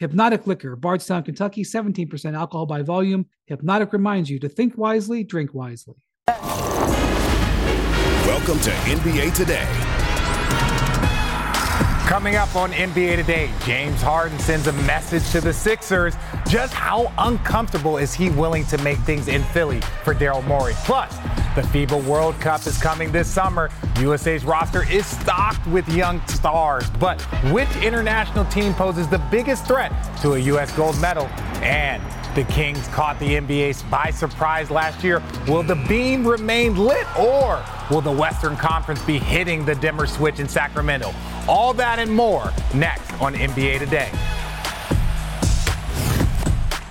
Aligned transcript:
Hpnotiq 0.00 0.46
Liquor, 0.46 0.76
Bardstown, 0.76 1.24
Kentucky, 1.24 1.64
17% 1.64 2.34
alcohol 2.36 2.66
by 2.66 2.82
volume. 2.82 3.26
Hpnotiq 3.50 3.92
reminds 3.92 4.30
you 4.30 4.38
to 4.38 4.48
think 4.48 4.78
wisely, 4.78 5.24
drink 5.24 5.52
wisely. 5.54 5.96
Welcome 8.26 8.60
to 8.60 8.70
NBA 8.70 9.34
Today. 9.34 9.97
Coming 12.08 12.36
up 12.36 12.56
on 12.56 12.72
NBA 12.72 13.16
Today, 13.16 13.50
James 13.66 14.00
Harden 14.00 14.38
sends 14.38 14.66
a 14.66 14.72
message 14.72 15.30
to 15.30 15.42
the 15.42 15.52
Sixers. 15.52 16.14
Just 16.48 16.72
how 16.72 17.12
uncomfortable 17.18 17.98
is 17.98 18.14
he 18.14 18.30
willing 18.30 18.64
to 18.68 18.78
make 18.78 18.96
things 19.00 19.28
in 19.28 19.44
Philly 19.44 19.82
for 20.04 20.14
Daryl 20.14 20.42
Morey? 20.46 20.72
Plus, 20.86 21.14
the 21.54 21.60
FIBA 21.60 22.02
World 22.04 22.40
Cup 22.40 22.66
is 22.66 22.80
coming 22.80 23.12
this 23.12 23.30
summer. 23.30 23.68
USA's 24.00 24.46
roster 24.46 24.90
is 24.90 25.04
stocked 25.04 25.66
with 25.66 25.86
young 25.90 26.26
stars. 26.28 26.88
But 26.98 27.20
which 27.52 27.68
international 27.76 28.46
team 28.46 28.72
poses 28.72 29.06
the 29.06 29.22
biggest 29.30 29.66
threat 29.66 29.92
to 30.22 30.32
a 30.32 30.38
U.S. 30.38 30.74
gold 30.74 30.98
medal? 31.02 31.26
And 31.60 32.02
the 32.34 32.44
Kings 32.44 32.88
caught 32.88 33.18
the 33.18 33.34
NBA 33.34 33.90
by 33.90 34.12
surprise 34.12 34.70
last 34.70 35.04
year. 35.04 35.22
Will 35.46 35.62
the 35.62 35.76
beam 35.86 36.26
remain 36.26 36.74
lit 36.74 37.06
or 37.18 37.62
will 37.90 38.00
the 38.00 38.12
Western 38.12 38.56
Conference 38.56 39.02
be 39.02 39.18
hitting 39.18 39.64
the 39.64 39.74
dimmer 39.74 40.06
switch 40.06 40.40
in 40.40 40.48
Sacramento? 40.48 41.12
All 41.48 41.72
that 41.74 41.98
and 41.98 42.10
more 42.10 42.52
next 42.74 43.12
on 43.20 43.34
NBA 43.34 43.78
Today. 43.78 44.10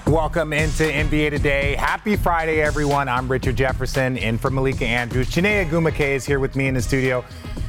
Welcome 0.08 0.54
into 0.54 0.84
NBA 0.84 1.32
Today. 1.32 1.76
Happy 1.76 2.16
Friday, 2.16 2.62
everyone. 2.62 3.10
I'm 3.10 3.30
Richard 3.30 3.58
Jefferson 3.58 4.16
in 4.16 4.38
for 4.38 4.50
Malika 4.50 4.86
Andrews. 4.86 5.30
Chiney 5.30 5.66
Ogwumike 5.66 6.00
is 6.00 6.26
here 6.26 6.40
with 6.40 6.56
me 6.56 6.68
in 6.68 6.76
the 6.76 6.82
studio. 6.82 7.26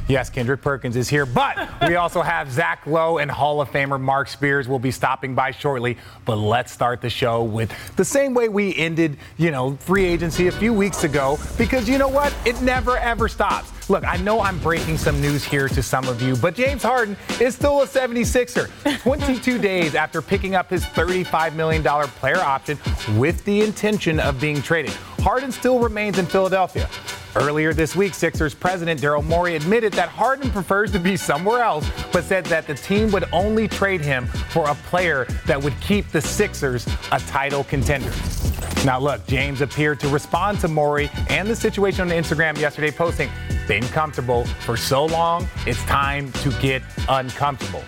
Yes, 0.06 0.30
Kendrick 0.30 0.62
Perkins 0.62 0.94
is 0.94 1.08
here, 1.08 1.26
but 1.26 1.68
we 1.88 1.96
also 1.96 2.22
have 2.22 2.52
Zach 2.52 2.86
Lowe 2.86 3.18
and 3.18 3.28
Hall 3.28 3.60
of 3.60 3.68
Famer 3.72 4.00
Mark 4.00 4.28
Spears 4.28 4.68
will 4.68 4.78
be 4.78 4.92
stopping 4.92 5.34
by 5.34 5.50
shortly. 5.50 5.98
But 6.24 6.36
let's 6.36 6.70
start 6.70 7.00
the 7.00 7.10
show 7.10 7.42
with 7.42 7.72
the 7.96 8.04
same 8.04 8.34
way 8.34 8.48
we 8.48 8.72
ended, 8.76 9.18
you 9.36 9.50
know, 9.50 9.76
free 9.80 10.04
agency 10.04 10.46
a 10.46 10.52
few 10.52 10.72
weeks 10.72 11.02
ago, 11.02 11.40
because 11.58 11.88
you 11.88 11.98
know 11.98 12.08
what? 12.08 12.32
It 12.46 12.62
never 12.62 12.96
ever 12.98 13.26
stops. 13.26 13.72
Look, 13.90 14.04
I 14.04 14.18
know 14.18 14.40
I'm 14.40 14.58
breaking 14.58 14.98
some 14.98 15.18
news 15.20 15.44
here 15.44 15.66
to 15.68 15.82
some 15.82 16.08
of 16.08 16.20
you, 16.20 16.36
but 16.36 16.54
James 16.54 16.82
Harden 16.82 17.16
is 17.40 17.54
still 17.54 17.80
a 17.80 17.86
76er. 17.86 18.68
22 19.02 19.58
days 19.58 19.94
after 19.94 20.20
picking 20.20 20.54
up 20.54 20.68
his 20.68 20.84
$35 20.84 21.54
million 21.54 21.82
player 21.82 22.38
option 22.38 22.78
with 23.16 23.42
the 23.44 23.62
intention 23.62 24.20
of 24.20 24.38
being 24.38 24.60
traded. 24.60 24.92
Harden 25.20 25.50
still 25.50 25.78
remains 25.78 26.18
in 26.18 26.26
Philadelphia. 26.26 26.88
Earlier 27.34 27.72
this 27.72 27.94
week, 27.96 28.14
Sixers 28.14 28.54
president 28.54 29.00
Daryl 29.00 29.24
Morey 29.24 29.56
admitted 29.56 29.92
that 29.94 30.08
Harden 30.08 30.50
prefers 30.50 30.90
to 30.92 30.98
be 30.98 31.16
somewhere 31.16 31.62
else, 31.62 31.88
but 32.12 32.24
said 32.24 32.44
that 32.46 32.66
the 32.66 32.74
team 32.74 33.10
would 33.12 33.24
only 33.32 33.68
trade 33.68 34.00
him 34.00 34.26
for 34.26 34.68
a 34.68 34.74
player 34.74 35.26
that 35.46 35.62
would 35.62 35.78
keep 35.80 36.08
the 36.08 36.20
Sixers 36.20 36.86
a 37.12 37.20
title 37.20 37.64
contender. 37.64 38.10
Now, 38.84 38.98
look, 39.00 39.26
James 39.26 39.60
appeared 39.60 39.98
to 40.00 40.08
respond 40.08 40.60
to 40.60 40.68
Morey 40.68 41.10
and 41.28 41.48
the 41.48 41.56
situation 41.56 42.02
on 42.02 42.08
Instagram 42.08 42.56
yesterday, 42.58 42.90
posting, 42.90 43.28
Been 43.66 43.82
comfortable 43.88 44.44
for 44.44 44.76
so 44.76 45.04
long, 45.04 45.48
it's 45.66 45.82
time 45.84 46.32
to 46.32 46.50
get 46.60 46.82
uncomfortable. 47.08 47.82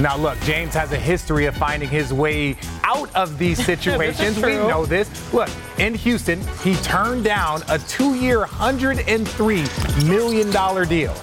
Now, 0.00 0.16
look, 0.16 0.38
James 0.40 0.74
has 0.74 0.92
a 0.92 0.98
history 0.98 1.46
of 1.46 1.56
finding 1.56 1.88
his 1.88 2.12
way 2.12 2.56
out 2.84 3.14
of 3.14 3.38
these 3.38 3.64
situations. 3.64 4.36
we 4.36 4.52
know 4.56 4.84
this. 4.84 5.32
Look, 5.32 5.48
in 5.78 5.94
Houston, 5.94 6.40
he 6.62 6.74
turned 6.76 7.24
down 7.24 7.62
a 7.68 7.78
two 7.78 8.14
year, 8.14 8.44
$103 8.44 10.06
million 10.08 10.88
deal. 10.88 11.14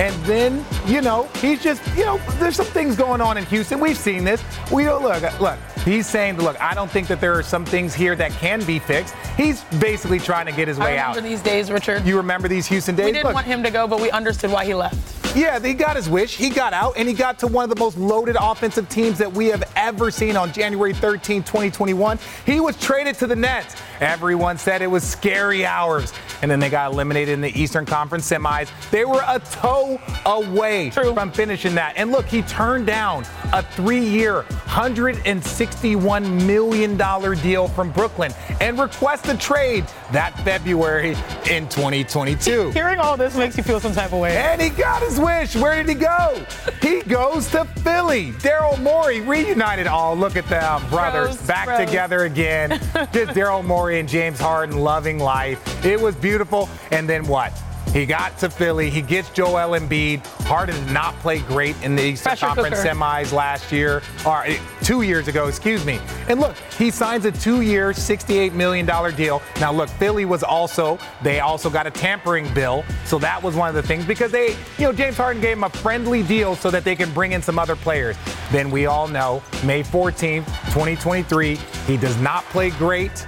And 0.00 0.14
then, 0.24 0.64
you 0.86 1.00
know, 1.00 1.24
he's 1.40 1.62
just, 1.62 1.82
you 1.96 2.04
know, 2.04 2.18
there's 2.38 2.56
some 2.56 2.66
things 2.66 2.96
going 2.96 3.20
on 3.20 3.38
in 3.38 3.46
Houston. 3.46 3.80
We've 3.80 3.96
seen 3.96 4.24
this. 4.24 4.42
We 4.70 4.84
don't 4.84 5.02
look, 5.02 5.40
look, 5.40 5.58
he's 5.84 6.06
saying, 6.06 6.36
look, 6.36 6.60
I 6.60 6.74
don't 6.74 6.90
think 6.90 7.08
that 7.08 7.20
there 7.20 7.32
are 7.32 7.42
some 7.42 7.64
things 7.64 7.94
here 7.94 8.14
that 8.16 8.32
can 8.32 8.62
be 8.64 8.78
fixed. 8.78 9.14
He's 9.36 9.64
basically 9.80 10.18
trying 10.18 10.46
to 10.46 10.52
get 10.52 10.68
his 10.68 10.78
way 10.78 10.98
out. 10.98 11.16
remember 11.16 11.28
these 11.28 11.42
days, 11.42 11.70
Richard. 11.70 12.04
You 12.04 12.18
remember 12.18 12.46
these 12.46 12.66
Houston 12.66 12.94
days? 12.94 13.06
we 13.06 13.12
didn't 13.12 13.24
Look, 13.24 13.34
want 13.34 13.46
him 13.46 13.62
to 13.62 13.70
go, 13.70 13.88
but 13.88 14.00
we 14.00 14.10
understood 14.10 14.50
why 14.50 14.64
he 14.64 14.74
left. 14.74 15.25
Yeah, 15.36 15.60
he 15.60 15.74
got 15.74 15.96
his 15.96 16.08
wish. 16.08 16.36
He 16.36 16.48
got 16.48 16.72
out 16.72 16.94
and 16.96 17.06
he 17.06 17.14
got 17.14 17.38
to 17.40 17.46
one 17.46 17.64
of 17.64 17.70
the 17.70 17.78
most 17.78 17.98
loaded 17.98 18.36
offensive 18.40 18.88
teams 18.88 19.18
that 19.18 19.30
we 19.30 19.46
have 19.46 19.62
ever 19.76 20.10
seen 20.10 20.36
on 20.36 20.52
January 20.52 20.94
13, 20.94 21.42
2021. 21.42 22.18
He 22.46 22.58
was 22.58 22.76
traded 22.80 23.16
to 23.16 23.26
the 23.26 23.36
Nets. 23.36 23.76
Everyone 24.00 24.56
said 24.58 24.82
it 24.82 24.86
was 24.86 25.02
scary 25.04 25.66
hours. 25.66 26.12
And 26.42 26.50
then 26.50 26.60
they 26.60 26.70
got 26.70 26.92
eliminated 26.92 27.34
in 27.34 27.40
the 27.40 27.58
Eastern 27.58 27.86
Conference 27.86 28.30
semis. 28.30 28.70
They 28.90 29.04
were 29.04 29.22
a 29.26 29.38
toe 29.38 30.00
away 30.24 30.90
True. 30.90 31.14
from 31.14 31.30
finishing 31.32 31.74
that. 31.74 31.94
And 31.96 32.12
look, 32.12 32.26
he 32.26 32.42
turned 32.42 32.86
down 32.86 33.24
a 33.52 33.62
three 33.62 34.04
year, 34.04 34.42
$161 34.66 36.46
million 36.46 36.96
deal 37.42 37.68
from 37.68 37.90
Brooklyn 37.90 38.32
and 38.60 38.78
requested 38.78 39.40
trade 39.40 39.84
that 40.12 40.38
February 40.40 41.10
in 41.50 41.68
2022. 41.68 42.70
Hearing 42.70 42.98
all 42.98 43.16
this 43.16 43.36
makes 43.36 43.56
you 43.56 43.62
feel 43.62 43.80
some 43.80 43.92
type 43.92 44.12
of 44.12 44.20
way. 44.20 44.36
And 44.36 44.60
he 44.60 44.70
got 44.70 45.02
his 45.02 45.18
wish. 45.26 45.56
Where 45.56 45.74
did 45.74 45.88
he 45.88 45.94
go? 45.94 46.44
He 46.80 47.02
goes 47.02 47.50
to 47.50 47.64
Philly. 47.82 48.32
Daryl 48.32 48.80
Morey 48.82 49.20
reunited. 49.20 49.86
Oh, 49.86 50.14
look 50.14 50.36
at 50.36 50.46
them, 50.48 50.88
brothers, 50.88 51.36
back 51.46 51.84
together 51.84 52.24
again. 52.24 52.70
Just 53.12 53.32
Daryl 53.32 53.64
Morey 53.64 53.98
and 53.98 54.08
James 54.08 54.38
Harden 54.38 54.78
loving 54.78 55.18
life. 55.18 55.84
It 55.84 56.00
was 56.00 56.14
beautiful. 56.14 56.68
And 56.92 57.08
then 57.08 57.26
what? 57.26 57.52
He 57.96 58.04
got 58.04 58.36
to 58.40 58.50
Philly. 58.50 58.90
He 58.90 59.00
gets 59.00 59.30
Joel 59.30 59.70
Embiid. 59.70 60.18
Harden 60.42 60.74
did 60.84 60.92
not 60.92 61.14
play 61.20 61.38
great 61.38 61.82
in 61.82 61.96
the 61.96 62.02
Eastern 62.02 62.28
Pressure 62.28 62.46
Conference 62.48 62.82
cooker. 62.82 62.94
semis 62.94 63.32
last 63.32 63.72
year, 63.72 64.02
or 64.26 64.44
eh, 64.44 64.58
two 64.82 65.00
years 65.00 65.28
ago, 65.28 65.48
excuse 65.48 65.82
me. 65.86 65.98
And 66.28 66.38
look, 66.38 66.54
he 66.78 66.90
signs 66.90 67.24
a 67.24 67.32
two-year, 67.32 67.92
$68 67.92 68.52
million 68.52 68.84
deal. 69.16 69.40
Now, 69.60 69.72
look, 69.72 69.88
Philly 69.88 70.26
was 70.26 70.42
also, 70.42 70.98
they 71.22 71.40
also 71.40 71.70
got 71.70 71.86
a 71.86 71.90
tampering 71.90 72.52
bill. 72.52 72.84
So 73.06 73.18
that 73.20 73.42
was 73.42 73.56
one 73.56 73.70
of 73.70 73.74
the 73.74 73.82
things 73.82 74.04
because 74.04 74.30
they, 74.30 74.50
you 74.76 74.84
know, 74.84 74.92
James 74.92 75.16
Harden 75.16 75.40
gave 75.40 75.56
him 75.56 75.64
a 75.64 75.70
friendly 75.70 76.22
deal 76.22 76.54
so 76.54 76.70
that 76.70 76.84
they 76.84 76.96
can 76.96 77.10
bring 77.14 77.32
in 77.32 77.40
some 77.40 77.58
other 77.58 77.76
players. 77.76 78.14
Then 78.52 78.70
we 78.70 78.84
all 78.84 79.08
know, 79.08 79.42
May 79.64 79.82
14th, 79.82 80.44
2023, 80.66 81.54
he 81.86 81.96
does 81.96 82.20
not 82.20 82.44
play 82.50 82.68
great 82.72 83.26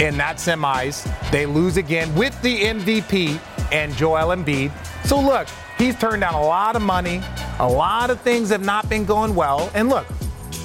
in 0.00 0.18
that 0.18 0.36
semis. 0.36 1.08
They 1.30 1.46
lose 1.46 1.78
again 1.78 2.14
with 2.14 2.40
the 2.42 2.60
MVP 2.60 3.40
and 3.72 3.94
Joel 3.96 4.34
Embiid. 4.36 4.70
So 5.06 5.18
look, 5.20 5.48
he's 5.78 5.96
turned 5.98 6.20
down 6.20 6.34
a 6.34 6.40
lot 6.42 6.76
of 6.76 6.82
money. 6.82 7.20
A 7.58 7.68
lot 7.68 8.10
of 8.10 8.20
things 8.20 8.50
have 8.50 8.64
not 8.64 8.88
been 8.88 9.04
going 9.04 9.34
well. 9.34 9.70
And 9.74 9.88
look, 9.88 10.06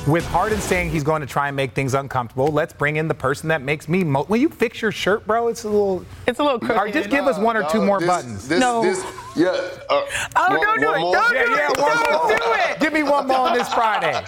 with 0.08 0.26
Harden 0.26 0.60
saying 0.62 0.90
he's 0.90 1.04
going 1.04 1.20
to 1.22 1.28
try 1.28 1.48
and 1.48 1.56
make 1.56 1.74
things 1.74 1.94
uncomfortable, 1.94 2.48
let's 2.48 2.72
bring 2.74 2.96
in 2.96 3.08
the 3.10 3.14
person 3.14 3.50
that 3.50 3.62
makes 3.62 3.90
me. 3.90 4.04
Mo- 4.06 4.26
Will 4.30 4.38
you 4.38 4.48
fix 4.50 4.82
your 4.82 4.92
shirt, 4.92 5.28
bro? 5.28 5.50
It's 5.50 5.64
a 5.66 5.70
little. 5.70 6.06
It's 6.28 6.40
a 6.40 6.44
little 6.44 6.60
crooked. 6.60 6.78
Or 6.78 6.90
just 6.92 7.10
give 7.10 7.26
us 7.26 7.38
one 7.38 7.58
or 7.58 7.64
two 7.70 7.80
No, 7.80 7.86
more 7.86 8.00
this- 8.00 8.08
buttons. 8.08 8.48
This, 8.48 8.60
No. 8.60 8.84
This, 8.84 9.04
yeah. 9.36 9.48
Uh, 9.50 10.02
Oh, 10.36 10.48
one- 10.50 10.62
don't 10.62 10.80
do 10.80 10.94
it. 10.94 11.00
more? 11.00 11.14
Don't 11.14 11.34
yeah, 11.36 11.44
do 11.46 11.52
yeah, 11.52 11.72
it. 11.72 11.78
one 11.80 11.90
Don't 12.06 12.12
more. 12.12 12.30
do 12.38 12.54
it. 12.72 12.80
Give 12.80 12.94
me 12.94 13.04
one 13.04 13.28
more 13.28 13.50
on 13.50 13.54
this 13.58 13.72
Friday. 13.74 14.24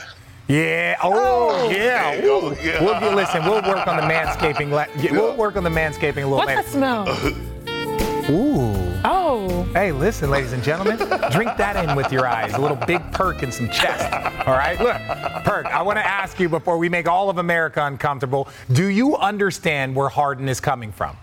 Yeah. 0.49 0.97
Oh, 1.01 1.69
yeah. 1.69 2.15
There 2.15 2.25
you 2.25 2.57
Yeah. 2.61 2.83
We'll 2.83 2.99
get, 2.99 3.15
listen. 3.15 3.43
We'll 3.45 3.61
work 3.61 3.87
on 3.87 3.95
the 3.97 4.01
manscaping. 4.03 4.71
le- 4.71 4.87
yeah, 5.01 5.11
We'll 5.11 5.35
work 5.35 5.55
on 5.55 5.63
the 5.63 5.69
manscaping 5.69 6.23
a 6.23 6.27
little 6.27 6.37
What's 6.37 6.47
later. 6.47 6.61
that 6.63 6.71
smell? 6.71 7.05
Ooh. 8.29 8.75
Oh. 9.03 9.67
Hey, 9.73 9.91
listen, 9.91 10.29
ladies 10.29 10.53
and 10.53 10.63
gentlemen, 10.63 10.97
drink 11.31 11.57
that 11.57 11.75
in 11.83 11.95
with 11.95 12.11
your 12.11 12.27
eyes. 12.27 12.53
A 12.53 12.59
little 12.59 12.77
big 12.77 13.01
perk 13.11 13.41
and 13.41 13.53
some 13.53 13.69
chest. 13.69 14.13
All 14.47 14.53
right? 14.53 14.79
Look, 14.79 14.95
perk, 15.43 15.65
I 15.65 15.81
want 15.81 15.97
to 15.97 16.05
ask 16.05 16.39
you 16.39 16.47
before 16.47 16.77
we 16.77 16.89
make 16.89 17.07
all 17.07 17.29
of 17.29 17.39
America 17.39 17.83
uncomfortable 17.83 18.47
do 18.71 18.85
you 18.87 19.15
understand 19.17 19.95
where 19.95 20.09
Harden 20.09 20.47
is 20.47 20.59
coming 20.59 20.91
from? 20.91 21.17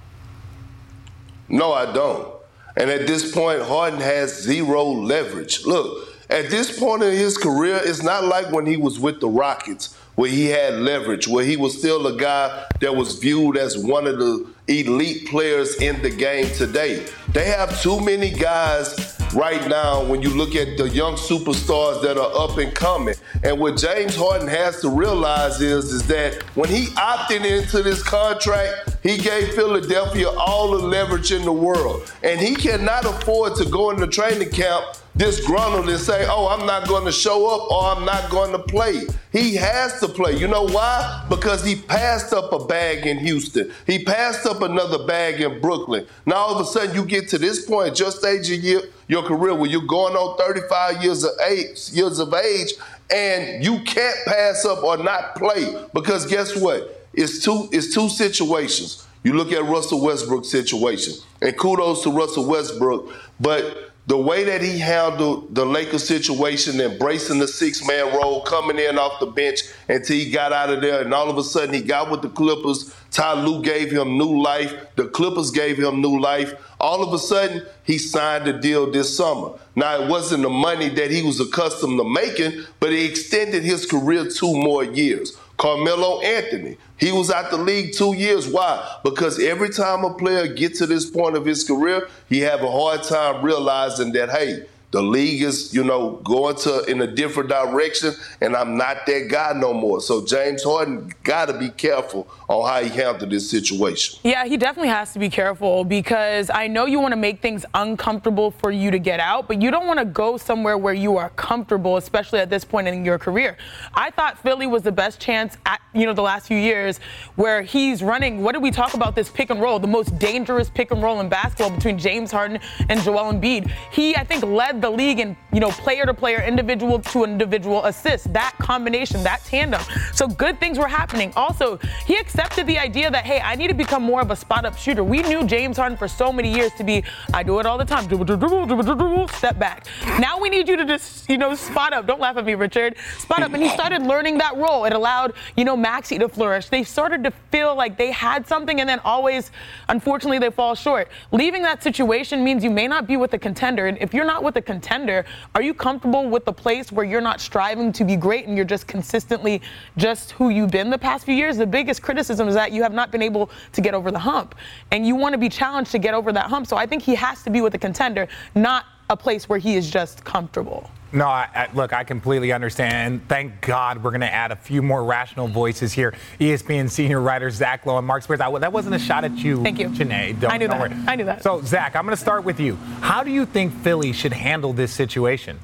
No, 1.49 1.73
I 1.73 1.93
don't. 1.93 2.35
And 2.77 2.91
at 2.91 3.07
this 3.07 3.33
point, 3.33 3.63
Harden 3.63 4.01
has 4.01 4.43
zero 4.43 4.85
leverage. 4.85 5.65
Look, 5.65 6.09
at 6.29 6.51
this 6.51 6.77
point 6.79 7.03
in 7.03 7.13
his 7.13 7.39
career, 7.39 7.81
it's 7.83 8.03
not 8.03 8.25
like 8.25 8.51
when 8.51 8.67
he 8.67 8.77
was 8.77 8.99
with 8.99 9.21
the 9.21 9.29
Rockets, 9.29 9.97
where 10.17 10.31
he 10.31 10.47
had 10.47 10.75
leverage, 10.75 11.29
where 11.29 11.45
he 11.45 11.57
was 11.57 11.79
still 11.79 12.07
a 12.07 12.17
guy 12.17 12.67
that 12.81 12.95
was 12.95 13.19
viewed 13.19 13.57
as 13.57 13.79
one 13.79 14.07
of 14.07 14.19
the 14.19 14.47
elite 14.69 15.29
players 15.29 15.77
in 15.81 16.03
the 16.03 16.11
game 16.11 16.47
today. 16.55 17.07
They 17.33 17.45
have 17.45 17.81
too 17.81 18.01
many 18.01 18.31
guys 18.31 19.17
right 19.35 19.69
now 19.69 20.05
when 20.05 20.23
you 20.23 20.31
look 20.31 20.55
at 20.55 20.77
the 20.77 20.89
young 20.89 21.15
superstars 21.15 22.03
that 22.03 22.17
are 22.19 22.33
up 22.35 22.59
and 22.59 22.75
coming. 22.75 23.15
And 23.45 23.61
what 23.61 23.77
James 23.77 24.17
Harden 24.17 24.49
has 24.49 24.81
to 24.81 24.89
realize 24.89 25.61
is, 25.61 25.93
is 25.93 26.07
that 26.09 26.43
when 26.57 26.69
he 26.69 26.89
opted 26.97 27.45
into 27.45 27.83
this 27.83 28.03
contract, 28.03 28.97
he 29.03 29.19
gave 29.19 29.55
Philadelphia 29.55 30.29
all 30.31 30.73
the 30.73 30.85
leverage 30.85 31.31
in 31.31 31.43
the 31.43 31.53
world. 31.53 32.13
And 32.23 32.41
he 32.41 32.55
cannot 32.55 33.05
afford 33.05 33.57
to 33.57 33.65
go 33.67 33.91
into 33.91 34.07
training 34.07 34.51
camp 34.51 34.85
disgruntled 35.17 35.89
and 35.89 35.99
say, 35.99 36.27
oh, 36.29 36.49
I'm 36.49 36.67
not 36.67 36.87
going 36.89 37.05
to 37.07 37.13
show 37.13 37.49
up 37.49 37.71
or 37.71 37.97
I'm 37.97 38.05
not 38.05 38.31
going 38.31 38.53
to 38.53 38.59
play. 38.59 39.07
He 39.33 39.55
has 39.57 39.99
to 40.01 40.09
play. 40.09 40.37
You 40.37 40.49
know 40.49 40.65
why? 40.65 41.27
Because 41.29 41.65
he 41.65 41.77
passed 41.77 42.33
up 42.33 42.53
a 42.53 42.65
bag 42.65 43.07
in 43.07 43.19
Houston. 43.19 43.73
He 43.87 44.05
passed 44.05 44.47
up 44.47 44.63
another 44.63 45.07
bag 45.07 45.41
in 45.41 45.61
Brooklyn. 45.61 46.07
Now 46.27 46.37
all 46.37 46.55
of 46.55 46.61
a 46.61 46.65
sudden 46.71 46.95
you 46.95 47.05
get 47.05 47.29
to 47.29 47.39
this 47.39 47.65
point, 47.65 47.97
just 47.97 48.25
age 48.25 48.51
of 48.51 48.59
year, 48.59 48.83
your 49.09 49.23
career, 49.23 49.55
where 49.55 49.71
you're 49.71 49.87
going 49.87 50.15
on 50.15 50.37
35 50.37 51.03
years 51.03 51.25
of 51.25 51.31
age, 51.49 51.91
years 51.93 52.19
of 52.19 52.33
age, 52.35 52.75
and 53.11 53.65
you 53.65 53.81
can't 53.85 54.17
pass 54.27 54.65
up 54.65 54.83
or 54.83 54.97
not 54.99 55.35
play. 55.37 55.87
Because 55.95 56.27
guess 56.27 56.57
what? 56.61 57.09
It's 57.15 57.43
two, 57.43 57.69
it's 57.73 57.95
two 57.95 58.09
situations. 58.09 59.07
You 59.25 59.33
look 59.33 59.51
at 59.51 59.65
Russell 59.65 60.03
Westbrook's 60.03 60.51
situation, 60.51 61.15
and 61.41 61.57
kudos 61.57 62.03
to 62.05 62.11
Russell 62.11 62.47
Westbrook, 62.47 63.13
but 63.41 63.86
the 64.07 64.17
way 64.17 64.45
that 64.45 64.63
he 64.63 64.79
handled 64.79 65.53
the 65.53 65.67
Lakers 65.67 66.07
situation, 66.07 66.81
embracing 66.81 67.41
the 67.41 67.49
six 67.49 67.85
man 67.85 68.15
role, 68.15 68.41
coming 68.43 68.79
in 68.79 68.99
off 68.99 69.19
the 69.19 69.27
bench 69.27 69.63
until 69.89 70.17
he 70.17 70.31
got 70.31 70.53
out 70.53 70.71
of 70.71 70.81
there, 70.81 71.03
and 71.03 71.13
all 71.13 71.29
of 71.29 71.37
a 71.39 71.43
sudden 71.43 71.75
he 71.75 71.81
got 71.81 72.11
with 72.11 72.23
the 72.23 72.29
Clippers. 72.29 72.95
Ty 73.11 73.45
Lue 73.45 73.63
gave 73.63 73.91
him 73.91 74.17
new 74.17 74.41
life. 74.41 74.73
The 74.95 75.09
Clippers 75.09 75.51
gave 75.51 75.79
him 75.79 76.01
new 76.01 76.21
life. 76.21 76.55
All 76.79 77.03
of 77.03 77.13
a 77.13 77.19
sudden, 77.19 77.63
he 77.83 77.99
signed 77.99 78.47
a 78.47 78.61
deal 78.61 78.91
this 78.91 79.17
summer. 79.17 79.53
Now, 79.75 80.03
it 80.03 80.09
wasn't 80.09 80.43
the 80.43 80.51
money 80.51 80.89
that 80.91 81.11
he 81.11 81.23
was 81.23 81.41
accustomed 81.41 81.99
to 81.99 82.05
making, 82.05 82.65
but 82.79 82.93
he 82.93 83.07
extended 83.07 83.65
his 83.65 83.87
career 83.87 84.29
two 84.29 84.53
more 84.53 84.85
years. 84.85 85.37
Carmelo 85.57 86.21
Anthony. 86.21 86.77
He 86.99 87.13
was 87.13 87.31
out 87.31 87.51
the 87.51 87.57
league 87.57 87.95
two 87.95 88.15
years. 88.15 88.49
Why? 88.49 88.99
Because 89.03 89.39
every 89.39 89.71
time 89.71 90.05
a 90.05 90.13
player 90.13 90.47
gets 90.47 90.79
to 90.79 90.87
this 90.87 91.09
point 91.09 91.37
of 91.37 91.45
his 91.45 91.65
career, 91.65 92.09
he 92.29 92.41
have 92.41 92.63
a 92.63 92.71
hard 92.71 93.03
time 93.03 93.45
realizing 93.45 94.13
that, 94.13 94.31
hey, 94.31 94.67
the 94.93 95.03
league 95.03 95.43
is, 95.43 95.75
you 95.75 95.83
know, 95.83 96.21
going 96.25 96.57
to 96.57 96.85
in 96.85 97.01
a 97.01 97.07
different 97.07 97.49
direction, 97.49 98.15
and 98.41 98.57
I'm 98.57 98.77
not 98.77 99.05
that 99.07 99.29
guy 99.29 99.53
no 99.55 99.75
more. 99.75 100.01
So 100.01 100.25
James 100.25 100.63
Harden 100.63 101.13
got 101.25 101.47
to 101.47 101.59
be 101.59 101.71
careful 101.71 102.29
on 102.49 102.69
how 102.69 102.83
he 102.83 102.89
handled 102.89 103.31
this 103.31 103.51
situation. 103.51 104.21
Yeah, 104.23 104.45
he 104.47 104.57
definitely 104.57 104.91
has 104.91 105.13
to 105.13 105.19
be 105.19 105.29
careful 105.29 105.85
because 105.85 106.51
I 106.51 106.69
know 106.69 106.87
you 106.87 107.01
want 107.01 107.13
to 107.13 107.17
make 107.17 107.43
things 107.43 107.67
uncomfortable 107.75 108.53
for 108.53 108.71
you 108.71 108.91
to 108.93 108.99
get 108.99 109.19
out, 109.19 109.49
but 109.49 109.61
you 109.61 109.71
don't 109.71 109.87
want 109.87 109.99
to 109.99 110.05
go 110.05 110.37
somewhere 110.37 110.79
where 110.79 110.95
you 110.95 111.17
are 111.17 111.31
comfortable, 111.31 111.97
especially 111.97 112.39
at 112.39 112.49
this 112.49 112.65
point 112.65 112.87
in 112.87 113.05
your 113.05 113.19
career. 113.19 113.57
I 113.95 114.11
thought 114.11 114.39
Philly 114.39 114.67
was 114.67 114.83
the 114.83 114.93
best 114.93 115.21
chance 115.21 115.57
at, 115.67 115.81
you 115.95 116.07
know, 116.07 116.13
the 116.13 116.23
last 116.23 116.47
few 116.47 116.59
years 116.59 117.01
where 117.35 117.63
he's 117.63 118.03
running. 118.03 118.43
What 118.43 118.53
did 118.53 118.63
we 118.63 118.71
talk 118.71 118.95
about 118.95 119.17
this 119.17 119.29
pick 119.29 119.51
and 119.51 119.61
roll? 119.61 119.81
The 119.81 119.89
most 119.89 120.17
dangerous 120.19 120.71
pick 120.71 120.93
and 120.93 121.03
roll 121.03 121.21
in 121.21 121.29
basketball 121.29 121.71
between 121.71 121.99
James 121.99 122.31
Harden 122.31 122.61
and 122.89 123.01
Joel 123.01 123.33
Embiid. 123.33 123.71
He, 123.91 124.15
I 124.17 124.23
think, 124.23 124.45
led 124.45 124.76
the 124.81 124.91
league 124.91 125.21
in, 125.21 125.37
you 125.53 125.61
know, 125.61 125.71
player 125.71 126.07
to 126.07 126.15
player, 126.15 126.43
individual 126.43 126.99
to 126.99 127.25
individual 127.25 127.85
assists. 127.85 128.27
That 128.29 128.55
combination, 128.59 129.23
that 129.23 129.45
tandem. 129.45 129.81
So 130.13 130.27
good 130.27 130.61
things 130.61 130.79
were 130.79 130.89
happening. 130.89 131.33
Also, 131.37 131.79
he 132.07 132.17
accepted 132.17 132.67
the 132.67 132.79
idea 132.79 133.11
that, 133.11 133.25
hey, 133.25 133.41
I 133.41 133.55
need 133.55 133.69
to 133.69 133.75
become 133.75 134.03
more 134.03 134.21
of 134.21 134.31
a 134.31 134.37
spot 134.37 134.65
up 134.65 134.77
shooter. 134.77 135.05
We 135.05 135.23
knew 135.23 135.45
James 135.47 135.77
Harden 135.77 135.97
for 135.97 136.09
so 136.09 136.33
many 136.33 136.53
years 136.55 136.73
to 136.75 136.85
be, 136.85 137.05
I 137.33 137.43
do 137.43 137.59
it 137.61 137.67
all 137.67 137.79
the 137.79 137.85
time, 137.85 138.07
dribble, 138.07 138.25
dribble, 138.25 138.67
dribble, 138.67 138.83
dribble, 138.83 139.29
step 139.29 139.59
back. 139.59 139.87
Now 140.19 140.39
we 140.39 140.49
need 140.49 140.69
you 140.69 140.77
to 140.77 140.85
just, 140.85 141.29
you 141.29 141.39
know, 141.39 141.55
spot 141.55 141.93
up. 141.93 142.07
Don't 142.07 142.21
laugh 142.21 142.37
at 142.37 142.45
me, 142.45 142.55
Richard. 142.55 142.97
Spot 143.19 143.43
up. 143.43 143.53
And 143.53 143.63
he 143.63 143.69
started 143.71 144.03
learning 144.03 144.39
that 144.39 144.57
role. 144.57 144.85
It 144.85 144.93
allowed, 144.93 145.33
you 145.57 145.65
know, 145.65 145.77
Maxey 145.77 146.19
to 146.19 146.29
flourish. 146.29 146.69
They 146.69 146.85
started 146.85 147.25
to 147.25 147.31
feel 147.51 147.75
like 147.75 147.97
they 147.97 148.11
had 148.11 148.47
something 148.47 148.81
and 148.81 148.89
then 148.89 149.01
always, 149.01 149.51
unfortunately, 149.89 150.39
they 150.39 150.51
fall 150.51 150.75
short. 150.75 151.09
Leaving 151.33 151.63
that 151.63 151.83
situation 151.83 152.45
means 152.45 152.63
you 152.63 152.71
may 152.71 152.89
not 152.89 153.07
be 153.07 153.17
with 153.17 153.33
a 153.35 153.39
contender. 153.39 153.87
And 153.87 153.99
if 153.99 154.15
you're 154.15 154.25
not 154.25 154.43
with 154.43 154.57
a 154.57 154.63
contender, 154.67 155.25
are 155.55 155.63
you 155.63 155.73
comfortable 155.73 156.29
with 156.29 156.45
the 156.45 156.53
place 156.53 156.93
where 156.93 157.07
you're 157.07 157.21
not 157.21 157.41
striving 157.41 157.93
to 157.93 158.05
be 158.05 158.17
great 158.17 158.47
and 158.47 158.57
you're 158.57 158.67
just 158.67 158.87
consistently 158.87 159.63
just 159.97 160.33
who 160.33 160.51
you've 160.51 160.71
been 160.71 160.91
the 160.91 160.99
past 160.99 161.25
few 161.25 161.35
years? 161.35 161.57
The 161.57 161.67
biggest 161.67 162.03
criticism 162.03 162.49
is 162.49 162.55
that 162.55 162.73
you 162.73 162.83
have 162.83 162.93
not 162.93 163.11
been 163.11 163.23
able 163.23 163.51
to 163.73 163.81
get 163.81 163.95
over 163.95 164.11
the 164.11 164.19
hump. 164.19 164.55
And 164.91 165.07
you 165.07 165.15
want 165.15 165.33
to 165.33 165.39
be 165.39 165.49
challenged 165.49 165.93
to 165.93 165.99
get 165.99 166.13
over 166.13 166.33
that 166.33 166.47
hump. 166.47 166.67
So 166.67 166.77
I 166.77 166.85
think 166.85 167.03
he 167.03 167.15
has 167.15 167.43
to 167.45 167.51
be 167.51 167.61
with 167.63 167.75
a 167.75 167.79
contender, 167.79 168.29
not 168.55 168.85
a 169.09 169.17
place 169.17 169.49
where 169.49 169.59
he 169.59 169.77
is 169.77 169.89
just 169.91 170.25
comfortable. 170.25 170.91
No, 171.13 171.27
I, 171.27 171.49
I, 171.55 171.69
look, 171.73 171.93
I 171.93 172.05
completely 172.05 172.53
understand. 172.53 172.95
And 172.95 173.29
thank 173.29 173.61
God 173.61 174.03
we're 174.03 174.11
going 174.11 174.21
to 174.23 174.33
add 174.33 174.51
a 174.51 174.57
few 174.57 174.83
more 174.83 175.05
rational 175.05 175.47
voices 175.47 175.93
here. 175.93 176.15
ESPN 176.41 176.91
senior 176.91 177.21
writers 177.21 177.55
Zach 177.55 177.87
Lowe 177.87 177.99
and 177.99 178.07
Mark 178.07 178.23
Spears. 178.23 178.41
I, 178.41 178.59
that 178.59 178.73
wasn't 178.73 178.97
a 178.97 178.99
shot 178.99 179.25
at 179.25 179.33
you, 179.33 179.63
Thank 179.63 179.79
you. 179.79 179.89
Janae. 179.89 180.39
Don't, 180.39 180.53
I 180.53 180.59
knew 180.59 180.69
that. 180.69 180.81
Worry. 180.81 180.93
I 181.07 181.17
knew 181.17 181.25
that. 181.25 181.43
So, 181.43 181.63
Zach, 181.63 181.95
I'm 181.95 182.05
going 182.05 182.17
to 182.17 182.21
start 182.21 182.45
with 182.45 182.59
you. 182.59 182.77
How 183.01 183.23
do 183.23 183.31
you 183.31 183.47
think 183.47 183.73
Philly 183.73 184.13
should 184.13 184.33
handle 184.33 184.73
this 184.73 184.93
situation? 184.93 185.59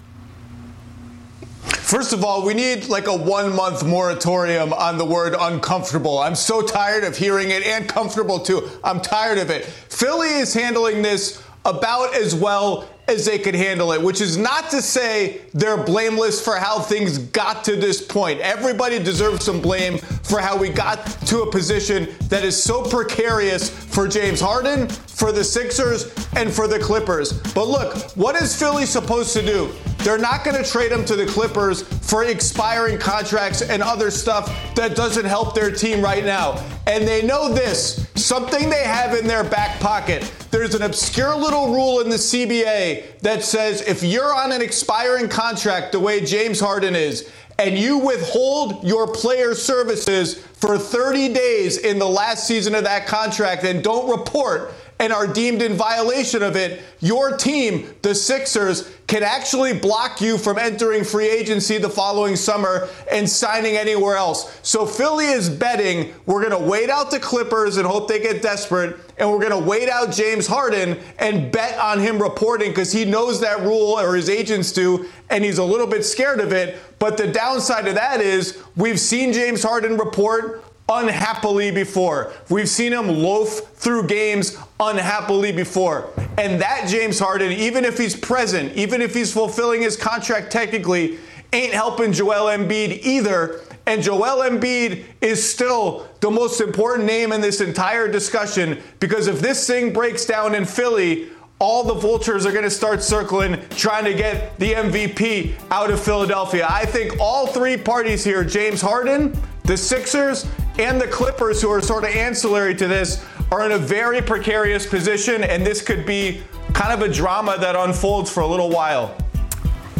First 1.62 2.12
of 2.12 2.24
all, 2.24 2.46
we 2.46 2.54
need 2.54 2.88
like 2.88 3.06
a 3.06 3.14
one 3.14 3.54
month 3.54 3.84
moratorium 3.84 4.72
on 4.72 4.96
the 4.96 5.04
word 5.04 5.34
uncomfortable. 5.38 6.18
I'm 6.18 6.34
so 6.34 6.62
tired 6.62 7.04
of 7.04 7.16
hearing 7.16 7.50
it 7.50 7.66
and 7.66 7.88
comfortable 7.88 8.38
too. 8.40 8.66
I'm 8.82 9.00
tired 9.00 9.38
of 9.38 9.50
it. 9.50 9.64
Philly 9.64 10.28
is 10.28 10.54
handling 10.54 11.02
this 11.02 11.42
about 11.64 12.14
as 12.14 12.34
well 12.34 12.88
as 13.08 13.24
they 13.24 13.38
could 13.38 13.54
handle 13.54 13.92
it, 13.92 14.00
which 14.00 14.20
is 14.20 14.36
not 14.36 14.70
to 14.70 14.80
say 14.80 15.40
they're 15.54 15.82
blameless 15.82 16.42
for 16.42 16.56
how 16.56 16.80
things 16.80 17.18
got 17.18 17.64
to 17.64 17.76
this 17.76 18.04
point. 18.04 18.40
Everybody 18.40 18.98
deserves 18.98 19.44
some 19.44 19.60
blame 19.60 19.98
for 19.98 20.40
how 20.40 20.56
we 20.56 20.68
got 20.68 21.06
to 21.26 21.42
a 21.42 21.50
position 21.50 22.08
that 22.28 22.44
is 22.44 22.60
so 22.60 22.82
precarious 22.82 23.70
for 23.92 24.08
James 24.08 24.40
Harden, 24.40 24.88
for 24.88 25.32
the 25.32 25.44
Sixers, 25.44 26.12
and 26.34 26.52
for 26.52 26.66
the 26.66 26.78
Clippers. 26.78 27.32
But 27.54 27.68
look, 27.68 27.96
what 28.16 28.40
is 28.40 28.58
Philly 28.58 28.86
supposed 28.86 29.34
to 29.34 29.42
do? 29.42 29.70
They're 29.98 30.18
not 30.18 30.44
going 30.44 30.60
to 30.60 30.68
trade 30.68 30.90
him 30.90 31.04
to 31.04 31.14
the 31.14 31.26
Clippers 31.26 31.82
for 31.82 32.24
expiring 32.24 32.98
contracts 32.98 33.62
and 33.62 33.82
other 33.82 34.10
stuff 34.10 34.74
that 34.74 34.96
doesn't 34.96 35.26
help 35.26 35.54
their 35.54 35.70
team 35.70 36.02
right 36.02 36.24
now. 36.24 36.64
And 36.88 37.06
they 37.06 37.22
know 37.22 37.52
this 37.52 38.08
something 38.16 38.68
they 38.68 38.82
have 38.82 39.14
in 39.14 39.26
their 39.26 39.44
back 39.44 39.78
pocket. 39.80 40.30
There's 40.50 40.74
an 40.74 40.82
obscure 40.82 41.36
little 41.36 41.72
rule 41.72 42.00
in 42.00 42.08
the 42.08 42.16
CBA 42.16 43.20
that 43.20 43.42
says 43.44 43.82
if 43.82 44.02
you're 44.02 44.34
on 44.34 44.52
an 44.52 44.60
expiring 44.60 45.28
contract 45.28 45.92
the 45.92 46.00
way 46.00 46.24
James 46.24 46.58
Harden 46.58 46.96
is, 46.96 47.30
and 47.58 47.78
you 47.78 47.98
withhold 47.98 48.84
your 48.84 49.06
player 49.06 49.54
services 49.54 50.38
for 50.38 50.78
30 50.78 51.32
days 51.32 51.78
in 51.78 51.98
the 51.98 52.08
last 52.08 52.46
season 52.46 52.74
of 52.74 52.84
that 52.84 53.06
contract 53.06 53.64
and 53.64 53.82
don't 53.82 54.10
report 54.10 54.72
and 55.02 55.12
are 55.12 55.26
deemed 55.26 55.60
in 55.62 55.74
violation 55.74 56.44
of 56.44 56.54
it, 56.54 56.80
your 57.00 57.36
team, 57.36 57.92
the 58.02 58.14
Sixers, 58.14 58.88
can 59.08 59.24
actually 59.24 59.76
block 59.76 60.20
you 60.20 60.38
from 60.38 60.58
entering 60.58 61.02
free 61.02 61.28
agency 61.28 61.76
the 61.76 61.90
following 61.90 62.36
summer 62.36 62.88
and 63.10 63.28
signing 63.28 63.76
anywhere 63.76 64.16
else. 64.16 64.60
So 64.62 64.86
Philly 64.86 65.26
is 65.26 65.50
betting 65.50 66.14
we're 66.24 66.48
going 66.48 66.56
to 66.56 66.70
wait 66.70 66.88
out 66.88 67.10
the 67.10 67.18
Clippers 67.18 67.78
and 67.78 67.86
hope 67.86 68.06
they 68.06 68.20
get 68.20 68.42
desperate, 68.42 68.96
and 69.18 69.28
we're 69.28 69.40
going 69.40 69.50
to 69.50 69.68
wait 69.68 69.88
out 69.88 70.12
James 70.12 70.46
Harden 70.46 70.96
and 71.18 71.50
bet 71.50 71.76
on 71.80 71.98
him 71.98 72.22
reporting 72.22 72.70
because 72.70 72.92
he 72.92 73.04
knows 73.04 73.40
that 73.40 73.58
rule, 73.62 73.98
or 73.98 74.14
his 74.14 74.30
agents 74.30 74.70
do, 74.70 75.08
and 75.30 75.42
he's 75.42 75.58
a 75.58 75.64
little 75.64 75.88
bit 75.88 76.04
scared 76.04 76.38
of 76.38 76.52
it. 76.52 76.78
But 77.00 77.16
the 77.16 77.26
downside 77.26 77.88
of 77.88 77.96
that 77.96 78.20
is 78.20 78.62
we've 78.76 79.00
seen 79.00 79.32
James 79.32 79.64
Harden 79.64 79.96
report 79.96 80.62
unhappily 80.98 81.70
before. 81.70 82.32
We've 82.48 82.68
seen 82.68 82.92
him 82.92 83.08
loaf 83.08 83.74
through 83.76 84.06
games 84.06 84.56
unhappily 84.80 85.52
before. 85.52 86.10
And 86.38 86.60
that 86.60 86.88
James 86.88 87.18
Harden, 87.18 87.52
even 87.52 87.84
if 87.84 87.98
he's 87.98 88.16
present, 88.16 88.74
even 88.76 89.00
if 89.02 89.14
he's 89.14 89.32
fulfilling 89.32 89.82
his 89.82 89.96
contract 89.96 90.50
technically, 90.50 91.18
ain't 91.52 91.72
helping 91.72 92.12
Joel 92.12 92.46
Embiid 92.46 93.04
either. 93.04 93.60
And 93.86 94.02
Joel 94.02 94.48
Embiid 94.48 95.04
is 95.20 95.48
still 95.48 96.08
the 96.20 96.30
most 96.30 96.60
important 96.60 97.06
name 97.06 97.32
in 97.32 97.40
this 97.40 97.60
entire 97.60 98.08
discussion 98.08 98.80
because 99.00 99.26
if 99.26 99.40
this 99.40 99.66
thing 99.66 99.92
breaks 99.92 100.24
down 100.24 100.54
in 100.54 100.64
Philly, 100.64 101.28
all 101.58 101.84
the 101.84 101.94
vultures 101.94 102.44
are 102.44 102.50
going 102.50 102.64
to 102.64 102.70
start 102.70 103.02
circling 103.02 103.56
trying 103.70 104.04
to 104.04 104.14
get 104.14 104.58
the 104.58 104.72
MVP 104.72 105.54
out 105.70 105.92
of 105.92 106.02
Philadelphia. 106.02 106.66
I 106.68 106.84
think 106.84 107.20
all 107.20 107.46
three 107.46 107.76
parties 107.76 108.24
here, 108.24 108.42
James 108.44 108.80
Harden, 108.80 109.36
the 109.64 109.76
Sixers, 109.76 110.44
and 110.78 111.00
the 111.00 111.06
Clippers, 111.08 111.60
who 111.60 111.70
are 111.70 111.80
sort 111.80 112.04
of 112.04 112.10
ancillary 112.10 112.74
to 112.76 112.88
this, 112.88 113.24
are 113.50 113.66
in 113.66 113.72
a 113.72 113.78
very 113.78 114.22
precarious 114.22 114.86
position, 114.86 115.44
and 115.44 115.66
this 115.66 115.82
could 115.82 116.06
be 116.06 116.42
kind 116.72 116.92
of 116.92 117.08
a 117.08 117.12
drama 117.12 117.56
that 117.58 117.76
unfolds 117.76 118.30
for 118.30 118.40
a 118.40 118.46
little 118.46 118.70
while. 118.70 119.16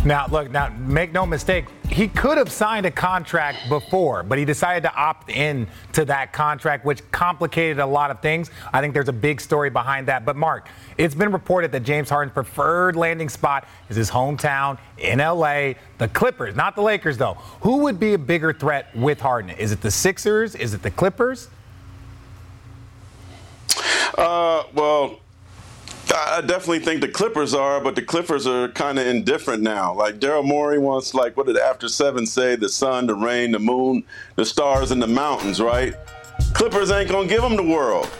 Now, 0.05 0.27
look, 0.27 0.51
now 0.51 0.69
make 0.81 1.13
no 1.13 1.25
mistake, 1.25 1.67
he 1.89 2.09
could 2.09 2.37
have 2.37 2.51
signed 2.51 2.87
a 2.87 2.91
contract 2.91 3.69
before, 3.69 4.25
but 4.25 4.37
he 4.37 4.45
decided 4.45 4.83
to 4.83 4.93
opt 4.93 5.31
in 5.31 5.69
to 5.93 6.05
that 6.07 6.33
contract, 6.33 6.85
which 6.85 7.09
complicated 7.13 7.79
a 7.79 7.87
lot 7.87 8.11
of 8.11 8.21
things. 8.21 8.51
I 8.73 8.81
think 8.81 8.95
there's 8.95 9.09
a 9.09 9.13
big 9.13 9.41
story 9.41 9.71
behind 9.71 10.09
that. 10.09 10.25
But 10.25 10.35
Mark, 10.35 10.69
it's 10.99 11.15
been 11.15 11.31
reported 11.31 11.71
that 11.71 11.85
James 11.85 12.11
Harden's 12.11 12.35
preferred 12.35 12.97
landing 12.97 13.29
spot 13.29 13.69
is 13.91 13.97
his 13.97 14.11
hometown 14.11 14.77
in 14.99 15.21
LA, 15.21 15.75
the 15.99 16.09
Clippers, 16.13 16.57
not 16.57 16.75
the 16.75 16.83
Lakers 16.83 17.17
though. 17.17 17.35
Who 17.61 17.79
would 17.79 18.01
be 18.01 18.15
a 18.15 18.19
bigger 18.19 18.53
threat 18.53 18.95
with 18.97 19.21
Harden? 19.21 19.51
Is 19.51 19.71
it 19.71 19.83
the 19.83 19.91
Sixers? 19.93 20.57
Is 20.57 20.75
it 20.75 20.83
the 20.83 20.91
Clippers? 20.91 21.49
Uh, 24.19 24.65
well, 24.75 25.22
I 26.11 26.41
definitely 26.41 26.81
think 26.81 27.01
the 27.01 27.09
Clippers 27.09 27.55
are, 27.55 27.81
but 27.81 27.95
the 27.95 28.03
Clippers 28.03 28.47
are 28.47 28.69
kind 28.69 28.99
of 28.99 29.07
indifferent 29.07 29.63
now. 29.63 29.95
Like 29.95 30.19
Daryl 30.19 30.45
Morey 30.45 30.79
wants, 30.79 31.15
like, 31.15 31.37
what 31.37 31.47
did 31.47 31.57
After 31.57 31.89
Seven 31.89 32.27
say? 32.27 32.57
The 32.57 32.69
sun, 32.69 33.07
the 33.07 33.15
rain, 33.15 33.53
the 33.53 33.59
moon, 33.59 34.05
the 34.37 34.45
stars, 34.45 34.91
and 34.91 35.03
the 35.03 35.07
mountains, 35.07 35.61
right? 35.61 35.95
Clippers 36.55 36.91
ain't 36.91 37.11
gonna 37.11 37.29
give 37.29 37.43
them 37.43 37.57
the 37.57 37.63
world. 37.63 38.11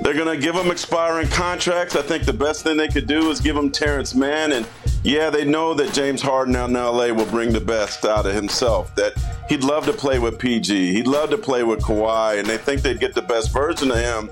They're 0.00 0.14
gonna 0.14 0.36
give 0.36 0.54
them 0.54 0.70
expiring 0.70 1.28
contracts. 1.28 1.96
I 1.96 2.02
think 2.02 2.24
the 2.24 2.32
best 2.32 2.64
thing 2.64 2.76
they 2.76 2.88
could 2.88 3.06
do 3.06 3.30
is 3.30 3.40
give 3.40 3.56
them 3.56 3.70
Terance 3.70 4.14
Mann, 4.14 4.52
and 4.52 4.66
yeah, 5.02 5.30
they 5.30 5.44
know 5.44 5.74
that 5.74 5.92
James 5.92 6.22
Harden 6.22 6.56
out 6.56 6.70
in 6.70 6.76
LA 6.76 7.12
will 7.12 7.26
bring 7.26 7.52
the 7.52 7.60
best 7.60 8.04
out 8.04 8.26
of 8.26 8.34
himself. 8.34 8.94
That 8.96 9.12
he'd 9.48 9.64
love 9.64 9.86
to 9.86 9.92
play 9.92 10.18
with 10.18 10.38
PG, 10.38 10.92
he'd 10.92 11.06
love 11.06 11.30
to 11.30 11.38
play 11.38 11.62
with 11.62 11.80
Kawhi, 11.80 12.38
and 12.38 12.48
they 12.48 12.58
think 12.58 12.82
they'd 12.82 13.00
get 13.00 13.14
the 13.14 13.22
best 13.22 13.52
version 13.52 13.90
of 13.90 13.98
him 13.98 14.30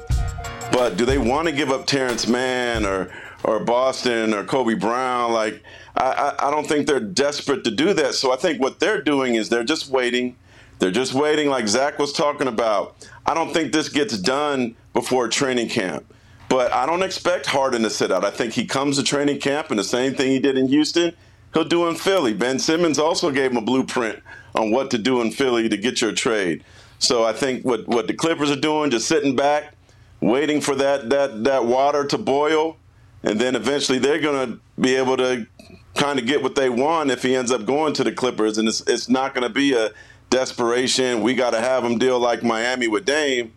but 0.73 0.97
do 0.97 1.05
they 1.05 1.19
want 1.19 1.49
to 1.49 1.53
give 1.53 1.71
up 1.71 1.87
Terance 1.87 2.27
Mann 2.27 2.85
or 2.85 3.11
or 3.45 3.61
Boston 3.61 4.35
or 4.35 4.45
Kobe 4.45 4.75
Brown? 4.75 5.33
Like, 5.33 5.63
I, 5.97 6.35
I, 6.41 6.49
I 6.49 6.51
don't 6.51 6.67
think 6.67 6.87
they're 6.87 7.01
desperate 7.01 7.65
to 7.65 7.71
do 7.71 7.93
that. 7.95 8.15
So 8.15 8.33
I 8.33 8.37
think 8.37 8.61
what 8.61 8.81
they're 8.81 9.03
doing 9.03 9.35
is 9.35 9.49
they're 9.49 9.65
just 9.65 9.89
waiting. 9.89 10.37
They're 10.79 10.91
just 10.91 11.15
waiting, 11.15 11.49
like 11.49 11.69
Zach 11.69 12.01
was 12.01 12.13
talking 12.13 12.49
about. 12.49 12.97
I 13.25 13.35
don't 13.35 13.53
think 13.53 13.73
this 13.73 13.89
gets 13.89 14.19
done 14.19 14.75
before 14.93 15.29
training 15.29 15.69
camp. 15.69 16.13
But 16.49 16.73
I 16.73 16.87
don't 16.87 17.03
expect 17.03 17.47
Harden 17.47 17.83
to 17.83 17.91
sit 17.91 18.11
out. 18.11 18.25
I 18.25 18.31
think 18.31 18.53
he 18.53 18.67
comes 18.67 18.97
to 18.97 19.05
training 19.05 19.39
camp 19.39 19.71
and 19.71 19.79
the 19.79 19.85
same 19.85 20.15
thing 20.15 20.33
he 20.33 20.41
did 20.41 20.59
in 20.59 20.67
Houston, 20.67 21.15
he'll 21.55 21.65
do 21.65 21.89
in 21.89 21.95
Philly. 21.95 22.35
Ben 22.35 22.59
Simmons 22.59 22.99
also 22.99 23.31
gave 23.31 23.53
him 23.53 23.57
a 23.57 23.63
blueprint 23.63 24.23
on 24.55 24.71
what 24.71 24.91
to 24.91 24.99
do 24.99 25.21
in 25.21 25.31
Philly 25.31 25.69
to 25.69 25.77
get 25.77 26.01
your 26.01 26.13
trade. 26.13 26.65
So 26.99 27.25
I 27.25 27.33
think 27.33 27.65
what, 27.65 27.87
what 27.87 28.07
the 28.07 28.15
Clippers 28.15 28.51
are 28.51 28.61
doing, 28.61 28.91
just 28.91 29.09
sitting 29.09 29.35
back, 29.37 29.75
waiting 30.23 30.61
for 30.61 30.75
that 30.77 31.11
that 31.11 31.45
that 31.45 31.67
water 31.67 32.07
to 32.07 32.17
boil, 32.17 32.79
and 33.23 33.39
then 33.39 33.55
eventually 33.55 33.99
they're 33.99 34.21
going 34.21 34.53
to 34.53 34.61
be 34.81 34.95
able 34.95 35.19
to 35.19 35.47
kind 35.95 36.19
of 36.19 36.27
get 36.27 36.43
what 36.43 36.55
they 36.55 36.71
want 36.71 37.11
if 37.11 37.23
he 37.23 37.37
ends 37.37 37.53
up 37.53 37.67
going 37.67 37.93
to 37.95 38.05
the 38.05 38.13
Clippers, 38.13 38.57
and 38.57 38.67
it's 38.69 38.81
it's 38.87 39.11
not 39.11 39.35
going 39.35 39.47
to 39.47 39.53
be 39.53 39.75
a 39.75 39.91
desperation. 40.31 41.21
We 41.21 41.35
got 41.35 41.51
to 41.51 41.61
have 41.61 41.85
him 41.85 41.99
deal 41.99 42.19
like 42.19 42.43
Miami 42.43 42.89
with 42.89 43.05
Dame. 43.05 43.53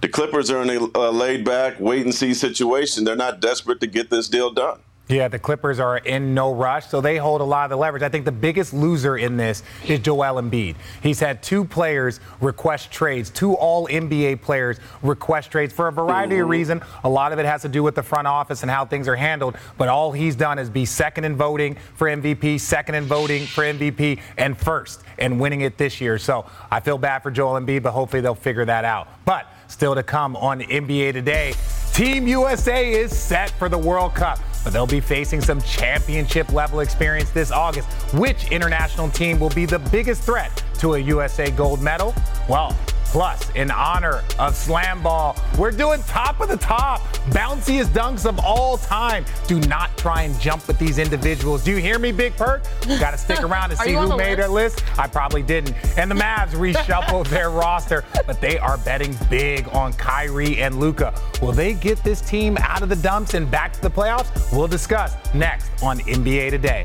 The 0.00 0.08
Clippers 0.08 0.50
are 0.50 0.62
in 0.62 0.70
a, 0.70 0.98
a 0.98 1.10
laid 1.12 1.44
back, 1.44 1.78
wait 1.78 2.04
and 2.04 2.14
see 2.14 2.34
situation. 2.34 3.04
They're 3.04 3.16
not 3.16 3.40
desperate 3.40 3.80
to 3.80 3.86
get 3.86 4.10
this 4.10 4.28
deal 4.28 4.50
done. 4.50 4.80
Yeah, 5.08 5.28
the 5.28 5.38
Clippers 5.38 5.78
are 5.78 5.98
in 5.98 6.34
no 6.34 6.52
rush, 6.52 6.88
so 6.88 7.00
they 7.00 7.16
hold 7.16 7.40
a 7.40 7.44
lot 7.44 7.62
of 7.62 7.70
the 7.70 7.76
leverage. 7.76 8.02
I 8.02 8.08
think 8.08 8.24
the 8.24 8.32
biggest 8.32 8.74
loser 8.74 9.16
in 9.16 9.36
this 9.36 9.62
is 9.86 10.00
Joel 10.00 10.42
Embiid. 10.42 10.74
He's 11.00 11.20
had 11.20 11.44
two 11.44 11.64
players 11.64 12.18
request 12.40 12.90
trades, 12.90 13.30
two 13.30 13.54
all 13.54 13.86
NBA 13.86 14.42
players 14.42 14.80
request 15.02 15.52
trades 15.52 15.72
for 15.72 15.86
a 15.86 15.92
variety 15.92 16.38
of 16.38 16.48
reasons. 16.48 16.82
A 17.04 17.08
lot 17.08 17.32
of 17.32 17.38
it 17.38 17.46
has 17.46 17.62
to 17.62 17.68
do 17.68 17.84
with 17.84 17.94
the 17.94 18.02
front 18.02 18.26
office 18.26 18.62
and 18.62 18.70
how 18.70 18.84
things 18.84 19.06
are 19.06 19.14
handled, 19.14 19.56
but 19.78 19.88
all 19.88 20.10
he's 20.10 20.34
done 20.34 20.58
is 20.58 20.68
be 20.68 20.84
second 20.84 21.22
in 21.22 21.36
voting 21.36 21.76
for 21.94 22.08
MVP, 22.08 22.58
second 22.58 22.96
in 22.96 23.04
voting 23.04 23.46
for 23.46 23.62
MVP, 23.62 24.20
and 24.36 24.58
first 24.58 25.04
in 25.18 25.38
winning 25.38 25.60
it 25.60 25.78
this 25.78 26.00
year. 26.00 26.18
So 26.18 26.46
I 26.68 26.80
feel 26.80 26.98
bad 26.98 27.22
for 27.22 27.30
Joel 27.30 27.60
Embiid, 27.60 27.84
but 27.84 27.92
hopefully 27.92 28.22
they'll 28.22 28.34
figure 28.34 28.64
that 28.64 28.84
out. 28.84 29.06
But 29.24 29.46
still 29.68 29.94
to 29.94 30.02
come 30.02 30.34
on 30.34 30.62
NBA 30.62 31.12
Today, 31.12 31.54
Team 31.92 32.26
USA 32.26 32.92
is 32.92 33.16
set 33.16 33.50
for 33.50 33.68
the 33.68 33.78
World 33.78 34.12
Cup 34.12 34.40
but 34.66 34.72
they'll 34.72 34.84
be 34.84 34.98
facing 34.98 35.40
some 35.40 35.60
championship 35.60 36.52
level 36.52 36.80
experience 36.80 37.30
this 37.30 37.52
August. 37.52 37.88
Which 38.14 38.50
international 38.50 39.08
team 39.08 39.38
will 39.38 39.50
be 39.50 39.64
the 39.64 39.78
biggest 39.78 40.24
threat 40.24 40.60
to 40.80 40.94
a 40.94 40.98
USA 40.98 41.52
gold 41.52 41.80
medal? 41.80 42.12
Well, 42.48 42.76
Plus, 43.12 43.50
in 43.50 43.70
honor 43.70 44.22
of 44.38 44.54
Slam 44.54 45.02
Ball, 45.02 45.36
we're 45.58 45.70
doing 45.70 46.02
top 46.02 46.40
of 46.40 46.48
the 46.48 46.56
top, 46.56 47.00
bounciest 47.30 47.86
dunks 47.86 48.26
of 48.26 48.38
all 48.40 48.76
time. 48.76 49.24
Do 49.46 49.58
not 49.60 49.96
try 49.96 50.22
and 50.22 50.38
jump 50.38 50.66
with 50.68 50.78
these 50.78 50.98
individuals. 50.98 51.64
Do 51.64 51.70
you 51.70 51.78
hear 51.78 51.98
me, 51.98 52.12
Big 52.12 52.36
Perk? 52.36 52.64
Got 53.00 53.12
to 53.12 53.18
stick 53.18 53.42
around 53.42 53.70
to 53.70 53.76
see 53.76 53.94
who 53.94 54.16
made 54.16 54.40
our 54.40 54.48
list. 54.48 54.84
I 54.98 55.06
probably 55.06 55.42
didn't. 55.42 55.74
And 55.96 56.10
the 56.10 56.14
Mavs 56.14 56.50
reshuffled 56.74 57.28
their 57.28 57.50
roster, 57.50 58.04
but 58.26 58.40
they 58.40 58.58
are 58.58 58.76
betting 58.78 59.16
big 59.30 59.68
on 59.68 59.92
Kyrie 59.94 60.60
and 60.60 60.78
Luka. 60.78 61.14
Will 61.40 61.52
they 61.52 61.74
get 61.74 62.02
this 62.04 62.20
team 62.20 62.56
out 62.58 62.82
of 62.82 62.88
the 62.88 62.96
dumps 62.96 63.34
and 63.34 63.50
back 63.50 63.72
to 63.74 63.80
the 63.80 63.90
playoffs? 63.90 64.54
We'll 64.54 64.68
discuss 64.68 65.16
next 65.32 65.82
on 65.82 66.00
NBA 66.00 66.50
Today. 66.50 66.84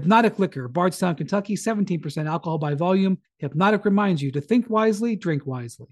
Hpnotiq 0.00 0.38
Liquor, 0.38 0.68
Bardstown, 0.68 1.14
Kentucky, 1.14 1.56
17% 1.56 2.28
alcohol 2.28 2.58
by 2.58 2.74
volume. 2.74 3.18
Hpnotiq 3.42 3.84
reminds 3.84 4.22
you 4.22 4.30
to 4.32 4.40
think 4.40 4.68
wisely, 4.68 5.16
drink 5.16 5.46
wisely. 5.46 5.86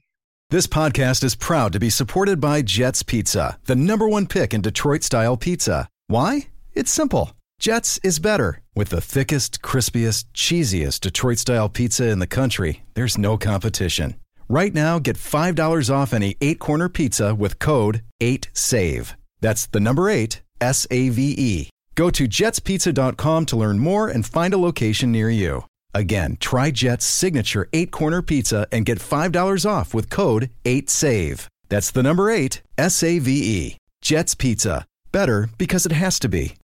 This 0.50 0.66
podcast 0.66 1.24
is 1.24 1.34
proud 1.34 1.72
to 1.72 1.80
be 1.80 1.90
supported 1.90 2.40
by 2.40 2.62
Jets 2.62 3.02
Pizza, 3.02 3.58
the 3.64 3.74
number 3.74 4.08
one 4.08 4.26
pick 4.26 4.52
in 4.52 4.60
Detroit 4.60 5.02
style 5.02 5.36
pizza. 5.36 5.88
Why? 6.06 6.48
It's 6.74 6.92
simple. 6.92 7.32
Jets 7.58 7.98
is 8.02 8.18
better. 8.18 8.60
With 8.74 8.90
the 8.90 9.00
thickest, 9.00 9.62
crispiest, 9.62 10.26
cheesiest 10.34 11.00
Detroit 11.00 11.38
style 11.38 11.68
pizza 11.68 12.08
in 12.08 12.18
the 12.18 12.26
country, 12.26 12.82
there's 12.94 13.16
no 13.16 13.38
competition. 13.38 14.16
Right 14.48 14.74
now, 14.74 14.98
get 14.98 15.16
$5 15.16 15.90
off 15.90 16.12
any 16.12 16.36
eight 16.40 16.58
corner 16.58 16.88
pizza 16.88 17.34
with 17.34 17.58
code 17.58 18.02
8SAVE. 18.20 19.14
That's 19.40 19.66
the 19.66 19.80
number 19.80 20.10
eight, 20.10 20.42
S 20.60 20.86
A 20.90 21.08
V 21.08 21.34
E. 21.38 21.70
Go 21.94 22.10
to 22.10 22.24
jetspizza.com 22.26 23.46
to 23.46 23.56
learn 23.56 23.78
more 23.78 24.08
and 24.08 24.26
find 24.26 24.52
a 24.52 24.58
location 24.58 25.12
near 25.12 25.30
you. 25.30 25.64
Again, 25.94 26.36
try 26.40 26.70
Jet's 26.70 27.04
signature 27.04 27.68
eight 27.72 27.92
corner 27.92 28.20
pizza 28.20 28.66
and 28.72 28.84
get 28.84 28.98
$5 28.98 29.64
off 29.70 29.94
with 29.94 30.10
code 30.10 30.50
8SAVE. 30.64 31.46
That's 31.68 31.90
the 31.90 32.02
number 32.02 32.30
eight, 32.30 32.62
S 32.76 33.02
A 33.02 33.18
V 33.18 33.30
E. 33.30 33.76
Jet's 34.02 34.34
Pizza. 34.34 34.84
Better 35.12 35.48
because 35.56 35.86
it 35.86 35.92
has 35.92 36.18
to 36.18 36.28
be. 36.28 36.56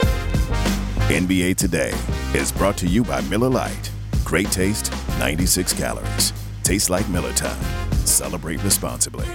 NBA 0.00 1.56
Today 1.56 1.94
is 2.34 2.50
brought 2.50 2.76
to 2.78 2.88
you 2.88 3.04
by 3.04 3.20
Miller 3.22 3.48
Lite. 3.48 3.90
Great 4.24 4.50
taste, 4.50 4.92
96 5.18 5.72
calories. 5.74 6.32
Tastes 6.64 6.90
like 6.90 7.08
Miller 7.08 7.32
time. 7.32 7.62
Celebrate 8.04 8.62
responsibly. 8.64 9.26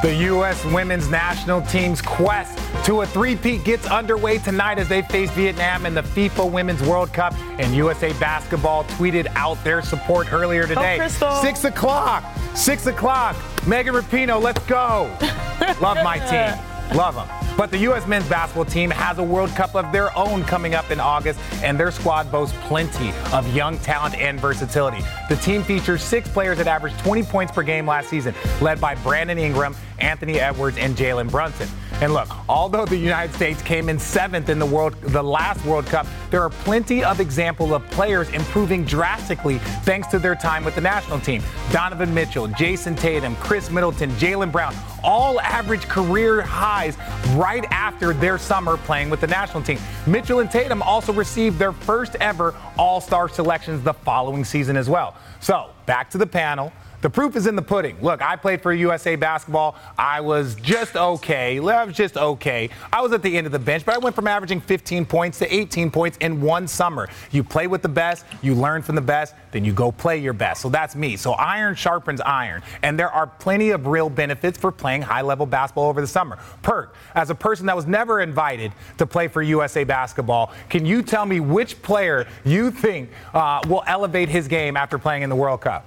The 0.00 0.14
U.S. 0.14 0.64
women's 0.66 1.10
national 1.10 1.60
team's 1.62 2.00
quest 2.00 2.56
to 2.84 3.00
a 3.00 3.06
three-peat 3.06 3.64
gets 3.64 3.84
underway 3.88 4.38
tonight 4.38 4.78
as 4.78 4.88
they 4.88 5.02
face 5.02 5.28
Vietnam 5.32 5.86
in 5.86 5.94
the 5.94 6.02
FIFA 6.02 6.52
Women's 6.52 6.80
World 6.82 7.12
Cup. 7.12 7.34
And 7.58 7.74
USA 7.74 8.12
Basketball 8.20 8.84
tweeted 8.84 9.26
out 9.34 9.62
their 9.64 9.82
support 9.82 10.32
earlier 10.32 10.62
oh, 10.62 10.68
today. 10.68 10.98
Oh, 11.20 11.42
Six 11.42 11.64
o'clock. 11.64 12.24
Six 12.54 12.86
o'clock. 12.86 13.36
Megan 13.66 13.92
Rapinoe, 13.92 14.40
let's 14.40 14.64
go. 14.66 15.10
Love 15.80 15.98
my 16.04 16.18
team. 16.18 16.96
Love 16.96 17.16
them. 17.16 17.47
But 17.58 17.72
the 17.72 17.78
U.S. 17.78 18.06
men's 18.06 18.28
basketball 18.28 18.66
team 18.66 18.88
has 18.88 19.18
a 19.18 19.22
World 19.24 19.50
Cup 19.50 19.74
of 19.74 19.90
their 19.90 20.16
own 20.16 20.44
coming 20.44 20.76
up 20.76 20.92
in 20.92 21.00
August, 21.00 21.40
and 21.60 21.78
their 21.78 21.90
squad 21.90 22.30
boasts 22.30 22.56
plenty 22.68 23.12
of 23.32 23.52
young 23.52 23.80
talent 23.80 24.14
and 24.14 24.38
versatility. 24.38 25.04
The 25.28 25.34
team 25.34 25.64
features 25.64 26.00
six 26.00 26.28
players 26.28 26.58
that 26.58 26.68
averaged 26.68 27.00
20 27.00 27.24
points 27.24 27.52
per 27.52 27.64
game 27.64 27.84
last 27.84 28.10
season, 28.10 28.32
led 28.60 28.80
by 28.80 28.94
Brandon 28.94 29.38
Ingram, 29.38 29.74
Anthony 29.98 30.38
Edwards, 30.38 30.78
and 30.78 30.96
Jalen 30.96 31.32
Brunson. 31.32 31.68
And 32.00 32.14
look, 32.14 32.28
although 32.48 32.86
the 32.86 32.96
United 32.96 33.34
States 33.34 33.60
came 33.60 33.88
in 33.88 33.98
seventh 33.98 34.48
in 34.48 34.60
the 34.60 34.66
world, 34.66 34.94
the 35.02 35.22
last 35.22 35.64
World 35.64 35.84
Cup, 35.86 36.06
there 36.30 36.40
are 36.42 36.50
plenty 36.50 37.02
of 37.02 37.18
examples 37.18 37.72
of 37.72 37.84
players 37.90 38.28
improving 38.30 38.84
drastically 38.84 39.58
thanks 39.82 40.06
to 40.08 40.20
their 40.20 40.36
time 40.36 40.64
with 40.64 40.76
the 40.76 40.80
national 40.80 41.18
team. 41.18 41.42
Donovan 41.72 42.14
Mitchell, 42.14 42.46
Jayson 42.46 42.94
Tatum, 42.94 43.34
Khris 43.36 43.68
Middleton, 43.68 44.10
Jaylen 44.12 44.52
Brown, 44.52 44.76
all 45.02 45.40
average 45.40 45.88
career 45.88 46.40
highs 46.40 46.96
right 47.34 47.64
after 47.72 48.12
their 48.12 48.38
summer 48.38 48.76
playing 48.76 49.10
with 49.10 49.20
the 49.20 49.26
national 49.26 49.64
team. 49.64 49.80
Mitchell 50.06 50.38
and 50.38 50.50
Tatum 50.50 50.82
also 50.82 51.12
received 51.12 51.58
their 51.58 51.72
first 51.72 52.14
ever 52.20 52.54
All 52.78 53.00
Star 53.00 53.28
selections 53.28 53.82
the 53.82 53.92
following 53.92 54.44
season 54.44 54.76
as 54.76 54.88
well. 54.88 55.16
So 55.40 55.70
back 55.86 56.10
to 56.10 56.18
the 56.18 56.26
panel. 56.26 56.72
The 57.00 57.08
proof 57.08 57.36
is 57.36 57.46
in 57.46 57.54
the 57.54 57.62
pudding. 57.62 57.96
Look, 58.02 58.20
I 58.20 58.34
played 58.34 58.60
for 58.60 58.72
USA 58.72 59.14
basketball. 59.14 59.76
I 59.96 60.20
was 60.20 60.56
just 60.56 60.96
okay. 60.96 61.60
I 61.60 61.84
was 61.84 61.94
just 61.94 62.16
okay. 62.16 62.70
I 62.92 63.00
was 63.00 63.12
at 63.12 63.22
the 63.22 63.36
end 63.36 63.46
of 63.46 63.52
the 63.52 63.58
bench, 63.60 63.84
but 63.84 63.94
I 63.94 63.98
went 63.98 64.16
from 64.16 64.26
averaging 64.26 64.60
15 64.60 65.06
points 65.06 65.38
to 65.38 65.54
18 65.54 65.92
points 65.92 66.18
in 66.18 66.40
one 66.40 66.66
summer. 66.66 67.08
You 67.30 67.44
play 67.44 67.68
with 67.68 67.82
the 67.82 67.88
best, 67.88 68.24
you 68.42 68.56
learn 68.56 68.82
from 68.82 68.96
the 68.96 69.00
best, 69.00 69.36
then 69.52 69.64
you 69.64 69.72
go 69.72 69.92
play 69.92 70.18
your 70.18 70.32
best. 70.32 70.60
So 70.60 70.70
that's 70.70 70.96
me. 70.96 71.16
So 71.16 71.32
iron 71.34 71.76
sharpens 71.76 72.20
iron. 72.20 72.62
And 72.82 72.98
there 72.98 73.10
are 73.10 73.28
plenty 73.28 73.70
of 73.70 73.86
real 73.86 74.10
benefits 74.10 74.58
for 74.58 74.72
playing 74.72 75.02
high 75.02 75.22
level 75.22 75.46
basketball 75.46 75.88
over 75.88 76.00
the 76.00 76.06
summer. 76.08 76.36
Perk, 76.62 76.96
as 77.14 77.30
a 77.30 77.34
person 77.34 77.66
that 77.66 77.76
was 77.76 77.86
never 77.86 78.20
invited 78.22 78.72
to 78.96 79.06
play 79.06 79.28
for 79.28 79.40
USA 79.40 79.84
basketball, 79.84 80.52
can 80.68 80.84
you 80.84 81.02
tell 81.02 81.26
me 81.26 81.38
which 81.38 81.80
player 81.80 82.26
you 82.44 82.72
think 82.72 83.10
uh, 83.34 83.60
will 83.68 83.84
elevate 83.86 84.28
his 84.28 84.48
game 84.48 84.76
after 84.76 84.98
playing 84.98 85.22
in 85.22 85.30
the 85.30 85.36
World 85.36 85.60
Cup? 85.60 85.84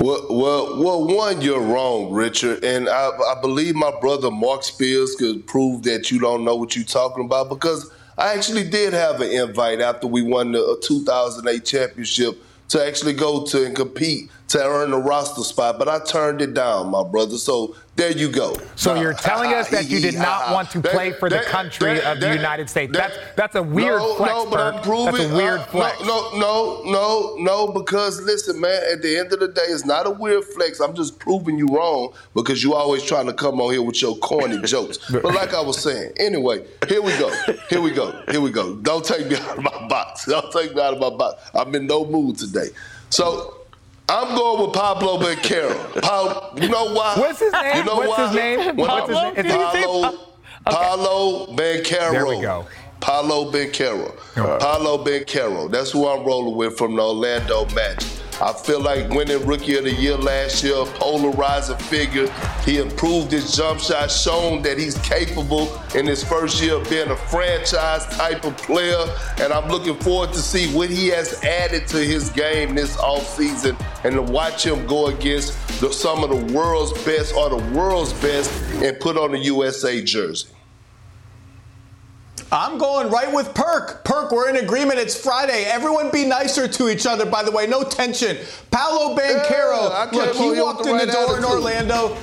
Well, 0.00 0.26
well, 0.30 0.82
well, 0.82 1.06
one, 1.06 1.42
you're 1.42 1.60
wrong, 1.60 2.12
Richard, 2.12 2.64
and 2.64 2.88
I, 2.88 3.10
I 3.10 3.40
believe 3.40 3.74
my 3.74 3.92
brother 4.00 4.30
Mark 4.30 4.64
Spears 4.64 5.14
could 5.16 5.46
prove 5.46 5.84
that 5.84 6.10
you 6.10 6.18
don't 6.18 6.44
know 6.44 6.56
what 6.56 6.74
you're 6.74 6.84
talking 6.84 7.24
about 7.24 7.48
because 7.48 7.92
I 8.18 8.34
actually 8.34 8.68
did 8.68 8.94
have 8.94 9.20
an 9.20 9.30
invite 9.30 9.80
after 9.80 10.06
we 10.06 10.22
won 10.22 10.52
the 10.52 10.64
uh, 10.64 10.76
2008 10.82 11.64
championship 11.64 12.42
to 12.70 12.84
actually 12.84 13.12
go 13.12 13.44
to 13.44 13.66
and 13.66 13.76
compete 13.76 14.30
to 14.52 14.62
earn 14.62 14.92
a 14.92 14.98
roster 14.98 15.42
spot, 15.42 15.78
but 15.78 15.88
I 15.88 15.98
turned 15.98 16.42
it 16.42 16.52
down, 16.52 16.90
my 16.90 17.02
brother. 17.02 17.38
So 17.38 17.74
there 17.96 18.10
you 18.10 18.30
go. 18.30 18.54
So 18.76 18.94
you're 18.94 19.14
telling 19.14 19.54
us 19.54 19.70
that 19.70 19.88
you 19.88 19.98
did 19.98 20.14
not 20.14 20.52
want 20.52 20.70
to 20.72 20.82
play 20.82 21.12
for 21.12 21.30
the 21.30 21.40
country 21.40 22.02
of 22.02 22.20
the 22.20 22.34
United 22.34 22.68
States. 22.68 22.92
That's 22.92 23.16
that's 23.34 23.54
a 23.54 23.62
weird 23.62 24.00
no, 24.00 24.14
flex. 24.16 24.32
No, 24.32 24.50
but 24.50 24.60
I'm 24.60 24.82
proving 24.82 25.14
that's 25.14 25.32
a 25.32 25.34
weird 25.34 25.60
uh, 25.60 25.64
flex. 25.66 26.00
No, 26.00 26.38
no, 26.38 26.82
no, 26.84 27.36
no, 27.38 27.72
because 27.72 28.20
listen, 28.20 28.60
man. 28.60 28.82
At 28.92 29.00
the 29.00 29.16
end 29.16 29.32
of 29.32 29.40
the 29.40 29.48
day, 29.48 29.62
it's 29.68 29.86
not 29.86 30.06
a 30.06 30.10
weird 30.10 30.44
flex. 30.44 30.80
I'm 30.80 30.94
just 30.94 31.18
proving 31.18 31.56
you 31.56 31.68
wrong 31.68 32.12
because 32.34 32.62
you 32.62 32.74
always 32.74 33.02
trying 33.02 33.26
to 33.26 33.32
come 33.32 33.58
on 33.58 33.72
here 33.72 33.82
with 33.82 34.02
your 34.02 34.16
corny 34.18 34.60
jokes. 34.64 34.98
But 35.10 35.24
like 35.24 35.54
I 35.54 35.62
was 35.62 35.80
saying, 35.80 36.12
anyway, 36.18 36.66
here 36.88 37.00
we 37.00 37.12
go. 37.18 37.30
Here 37.70 37.80
we 37.80 37.90
go. 37.90 38.22
Here 38.30 38.40
we 38.42 38.50
go. 38.50 38.76
Don't 38.76 39.04
take 39.04 39.28
me 39.28 39.36
out 39.36 39.56
of 39.56 39.64
my 39.64 39.88
box. 39.88 40.26
Don't 40.26 40.52
take 40.52 40.74
me 40.74 40.82
out 40.82 40.92
of 40.92 41.00
my 41.00 41.10
box. 41.16 41.42
I'm 41.54 41.74
in 41.74 41.86
no 41.86 42.04
mood 42.04 42.36
today. 42.36 42.68
So 43.08 43.61
I'm 44.12 44.36
going 44.36 44.60
with 44.66 44.74
Pablo 44.74 45.16
Banchero. 45.18 46.02
Pa- 46.02 46.52
you 46.60 46.68
know 46.68 46.92
why? 46.92 47.14
What's 47.16 47.40
his 47.40 47.50
name? 47.52 47.76
You 47.78 47.84
know 47.84 47.96
What's 47.96 48.08
why? 48.10 48.26
his 48.26 48.36
name? 48.36 48.76
When 48.76 48.76
What's 48.76 49.08
his 49.08 49.16
name? 49.16 49.34
It- 49.36 49.46
Paolo, 49.46 50.18
Paolo 50.66 51.46
Banchero. 51.56 52.10
There 52.12 52.26
we 52.26 52.40
go. 52.42 52.66
Paolo 53.00 53.50
Banchero. 53.50 54.14
Paolo 54.60 55.02
Banchero. 55.02 55.70
That's 55.70 55.90
who 55.92 56.06
I'm 56.06 56.24
rolling 56.26 56.56
with 56.56 56.76
from 56.76 56.96
the 56.96 57.02
Orlando 57.02 57.64
Magic. 57.74 58.06
I 58.42 58.52
feel 58.52 58.80
like 58.80 59.08
winning 59.10 59.46
Rookie 59.46 59.76
of 59.78 59.84
the 59.84 59.92
Year 59.92 60.16
last 60.16 60.64
year, 60.64 60.84
polarizing 60.96 61.76
figure. 61.76 62.28
He 62.64 62.78
improved 62.78 63.30
his 63.30 63.54
jump 63.54 63.78
shot, 63.78 64.10
shown 64.10 64.62
that 64.62 64.78
he's 64.78 64.98
capable 64.98 65.72
in 65.94 66.08
his 66.08 66.24
first 66.24 66.60
year 66.60 66.74
of 66.74 66.90
being 66.90 67.08
a 67.10 67.16
franchise 67.16 68.04
type 68.06 68.44
of 68.44 68.56
player. 68.56 69.06
And 69.38 69.52
I'm 69.52 69.68
looking 69.68 69.94
forward 70.00 70.32
to 70.32 70.40
see 70.40 70.74
what 70.74 70.90
he 70.90 71.06
has 71.10 71.40
added 71.44 71.86
to 71.88 71.98
his 71.98 72.30
game 72.30 72.74
this 72.74 72.96
offseason 72.96 73.80
and 74.02 74.14
to 74.16 74.22
watch 74.22 74.66
him 74.66 74.88
go 74.88 75.06
against 75.06 75.52
the, 75.80 75.92
some 75.92 76.24
of 76.24 76.30
the 76.30 76.52
world's 76.52 76.92
best 77.04 77.36
or 77.36 77.48
the 77.48 77.64
world's 77.72 78.12
best 78.14 78.50
and 78.82 78.98
put 78.98 79.16
on 79.16 79.30
the 79.30 79.38
USA 79.38 80.02
jersey. 80.02 80.48
I'm 82.52 82.76
going 82.76 83.08
right 83.10 83.32
with 83.32 83.54
Perk. 83.54 84.04
Perk, 84.04 84.30
we're 84.30 84.50
in 84.50 84.56
agreement. 84.56 84.98
It's 84.98 85.18
Friday. 85.18 85.64
Everyone 85.64 86.10
be 86.10 86.26
nicer 86.26 86.68
to 86.68 86.90
each 86.90 87.06
other, 87.06 87.24
by 87.24 87.42
the 87.42 87.50
way. 87.50 87.66
No 87.66 87.82
tension. 87.82 88.36
Paolo 88.70 89.16
Banchero, 89.16 89.88
Yeah, 89.90 90.08
look, 90.12 90.36
he 90.36 90.60
walked 90.60 90.84
the 90.84 90.90
in 90.90 90.98
the 90.98 91.06
right 91.06 91.12
door 91.26 91.38
in. 91.38 91.44
Orlando. 91.44 92.14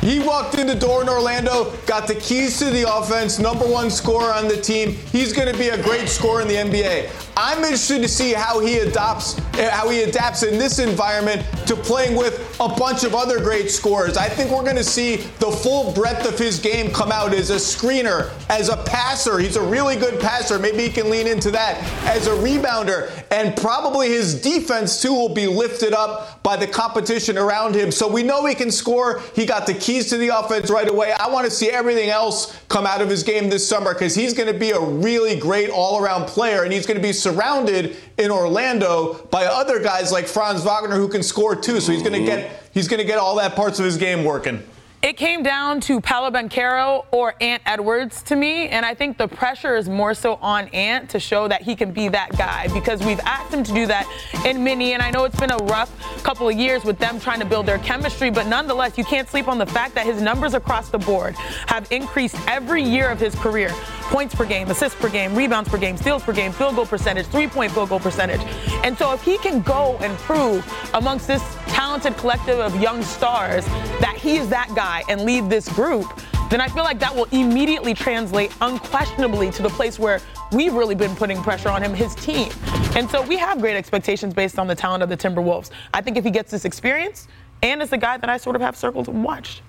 He 0.00 0.20
walked 0.20 0.56
in 0.56 0.66
the 0.66 0.74
door 0.74 1.02
in 1.02 1.10
Orlando, 1.10 1.70
got 1.86 2.08
the 2.08 2.14
keys 2.14 2.58
to 2.58 2.66
the 2.66 2.90
offense, 2.90 3.38
number 3.38 3.66
one 3.66 3.90
scorer 3.90 4.32
on 4.32 4.48
the 4.48 4.56
team. 4.56 4.92
He's 5.12 5.32
going 5.34 5.50
to 5.50 5.58
be 5.58 5.68
a 5.68 5.82
great 5.82 6.08
scorer 6.08 6.40
in 6.40 6.48
the 6.48 6.56
NBA. 6.56 7.10
I'm 7.36 7.58
interested 7.58 8.00
to 8.02 8.08
see 8.08 8.32
how 8.32 8.60
he 8.60 8.78
adopts, 8.78 9.38
eh, 9.54 9.68
how 9.68 9.88
he 9.88 10.02
adapts 10.02 10.44
in 10.44 10.56
this 10.56 10.78
environment 10.78 11.44
to 11.66 11.74
playing 11.74 12.16
with 12.16 12.56
a 12.60 12.68
bunch 12.68 13.02
of 13.02 13.14
other 13.14 13.40
great 13.40 13.70
scorers. 13.70 14.16
I 14.16 14.28
think 14.28 14.52
we're 14.52 14.62
going 14.62 14.76
to 14.76 14.84
see 14.84 15.16
the 15.40 15.50
full 15.50 15.92
breadth 15.92 16.28
of 16.28 16.38
his 16.38 16.60
game 16.60 16.92
come 16.92 17.10
out 17.10 17.34
as 17.34 17.50
a 17.50 17.56
screener, 17.56 18.30
as 18.48 18.68
a 18.68 18.76
passer. 18.84 19.38
He's 19.38 19.56
a 19.56 19.62
really 19.62 19.96
good 19.96 20.20
passer. 20.20 20.60
Maybe 20.60 20.84
he 20.84 20.90
can 20.90 21.10
lean 21.10 21.26
into 21.26 21.50
that 21.50 21.76
as 22.06 22.28
a 22.28 22.30
rebounder, 22.30 23.10
and 23.32 23.56
probably 23.56 24.10
his 24.10 24.40
defense 24.40 25.02
too 25.02 25.12
will 25.12 25.34
be 25.34 25.48
lifted 25.48 25.92
up 25.92 26.40
by 26.44 26.56
the 26.56 26.66
competition 26.66 27.36
around 27.36 27.74
him. 27.74 27.90
So 27.90 28.06
we 28.06 28.22
know 28.22 28.46
he 28.46 28.54
can 28.54 28.70
score. 28.70 29.20
He 29.34 29.44
got 29.44 29.66
the 29.66 29.74
keys 29.74 30.08
to 30.10 30.18
the 30.18 30.28
offense 30.28 30.70
right 30.70 30.88
away. 30.88 31.12
I 31.12 31.28
want 31.28 31.46
to 31.46 31.50
see 31.50 31.70
everything 31.70 32.10
else 32.10 32.56
come 32.68 32.86
out 32.86 33.00
of 33.00 33.08
his 33.10 33.24
game 33.24 33.48
this 33.48 33.68
summer 33.68 33.92
because 33.92 34.14
he's 34.14 34.34
going 34.34 34.52
to 34.52 34.58
be 34.58 34.70
a 34.70 34.80
really 34.80 35.36
great 35.36 35.70
all-around 35.70 36.26
player, 36.26 36.62
and 36.62 36.72
he's 36.72 36.86
going 36.86 36.96
to 36.96 37.02
be 37.02 37.12
surrounded 37.24 37.96
in 38.18 38.30
Orlando 38.30 39.14
by 39.32 39.46
other 39.46 39.80
guys 39.80 40.12
like 40.12 40.28
Franz 40.28 40.62
Wagner 40.62 40.94
who 40.94 41.08
can 41.08 41.24
score 41.24 41.56
too. 41.56 41.80
So 41.80 41.90
he's 41.90 42.02
going 42.02 42.12
to 42.12 42.24
get 42.24 42.70
he's 42.72 42.86
going 42.86 43.00
to 43.00 43.06
get 43.06 43.18
all 43.18 43.34
that 43.36 43.56
parts 43.56 43.80
of 43.80 43.84
his 43.84 43.96
game 43.96 44.22
working. 44.22 44.62
It 45.04 45.18
came 45.18 45.42
down 45.42 45.82
to 45.82 46.00
Paolo 46.00 46.30
Banchero 46.30 47.04
or 47.10 47.34
Ant 47.38 47.62
Edwards 47.66 48.22
to 48.22 48.36
me, 48.36 48.68
and 48.68 48.86
I 48.86 48.94
think 48.94 49.18
the 49.18 49.28
pressure 49.28 49.76
is 49.76 49.86
more 49.86 50.14
so 50.14 50.36
on 50.36 50.68
Ant 50.68 51.10
to 51.10 51.20
show 51.20 51.46
that 51.46 51.60
he 51.60 51.76
can 51.76 51.92
be 51.92 52.08
that 52.08 52.34
guy 52.38 52.68
because 52.72 53.04
we've 53.04 53.20
asked 53.20 53.52
him 53.52 53.62
to 53.64 53.74
do 53.74 53.84
that 53.84 54.08
in 54.46 54.64
Mini, 54.64 54.94
and 54.94 55.02
I 55.02 55.10
know 55.10 55.24
it's 55.24 55.38
been 55.38 55.52
a 55.52 55.58
rough 55.64 55.92
couple 56.24 56.48
of 56.48 56.56
years 56.56 56.84
with 56.84 56.98
them 56.98 57.20
trying 57.20 57.40
to 57.40 57.44
build 57.44 57.66
their 57.66 57.76
chemistry, 57.80 58.30
but 58.30 58.46
nonetheless, 58.46 58.96
you 58.96 59.04
can't 59.04 59.28
sleep 59.28 59.46
on 59.46 59.58
the 59.58 59.66
fact 59.66 59.94
that 59.94 60.06
his 60.06 60.22
numbers 60.22 60.54
across 60.54 60.88
the 60.88 60.96
board 60.96 61.34
have 61.66 61.86
increased 61.92 62.36
every 62.48 62.82
year 62.82 63.10
of 63.10 63.20
his 63.20 63.34
career. 63.34 63.68
Points 64.04 64.34
per 64.34 64.46
game, 64.46 64.70
assists 64.70 64.98
per 64.98 65.10
game, 65.10 65.34
rebounds 65.34 65.68
per 65.68 65.76
game, 65.76 65.98
steals 65.98 66.22
per 66.22 66.32
game, 66.32 66.50
field 66.50 66.76
goal 66.76 66.86
percentage, 66.86 67.26
three-point 67.26 67.72
field 67.72 67.90
goal 67.90 68.00
percentage. 68.00 68.40
And 68.84 68.96
so 68.96 69.12
if 69.12 69.22
he 69.22 69.36
can 69.36 69.60
go 69.60 69.98
and 70.00 70.16
prove 70.18 70.64
amongst 70.94 71.26
this 71.26 71.42
talented 71.66 72.16
collective 72.16 72.58
of 72.58 72.80
young 72.80 73.02
stars 73.02 73.66
that 74.00 74.16
he 74.16 74.36
is 74.36 74.48
that 74.48 74.70
guy 74.74 74.93
and 75.08 75.22
lead 75.22 75.50
this 75.50 75.68
group, 75.70 76.06
then 76.50 76.60
I 76.60 76.68
feel 76.68 76.84
like 76.84 76.98
that 77.00 77.14
will 77.14 77.26
immediately 77.32 77.94
translate 77.94 78.52
unquestionably 78.60 79.50
to 79.52 79.62
the 79.62 79.70
place 79.70 79.98
where 79.98 80.20
we've 80.52 80.74
really 80.74 80.94
been 80.94 81.16
putting 81.16 81.42
pressure 81.42 81.68
on 81.68 81.82
him, 81.82 81.92
his 81.94 82.14
team. 82.14 82.50
And 82.94 83.10
so 83.10 83.22
we 83.22 83.36
have 83.36 83.60
great 83.60 83.76
expectations 83.76 84.34
based 84.34 84.58
on 84.58 84.66
the 84.66 84.74
talent 84.74 85.02
of 85.02 85.08
the 85.08 85.16
Timberwolves. 85.16 85.70
I 85.92 86.00
think 86.00 86.16
if 86.16 86.24
he 86.24 86.30
gets 86.30 86.50
this 86.50 86.64
experience 86.64 87.26
and 87.62 87.82
is 87.82 87.90
the 87.90 87.98
guy 87.98 88.18
that 88.18 88.30
I 88.30 88.36
sort 88.36 88.56
of 88.56 88.62
have 88.62 88.76
circled 88.76 89.08
and 89.08 89.24
watched. 89.24 89.62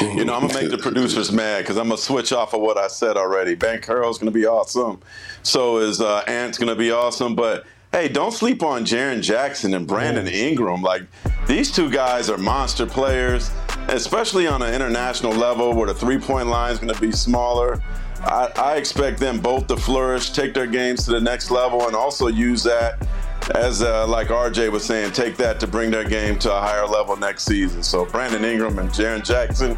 You 0.00 0.24
know, 0.24 0.34
I'm 0.34 0.46
gonna 0.46 0.54
make 0.54 0.70
the 0.70 0.78
producers 0.78 1.30
mad 1.30 1.58
because 1.58 1.76
I'm 1.76 1.88
gonna 1.88 1.98
switch 1.98 2.32
off 2.32 2.54
of 2.54 2.60
what 2.60 2.78
I 2.78 2.88
said 2.88 3.16
already. 3.16 3.54
Banchero's 3.54 4.18
gonna 4.18 4.30
be 4.30 4.46
awesome. 4.46 5.00
So 5.42 5.78
is 5.78 6.00
uh, 6.00 6.22
Ant's 6.26 6.56
gonna 6.56 6.76
be 6.76 6.90
awesome. 6.90 7.34
But 7.34 7.66
hey, 7.92 8.08
don't 8.08 8.32
sleep 8.32 8.62
on 8.62 8.84
Jaren 8.84 9.22
Jackson 9.22 9.74
and 9.74 9.86
Brandon 9.86 10.26
Ingram. 10.26 10.82
Like 10.82 11.02
these 11.46 11.72
two 11.72 11.90
guys 11.90 12.30
are 12.30 12.38
monster 12.38 12.86
players, 12.86 13.50
especially 13.88 14.46
on 14.46 14.62
an 14.62 14.72
international 14.74 15.32
level 15.32 15.74
where 15.74 15.86
the 15.86 15.94
three-point 15.94 16.48
line 16.48 16.72
is 16.72 16.78
gonna 16.78 16.98
be 17.00 17.12
smaller. 17.12 17.82
I, 18.22 18.52
I 18.56 18.76
expect 18.76 19.18
them 19.18 19.40
both 19.40 19.66
to 19.68 19.76
flourish, 19.76 20.30
take 20.30 20.52
their 20.54 20.66
games 20.66 21.04
to 21.06 21.10
the 21.12 21.20
next 21.20 21.50
level, 21.50 21.86
and 21.86 21.96
also 21.96 22.26
use 22.28 22.62
that 22.64 23.06
as 23.54 23.82
uh, 23.82 24.06
like 24.06 24.28
RJ 24.28 24.70
was 24.70 24.84
saying, 24.84 25.12
take 25.12 25.36
that 25.38 25.58
to 25.60 25.66
bring 25.66 25.90
their 25.90 26.04
game 26.04 26.38
to 26.40 26.54
a 26.54 26.60
higher 26.60 26.86
level 26.86 27.16
next 27.16 27.44
season. 27.44 27.82
So 27.82 28.04
Brandon 28.04 28.44
Ingram 28.44 28.78
and 28.78 28.90
Jaren 28.90 29.24
Jackson, 29.24 29.76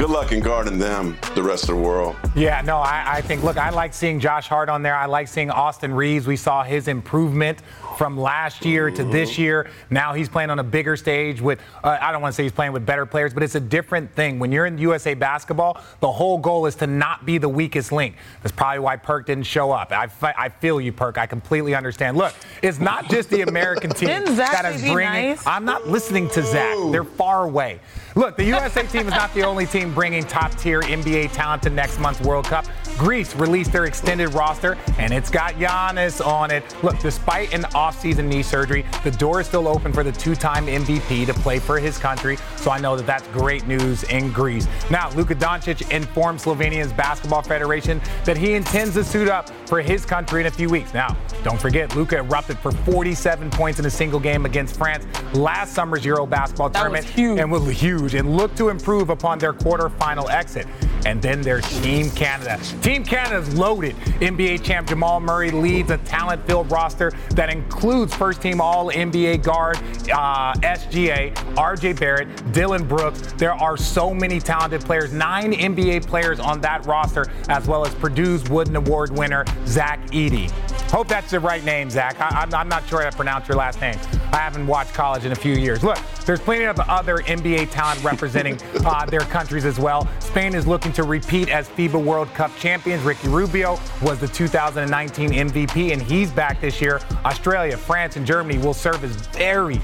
good 0.00 0.08
luck 0.08 0.32
in 0.32 0.40
guarding 0.40 0.78
them 0.78 1.14
the 1.34 1.42
rest 1.42 1.64
of 1.64 1.76
the 1.76 1.82
world. 1.82 2.16
Yeah, 2.34 2.62
no, 2.62 2.78
I, 2.78 3.16
I 3.16 3.20
think, 3.20 3.42
look, 3.42 3.58
I 3.58 3.68
like 3.68 3.92
seeing 3.92 4.18
Josh 4.18 4.48
Hart 4.48 4.70
on 4.70 4.82
there. 4.82 4.96
I 4.96 5.04
like 5.04 5.28
seeing 5.28 5.50
Austin 5.50 5.92
Reaves. 5.92 6.26
We 6.26 6.36
saw 6.36 6.62
his 6.62 6.88
improvement 6.88 7.60
from 7.98 8.16
last 8.16 8.64
year 8.64 8.90
to 8.90 9.04
this 9.04 9.36
year. 9.36 9.68
Now 9.90 10.14
he's 10.14 10.26
playing 10.26 10.48
on 10.48 10.58
a 10.58 10.64
bigger 10.64 10.96
stage 10.96 11.42
with, 11.42 11.60
uh, 11.84 11.98
I 12.00 12.12
don't 12.12 12.22
want 12.22 12.32
to 12.32 12.36
say 12.36 12.44
he's 12.44 12.52
playing 12.52 12.72
with 12.72 12.86
better 12.86 13.04
players, 13.04 13.34
but 13.34 13.42
it's 13.42 13.56
a 13.56 13.60
different 13.60 14.10
thing. 14.14 14.38
When 14.38 14.50
you're 14.50 14.64
in 14.64 14.78
USA 14.78 15.12
basketball, 15.12 15.78
the 16.00 16.10
whole 16.10 16.38
goal 16.38 16.64
is 16.64 16.76
to 16.76 16.86
not 16.86 17.26
be 17.26 17.36
the 17.36 17.50
weakest 17.50 17.92
link. 17.92 18.16
That's 18.42 18.56
probably 18.56 18.78
why 18.78 18.96
Perk 18.96 19.26
didn't 19.26 19.44
show 19.44 19.70
up. 19.70 19.92
I, 19.92 20.08
I 20.22 20.48
feel 20.48 20.80
you, 20.80 20.92
Perk. 20.92 21.18
I 21.18 21.26
completely 21.26 21.74
understand. 21.74 22.16
Look, 22.16 22.32
it's 22.62 22.80
not 22.80 23.10
just 23.10 23.28
the 23.28 23.42
American 23.42 23.90
team 23.94 24.24
that 24.36 24.64
is 24.64 24.80
bringing. 24.80 25.30
Nice? 25.32 25.46
I'm 25.46 25.66
not 25.66 25.86
listening 25.88 26.30
to 26.30 26.42
Zach. 26.42 26.74
They're 26.90 27.04
far 27.04 27.44
away. 27.44 27.80
Look, 28.16 28.36
the 28.36 28.44
USA 28.44 28.82
team 28.86 29.06
is 29.06 29.14
not 29.14 29.32
the 29.34 29.44
only 29.44 29.66
team 29.66 29.94
bringing 29.94 30.24
top 30.24 30.52
tier 30.56 30.80
NBA 30.80 31.32
talent 31.32 31.62
to 31.62 31.70
next 31.70 32.00
month's 32.00 32.20
World 32.20 32.44
Cup. 32.44 32.66
Greece 32.98 33.36
released 33.36 33.70
their 33.70 33.84
extended 33.84 34.34
roster, 34.34 34.76
and 34.98 35.12
it's 35.12 35.30
got 35.30 35.54
Giannis 35.54 36.24
on 36.24 36.50
it. 36.50 36.64
Look, 36.82 36.98
despite 36.98 37.54
an 37.54 37.62
offseason 37.62 38.24
knee 38.26 38.42
surgery, 38.42 38.84
the 39.04 39.12
door 39.12 39.40
is 39.40 39.46
still 39.46 39.68
open 39.68 39.92
for 39.92 40.02
the 40.02 40.10
two 40.10 40.34
time 40.34 40.66
MVP 40.66 41.24
to 41.26 41.34
play 41.34 41.60
for 41.60 41.78
his 41.78 41.98
country. 41.98 42.36
So 42.56 42.72
I 42.72 42.80
know 42.80 42.96
that 42.96 43.06
that's 43.06 43.26
great 43.28 43.66
news 43.68 44.02
in 44.04 44.32
Greece. 44.32 44.66
Now, 44.90 45.10
Luka 45.12 45.36
Doncic 45.36 45.88
informed 45.92 46.40
Slovenia's 46.40 46.92
Basketball 46.92 47.42
Federation 47.42 48.00
that 48.24 48.36
he 48.36 48.54
intends 48.54 48.94
to 48.94 49.04
suit 49.04 49.28
up 49.28 49.48
for 49.70 49.80
his 49.80 50.04
country 50.04 50.40
in 50.40 50.48
a 50.48 50.50
few 50.50 50.68
weeks. 50.68 50.92
Now, 50.92 51.16
don't 51.44 51.60
forget, 51.60 51.94
Luka 51.94 52.18
erupted 52.18 52.58
for 52.58 52.72
47 52.72 53.50
points 53.50 53.78
in 53.78 53.86
a 53.86 53.90
single 53.90 54.18
game 54.18 54.44
against 54.44 54.76
France 54.76 55.06
last 55.32 55.74
summer's 55.74 56.04
Euro 56.04 56.26
basketball 56.26 56.70
that 56.70 56.80
tournament. 56.80 57.06
Was 57.06 57.14
huge. 57.14 57.38
And 57.38 57.52
was 57.52 57.80
huge 57.80 58.14
and 58.14 58.36
looked 58.36 58.58
to 58.58 58.68
improve 58.68 59.10
upon 59.10 59.38
their 59.38 59.52
quarterfinal 59.52 60.28
exit. 60.28 60.66
And 61.06 61.20
then 61.22 61.40
there's 61.40 61.66
Team 61.82 62.10
Canada. 62.10 62.58
Team 62.82 63.04
Canada's 63.04 63.54
loaded. 63.54 63.96
NBA 64.20 64.62
champ 64.62 64.88
Jamal 64.88 65.20
Murray 65.20 65.50
leads 65.50 65.90
a 65.90 65.98
talent 65.98 66.46
filled 66.46 66.70
roster 66.70 67.12
that 67.30 67.50
includes 67.50 68.14
first 68.14 68.42
team 68.42 68.60
All 68.60 68.90
NBA 68.90 69.42
guard 69.42 69.76
uh, 70.12 70.52
SGA, 70.54 71.34
RJ 71.54 71.98
Barrett, 71.98 72.52
Dillon 72.52 72.86
Brooks. 72.86 73.20
There 73.34 73.54
are 73.54 73.76
so 73.76 74.12
many 74.12 74.40
talented 74.40 74.82
players, 74.82 75.12
nine 75.12 75.52
NBA 75.52 76.06
players 76.06 76.40
on 76.40 76.60
that 76.60 76.86
roster, 76.86 77.26
as 77.48 77.66
well 77.66 77.86
as 77.86 77.94
Purdue's 77.94 78.48
Wooden 78.48 78.76
Award 78.76 79.10
winner, 79.10 79.44
Zach 79.66 80.04
Edey. 80.10 80.50
Hope 80.90 81.06
that's 81.06 81.30
the 81.30 81.38
right 81.38 81.64
name, 81.64 81.88
Zach. 81.88 82.16
I, 82.20 82.48
am 82.60 82.68
not 82.68 82.84
sure 82.88 83.00
how 83.00 83.10
to 83.10 83.16
pronounce 83.16 83.46
your 83.46 83.56
last 83.56 83.80
name. 83.80 83.96
I 84.32 84.38
haven't 84.38 84.66
watched 84.66 84.92
college 84.92 85.24
in 85.24 85.30
a 85.30 85.36
few 85.36 85.54
years. 85.54 85.84
Look, 85.84 85.98
there's 86.26 86.40
plenty 86.40 86.64
of 86.64 86.80
other 86.80 87.18
NBA 87.18 87.70
talent 87.70 88.02
representing 88.02 88.58
uh, 88.84 89.06
their 89.06 89.20
countries 89.20 89.64
as 89.64 89.78
well. 89.78 90.08
Spain 90.18 90.52
is 90.52 90.66
looking 90.66 90.92
to 90.94 91.04
repeat 91.04 91.48
as 91.48 91.68
FIBA 91.68 92.04
World 92.04 92.26
Cup 92.34 92.50
champions. 92.56 93.04
Ricky 93.04 93.28
Rubio 93.28 93.78
was 94.02 94.18
the 94.18 94.26
2019 94.26 95.30
MVP, 95.30 95.92
and 95.92 96.02
he's 96.02 96.32
back 96.32 96.60
this 96.60 96.80
year. 96.80 97.00
Australia, 97.24 97.76
France, 97.76 98.16
and 98.16 98.26
Germany 98.26 98.58
will 98.58 98.74
serve 98.74 99.04
as 99.04 99.14
very, 99.28 99.80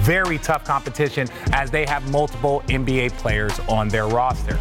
very 0.00 0.36
tough 0.36 0.66
competition 0.66 1.26
as 1.52 1.70
they 1.70 1.86
have 1.86 2.08
multiple 2.10 2.62
NBA 2.66 3.12
players 3.12 3.58
on 3.60 3.88
their 3.88 4.08
roster. 4.08 4.60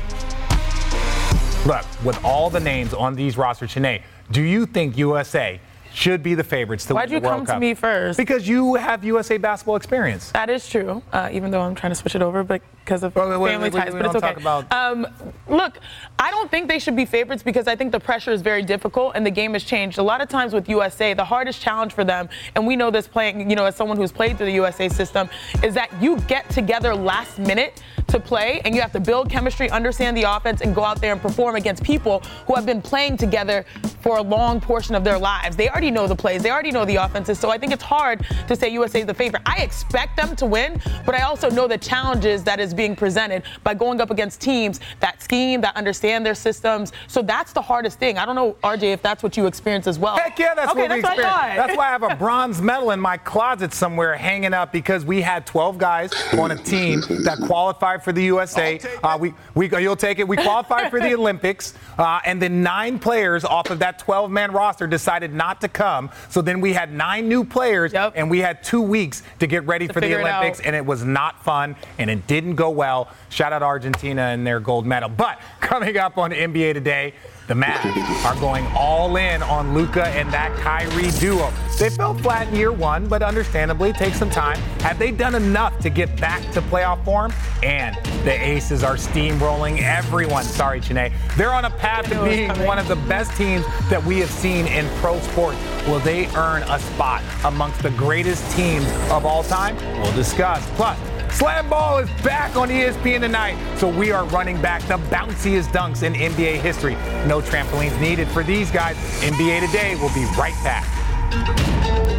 Look, 1.65 1.85
with 2.05 2.17
all 2.23 2.49
the 2.49 2.61
names 2.61 2.93
on 2.93 3.15
these 3.15 3.35
rosters, 3.35 3.73
Chiney, 3.73 4.01
do 4.31 4.41
you 4.41 4.65
think 4.65 4.97
USA 4.97 5.59
should 5.99 6.23
be 6.23 6.33
the 6.33 6.43
favorites 6.43 6.85
to 6.85 6.93
Why'd 6.95 7.11
win 7.11 7.21
the 7.21 7.27
World 7.27 7.45
Cup. 7.45 7.47
Why'd 7.47 7.47
you 7.47 7.53
come 7.53 7.55
to 7.55 7.59
me 7.59 7.73
first? 7.73 8.17
Because 8.17 8.47
you 8.47 8.75
have 8.75 9.03
USA 9.03 9.37
basketball 9.37 9.75
experience. 9.75 10.31
That 10.31 10.49
is 10.49 10.67
true, 10.67 11.03
uh, 11.11 11.29
even 11.31 11.51
though 11.51 11.61
I'm 11.61 11.75
trying 11.75 11.91
to 11.91 11.95
switch 11.95 12.15
it 12.15 12.21
over, 12.21 12.43
but 12.43 12.61
because 12.89 13.03
of 13.03 13.15
well, 13.15 13.45
family 13.45 13.69
ties, 13.69 13.93
but 13.93 14.07
it's 14.07 14.15
okay. 14.15 14.33
About... 14.33 14.71
Um, 14.73 15.05
look, 15.47 15.77
I 16.17 16.31
don't 16.31 16.49
think 16.49 16.67
they 16.67 16.79
should 16.79 16.95
be 16.95 17.05
favorites 17.05 17.43
because 17.43 17.67
I 17.67 17.75
think 17.75 17.91
the 17.91 17.99
pressure 17.99 18.31
is 18.31 18.41
very 18.41 18.63
difficult 18.63 19.11
and 19.13 19.23
the 19.23 19.29
game 19.29 19.53
has 19.53 19.63
changed. 19.63 19.99
A 19.99 20.03
lot 20.03 20.21
of 20.21 20.27
times 20.27 20.53
with 20.53 20.67
USA, 20.67 21.13
the 21.13 21.23
hardest 21.23 21.61
challenge 21.61 21.93
for 21.93 22.03
them, 22.03 22.29
and 22.55 22.65
we 22.65 22.75
know 22.75 22.89
this 22.89 23.07
playing, 23.07 23.47
you 23.47 23.55
know, 23.55 23.65
as 23.65 23.75
someone 23.75 23.95
who's 23.95 24.11
played 24.11 24.37
through 24.37 24.47
the 24.47 24.53
USA 24.53 24.89
system, 24.89 25.29
is 25.63 25.75
that 25.75 25.89
you 26.01 26.19
get 26.21 26.49
together 26.49 26.95
last 26.95 27.37
minute 27.37 27.83
to 28.07 28.19
play 28.19 28.59
and 28.65 28.73
you 28.73 28.81
have 28.81 28.91
to 28.91 28.99
build 28.99 29.29
chemistry, 29.29 29.69
understand 29.69 30.17
the 30.17 30.23
offense, 30.23 30.61
and 30.61 30.73
go 30.73 30.83
out 30.83 30.99
there 30.99 31.13
and 31.13 31.21
perform 31.21 31.55
against 31.55 31.83
people 31.83 32.19
who 32.47 32.55
have 32.55 32.65
been 32.65 32.81
playing 32.81 33.17
together 33.17 33.65
for 34.01 34.17
a 34.17 34.21
long 34.21 34.59
portion 34.59 34.95
of 34.95 35.03
their 35.03 35.17
lives. 35.17 35.55
They 35.55 35.69
already 35.69 35.91
know 35.91 36.07
the 36.07 36.15
plays, 36.15 36.41
they 36.41 36.51
already 36.51 36.71
know 36.71 36.85
the 36.85 36.95
offenses, 36.95 37.39
so 37.39 37.51
I 37.51 37.57
think 37.57 37.71
it's 37.71 37.83
hard 37.83 38.25
to 38.47 38.55
say 38.55 38.69
USA 38.69 39.01
is 39.01 39.05
the 39.05 39.13
favorite. 39.13 39.43
I 39.45 39.57
expect 39.57 40.17
them 40.17 40.35
to 40.37 40.45
win, 40.45 40.81
but 41.05 41.15
I 41.15 41.21
also 41.21 41.49
know 41.49 41.67
the 41.67 41.77
challenges 41.77 42.43
that 42.45 42.59
is 42.59 42.73
being 42.79 42.95
presented 42.95 43.43
by 43.65 43.73
going 43.73 43.99
up 43.99 44.09
against 44.09 44.39
teams 44.39 44.79
that 45.01 45.21
scheme, 45.21 45.59
that 45.59 45.75
understand 45.75 46.25
their 46.25 46.33
systems. 46.33 46.93
So 47.07 47.21
that's 47.21 47.51
the 47.51 47.61
hardest 47.61 47.99
thing. 47.99 48.17
I 48.17 48.25
don't 48.25 48.35
know, 48.35 48.53
RJ, 48.63 48.93
if 48.93 49.01
that's 49.01 49.21
what 49.21 49.35
you 49.35 49.47
experience 49.47 49.85
as 49.85 49.99
well. 49.99 50.15
Heck 50.15 50.39
yeah, 50.39 50.55
that's 50.55 50.71
okay, 50.71 50.83
what 50.83 50.91
we 50.91 51.01
that's 51.01 51.13
experience. 51.13 51.57
What 51.57 51.67
that's 51.67 51.77
why 51.77 51.87
I 51.87 51.91
have 51.91 52.03
a 52.03 52.15
bronze 52.25 52.61
medal 52.61 52.91
in 52.91 52.99
my 53.01 53.17
closet 53.17 53.73
somewhere 53.73 54.15
hanging 54.15 54.53
up 54.53 54.71
because 54.71 55.03
we 55.03 55.21
had 55.21 55.45
12 55.45 55.77
guys 55.77 56.13
on 56.39 56.51
a 56.51 56.55
team 56.55 57.01
that 57.25 57.39
qualified 57.45 58.01
for 58.01 58.13
the 58.13 58.23
USA. 58.23 58.79
Uh, 59.03 59.17
we, 59.19 59.33
we, 59.55 59.69
you'll 59.77 59.97
take 59.97 60.19
it. 60.19 60.27
We 60.27 60.37
qualified 60.37 60.89
for 60.89 61.01
the 61.01 61.13
Olympics, 61.19 61.73
uh, 61.97 62.21
and 62.23 62.41
then 62.41 62.63
nine 62.63 62.97
players 62.97 63.43
off 63.43 63.69
of 63.71 63.79
that 63.79 63.99
12-man 63.99 64.53
roster 64.53 64.87
decided 64.87 65.33
not 65.33 65.59
to 65.59 65.67
come. 65.67 66.09
So 66.29 66.41
then 66.41 66.61
we 66.61 66.71
had 66.71 66.93
nine 66.93 67.27
new 67.27 67.43
players, 67.43 67.91
yep. 67.91 68.13
and 68.15 68.29
we 68.29 68.39
had 68.39 68.63
two 68.63 68.81
weeks 68.81 69.21
to 69.39 69.47
get 69.47 69.65
ready 69.65 69.87
to 69.87 69.93
for 69.93 69.99
the 69.99 70.15
Olympics, 70.15 70.61
and 70.61 70.77
it 70.77 70.85
was 70.85 71.03
not 71.03 71.43
fun, 71.43 71.75
and 71.97 72.09
it 72.09 72.25
didn't 72.25 72.55
go 72.55 72.68
well. 72.69 73.09
Shout 73.29 73.53
out 73.53 73.63
Argentina 73.63 74.21
and 74.21 74.45
their 74.45 74.59
gold 74.59 74.85
medal. 74.85 75.09
But 75.09 75.39
coming 75.59 75.97
up 75.97 76.17
on 76.17 76.31
NBA 76.31 76.73
Today, 76.73 77.13
the 77.47 77.55
Mavs 77.55 78.25
are 78.25 78.39
going 78.39 78.63
all 78.75 79.15
in 79.15 79.41
on 79.41 79.73
Luka 79.73 80.05
and 80.09 80.31
that 80.31 80.55
Kyrie 80.59 81.09
duo. 81.19 81.51
They 81.79 81.89
fell 81.89 82.13
flat 82.13 82.47
in 82.49 82.55
year 82.55 82.71
one, 82.71 83.07
but 83.07 83.23
understandably, 83.23 83.91
take 83.91 84.13
some 84.13 84.29
time. 84.29 84.57
Have 84.81 84.99
they 84.99 85.09
done 85.09 85.33
enough 85.33 85.79
to 85.79 85.89
get 85.89 86.15
back 86.21 86.41
to 86.51 86.61
playoff 86.61 87.03
form? 87.03 87.33
And 87.63 87.95
the 88.23 88.39
Aces 88.39 88.83
are 88.83 88.97
steamrolling 88.97 89.81
everyone. 89.81 90.43
Sorry, 90.43 90.79
Chiney. 90.79 91.11
They're 91.37 91.51
on 91.51 91.65
a 91.65 91.71
path 91.71 92.07
to 92.09 92.23
being 92.23 92.51
one 92.67 92.77
of 92.77 92.87
the 92.87 92.97
best 92.97 93.35
teams 93.35 93.65
that 93.89 94.03
we 94.03 94.19
have 94.19 94.29
seen 94.29 94.67
in 94.67 94.87
pro 94.99 95.19
sports. 95.19 95.57
Will 95.87 95.99
they 95.99 96.27
earn 96.35 96.61
a 96.63 96.77
spot 96.77 97.23
amongst 97.45 97.81
the 97.81 97.91
greatest 97.91 98.47
teams 98.55 98.85
of 99.09 99.25
all 99.25 99.43
time? 99.43 99.75
We'll 100.01 100.15
discuss. 100.15 100.63
Plus, 100.75 100.99
Slam 101.31 101.69
Ball 101.69 101.99
is 101.99 102.09
back 102.21 102.55
on 102.55 102.69
ESPN 102.69 103.21
tonight, 103.21 103.57
so 103.77 103.87
we 103.87 104.11
are 104.11 104.25
running 104.25 104.61
back 104.61 104.81
the 104.83 104.97
bounciest 105.09 105.67
dunks 105.67 106.03
in 106.03 106.13
NBA 106.13 106.59
history. 106.59 106.95
No 107.27 107.39
trampolines 107.41 107.99
needed 108.01 108.27
for 108.27 108.43
these 108.43 108.71
guys. 108.71 108.95
NBA 109.21 109.65
Today 109.67 109.95
will 109.95 110.13
be 110.13 110.25
right 110.37 110.55
back. 110.63 112.18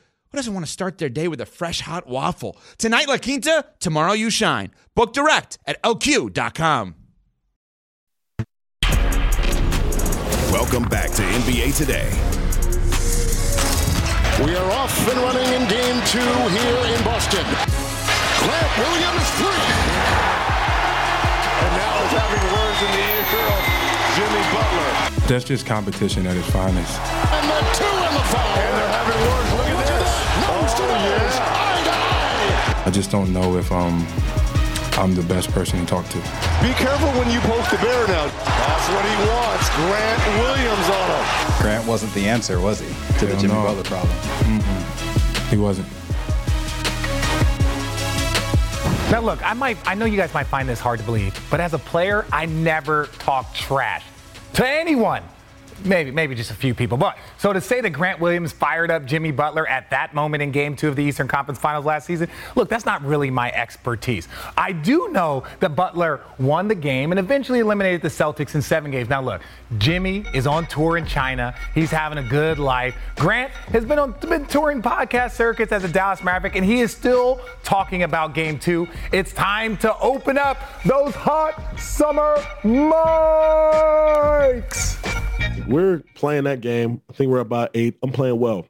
who 0.31 0.37
doesn't 0.37 0.53
want 0.53 0.65
to 0.65 0.71
start 0.71 0.97
their 0.97 1.09
day 1.09 1.27
with 1.27 1.41
a 1.41 1.45
fresh 1.45 1.81
hot 1.81 2.07
waffle? 2.07 2.57
Tonight, 2.77 3.07
La 3.09 3.17
Quinta, 3.17 3.65
tomorrow, 3.79 4.13
you 4.13 4.29
shine. 4.29 4.71
Book 4.95 5.13
direct 5.13 5.59
at 5.65 5.81
lq.com. 5.83 6.95
Welcome 10.51 10.83
back 10.83 11.11
to 11.11 11.21
NBA 11.21 11.75
Today. 11.75 12.09
We 14.45 14.55
are 14.55 14.71
off 14.71 15.07
and 15.07 15.19
running 15.19 15.47
in 15.53 15.67
game 15.67 16.01
two 16.07 16.19
here 16.19 16.95
in 16.95 17.03
Boston. 17.03 17.43
Grant 18.39 18.77
Williams, 18.79 19.27
three. 19.35 19.67
And 21.59 21.71
now 21.75 22.03
is 22.03 22.11
having 22.15 22.43
words 22.55 22.79
in 22.81 22.91
the 22.95 23.03
ear 23.03 23.23
of 23.51 23.63
Jimmy 24.15 24.43
Butler. 24.55 25.27
That's 25.27 25.43
just 25.43 25.65
competition 25.65 26.25
at 26.25 26.37
its 26.37 26.49
finest. 26.49 26.99
And 26.99 27.49
the 27.49 27.59
two 27.75 27.83
in 27.83 28.13
the 28.13 28.25
foul. 28.31 28.57
And 28.57 28.77
they're 28.77 28.87
having 28.87 29.21
words. 29.29 29.60
I 32.83 32.89
just 32.89 33.11
don't 33.11 33.31
know 33.31 33.57
if 33.57 33.71
um, 33.71 34.05
I'm 34.93 35.13
the 35.13 35.21
best 35.23 35.51
person 35.51 35.79
to 35.79 35.85
talk 35.85 36.07
to. 36.09 36.17
Be 36.61 36.73
careful 36.73 37.09
when 37.19 37.29
you 37.29 37.39
poke 37.41 37.69
the 37.69 37.77
bear 37.77 38.07
now. 38.07 38.25
That's 38.25 38.89
what 38.89 39.05
he 39.05 39.15
wants. 39.29 39.69
Grant 39.69 40.21
Williams 40.41 40.89
on 40.89 41.09
him. 41.09 41.61
Grant 41.61 41.87
wasn't 41.87 42.13
the 42.13 42.25
answer, 42.25 42.59
was 42.59 42.79
he, 42.79 42.87
to 43.19 43.25
the 43.25 43.33
Hell 43.33 43.41
Jimmy 43.41 43.53
no. 43.53 43.63
Butler 43.63 43.83
problem? 43.83 44.13
Mm-mm. 44.49 45.49
He 45.49 45.57
wasn't. 45.57 45.87
Now, 49.11 49.19
look, 49.19 49.45
I 49.45 49.53
might, 49.53 49.77
I 49.85 49.93
know 49.93 50.05
you 50.05 50.17
guys 50.17 50.33
might 50.33 50.47
find 50.47 50.67
this 50.67 50.79
hard 50.79 50.99
to 50.99 51.05
believe, 51.05 51.39
but 51.51 51.59
as 51.59 51.73
a 51.73 51.79
player, 51.79 52.25
I 52.31 52.45
never 52.45 53.07
talk 53.19 53.53
trash 53.53 54.03
to 54.53 54.67
anyone. 54.67 55.21
Maybe, 55.83 56.11
maybe 56.11 56.35
just 56.35 56.51
a 56.51 56.55
few 56.55 56.73
people. 56.75 56.97
But 56.97 57.17
so 57.37 57.53
to 57.53 57.61
say 57.61 57.81
that 57.81 57.89
Grant 57.89 58.19
Williams 58.19 58.51
fired 58.51 58.91
up 58.91 59.05
Jimmy 59.05 59.31
Butler 59.31 59.67
at 59.67 59.89
that 59.89 60.13
moment 60.13 60.43
in 60.43 60.51
game 60.51 60.75
two 60.75 60.87
of 60.87 60.95
the 60.95 61.03
Eastern 61.03 61.27
Conference 61.27 61.59
Finals 61.59 61.85
last 61.85 62.05
season, 62.05 62.29
look, 62.55 62.69
that's 62.69 62.85
not 62.85 63.03
really 63.03 63.31
my 63.31 63.51
expertise. 63.51 64.27
I 64.57 64.71
do 64.71 65.09
know 65.09 65.43
that 65.59 65.75
Butler 65.75 66.21
won 66.37 66.67
the 66.67 66.75
game 66.75 67.11
and 67.11 67.19
eventually 67.19 67.59
eliminated 67.59 68.01
the 68.01 68.09
Celtics 68.09 68.55
in 68.55 68.61
seven 68.61 68.91
games. 68.91 69.09
Now, 69.09 69.21
look, 69.21 69.41
Jimmy 69.77 70.25
is 70.33 70.45
on 70.47 70.67
tour 70.67 70.97
in 70.97 71.05
China. 71.05 71.55
He's 71.73 71.91
having 71.91 72.17
a 72.17 72.23
good 72.23 72.59
life. 72.59 72.95
Grant 73.15 73.51
has 73.71 73.85
been 73.85 73.99
on 73.99 74.11
been 74.21 74.45
touring 74.45 74.81
podcast 74.81 75.31
circuits 75.31 75.71
as 75.71 75.83
a 75.83 75.87
Dallas 75.87 76.23
Maverick, 76.23 76.55
and 76.55 76.65
he 76.65 76.81
is 76.81 76.91
still 76.91 77.39
talking 77.63 78.03
about 78.03 78.33
game 78.33 78.59
two. 78.59 78.87
It's 79.11 79.33
time 79.33 79.77
to 79.77 79.97
open 79.99 80.37
up 80.37 80.57
those 80.83 81.15
hot 81.15 81.79
summer 81.79 82.35
mics. 82.63 83.91
We're 85.67 86.03
playing 86.15 86.45
that 86.45 86.61
game. 86.61 87.01
I 87.09 87.13
think 87.13 87.31
we're 87.31 87.39
about 87.39 87.71
eight. 87.73 87.97
I'm 88.03 88.11
playing 88.11 88.39
well. 88.39 88.67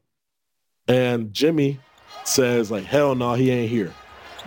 And 0.87 1.33
Jimmy 1.33 1.79
says, 2.23 2.69
like, 2.71 2.83
hell 2.83 3.15
no, 3.15 3.33
he 3.33 3.49
ain't 3.51 3.69
here. 3.69 3.93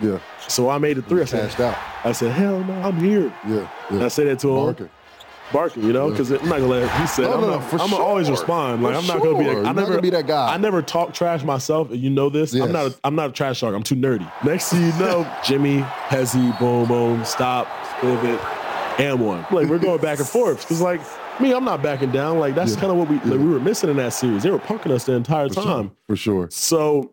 Yeah. 0.01 0.19
So 0.47 0.69
I 0.69 0.77
made 0.77 0.97
it 0.97 1.05
three. 1.07 1.21
I 1.21 1.25
said, 1.25 1.61
out. 1.61 1.77
I 2.03 2.11
said, 2.11 2.31
hell 2.31 2.63
no, 2.63 2.73
I'm 2.73 2.97
here. 2.97 3.33
Yeah. 3.47 3.69
And 3.89 4.03
I 4.03 4.09
said 4.09 4.27
that 4.27 4.39
to 4.39 4.57
him. 4.57 4.89
Barking. 5.53 5.83
You 5.83 5.93
know, 5.93 6.09
because 6.09 6.31
I'm 6.31 6.49
not 6.49 6.57
gonna 6.57 6.67
let. 6.67 6.99
He 6.99 7.05
said, 7.05 7.23
No, 7.25 7.35
I'm, 7.35 7.41
no, 7.41 7.49
not, 7.59 7.73
no, 7.73 7.83
I'm 7.83 7.91
gonna 7.91 8.03
always 8.03 8.25
sure. 8.25 8.35
respond. 8.35 8.81
Like 8.81 8.93
For 8.93 8.99
I'm 8.99 9.07
not 9.07 9.21
gonna 9.21 9.37
be. 9.37 9.43
sure. 9.45 9.53
That, 9.55 9.59
I 9.59 9.63
You're 9.65 9.73
never 9.75 9.89
gonna 9.91 10.01
be 10.01 10.09
that 10.09 10.25
guy. 10.25 10.53
I 10.53 10.57
never 10.57 10.81
talk 10.81 11.13
trash 11.13 11.43
myself, 11.43 11.91
and 11.91 11.99
you 11.99 12.09
know 12.09 12.29
this. 12.31 12.51
Yes. 12.51 12.65
I'm 12.65 12.71
not. 12.71 12.87
A, 12.87 12.95
I'm 13.03 13.15
not 13.15 13.29
a 13.29 13.33
trash 13.33 13.59
talker. 13.59 13.75
I'm 13.75 13.83
too 13.83 13.95
nerdy. 13.95 14.29
Next 14.43 14.69
thing 14.69 14.81
you 14.81 14.93
know, 14.93 15.31
Jimmy, 15.43 15.81
Hezzy, 15.81 16.57
boom, 16.57 16.87
boom, 16.87 17.23
stop, 17.25 17.67
pivot, 18.01 18.39
and 18.97 19.19
one. 19.19 19.45
Like 19.51 19.67
we're 19.67 19.79
going 19.79 20.01
back 20.01 20.19
and 20.19 20.27
forth 20.27 20.61
because 20.61 20.81
like. 20.81 21.01
Me, 21.37 21.53
I'm 21.53 21.65
not 21.65 21.83
backing 21.83 22.11
down. 22.11 22.39
Like 22.39 22.55
that's 22.55 22.75
Yeah. 22.75 22.79
kind 22.79 22.91
of 22.93 22.97
what 22.97 23.09
we 23.09 23.15
like, 23.29 23.39
we 23.39 23.47
were 23.51 23.59
missing 23.59 23.89
in 23.89 23.97
that 23.97 24.13
series. 24.13 24.43
They 24.43 24.51
were 24.51 24.57
punking 24.57 24.91
us 24.91 25.03
the 25.03 25.11
entire 25.15 25.49
For 25.49 25.55
sure. 25.55 25.63
time. 25.63 25.91
For 26.07 26.15
sure. 26.15 26.47
So 26.49 27.11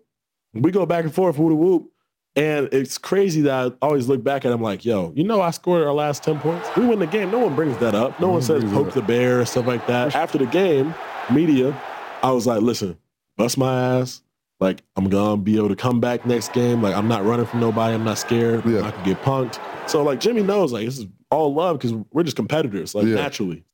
we 0.54 0.70
go 0.70 0.86
back 0.86 1.02
and 1.02 1.12
forth, 1.12 1.38
whoop 1.38 1.58
whoop. 1.58 1.88
And 2.36 2.68
it's 2.72 2.98
crazy 2.98 3.42
that 3.42 3.72
I 3.82 3.86
always 3.86 4.08
look 4.08 4.22
back 4.22 4.44
at 4.44 4.52
him 4.52 4.62
like, 4.62 4.84
yo, 4.84 5.12
you 5.16 5.24
know, 5.24 5.42
I 5.42 5.50
scored 5.50 5.84
our 5.84 5.92
last 5.92 6.22
10 6.22 6.38
points. 6.38 6.68
We 6.76 6.86
win 6.86 7.00
the 7.00 7.06
game. 7.06 7.30
No 7.30 7.40
one 7.40 7.54
brings 7.54 7.76
that 7.78 7.94
up. 7.94 8.18
No 8.20 8.28
one 8.28 8.40
mm-hmm. 8.40 8.60
says 8.62 8.72
poke 8.72 8.94
the 8.94 9.02
bear 9.02 9.40
or 9.40 9.44
stuff 9.44 9.66
like 9.66 9.86
that. 9.88 10.14
After 10.14 10.38
the 10.38 10.46
game, 10.46 10.94
media, 11.30 11.78
I 12.22 12.30
was 12.30 12.46
like, 12.46 12.62
listen, 12.62 12.96
bust 13.36 13.58
my 13.58 13.98
ass. 13.98 14.22
Like, 14.60 14.82
I'm 14.96 15.08
going 15.08 15.38
to 15.38 15.42
be 15.42 15.56
able 15.56 15.68
to 15.70 15.76
come 15.76 16.00
back 16.00 16.24
next 16.24 16.52
game. 16.52 16.80
Like, 16.80 16.94
I'm 16.94 17.08
not 17.08 17.24
running 17.24 17.44
from 17.44 17.58
nobody. 17.58 17.92
I'm 17.92 18.04
not 18.04 18.16
scared. 18.16 18.64
Yeah. 18.64 18.82
I 18.82 18.92
can 18.92 19.04
get 19.04 19.20
punked. 19.22 19.58
So, 19.90 20.04
like, 20.04 20.20
Jimmy 20.20 20.42
knows, 20.42 20.72
like, 20.72 20.86
this 20.86 20.98
is 20.98 21.06
all 21.32 21.52
love 21.54 21.78
because 21.78 21.92
we're 22.12 22.22
just 22.22 22.36
competitors, 22.36 22.94
like, 22.94 23.06
Yeah. 23.06 23.16
naturally. 23.16 23.64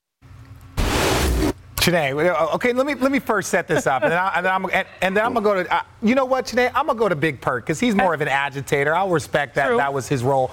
Chiney, 1.80 2.12
okay, 2.54 2.72
let 2.72 2.86
me 2.86 2.94
let 2.94 3.12
me 3.12 3.18
first 3.18 3.50
set 3.50 3.66
this 3.68 3.86
up, 3.86 4.02
and 4.02 4.12
then, 4.12 4.18
I, 4.18 4.32
and 4.36 4.44
then 4.46 4.52
I'm 4.52 4.64
and, 4.66 4.86
and 5.00 5.16
then 5.16 5.24
I'm 5.24 5.32
gonna 5.32 5.44
go 5.44 5.62
to. 5.62 5.74
Uh, 5.74 5.82
you 6.02 6.14
know 6.14 6.24
what, 6.24 6.46
Chiney? 6.46 6.68
I'm 6.74 6.86
gonna 6.86 6.98
go 6.98 7.08
to 7.08 7.16
Big 7.16 7.40
Perk 7.40 7.64
because 7.64 7.80
he's 7.80 7.94
more 7.94 8.12
of 8.12 8.20
an 8.20 8.28
agitator. 8.28 8.94
I'll 8.94 9.08
respect 9.10 9.54
that. 9.54 9.74
That 9.76 9.92
was 9.94 10.08
his 10.08 10.22
role. 10.22 10.50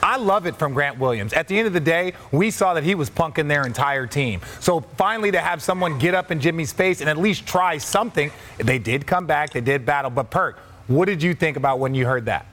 I 0.00 0.16
love 0.16 0.46
it 0.46 0.56
from 0.56 0.74
Grant 0.74 0.98
Williams. 0.98 1.32
At 1.32 1.48
the 1.48 1.58
end 1.58 1.66
of 1.66 1.72
the 1.72 1.80
day, 1.80 2.12
we 2.30 2.52
saw 2.52 2.74
that 2.74 2.84
he 2.84 2.94
was 2.94 3.10
punking 3.10 3.48
their 3.48 3.66
entire 3.66 4.06
team. 4.06 4.40
So 4.60 4.80
finally, 4.80 5.32
to 5.32 5.40
have 5.40 5.60
someone 5.60 5.98
get 5.98 6.14
up 6.14 6.30
in 6.30 6.38
Jimmy's 6.40 6.72
face 6.72 7.00
and 7.00 7.10
at 7.10 7.18
least 7.18 7.46
try 7.46 7.78
something, 7.78 8.30
they 8.58 8.78
did 8.78 9.08
come 9.08 9.26
back, 9.26 9.50
they 9.50 9.60
did 9.60 9.84
battle. 9.84 10.10
But 10.10 10.30
Perk, 10.30 10.60
what 10.86 11.06
did 11.06 11.20
you 11.20 11.34
think 11.34 11.56
about 11.56 11.80
when 11.80 11.96
you 11.96 12.06
heard 12.06 12.26
that? 12.26 12.46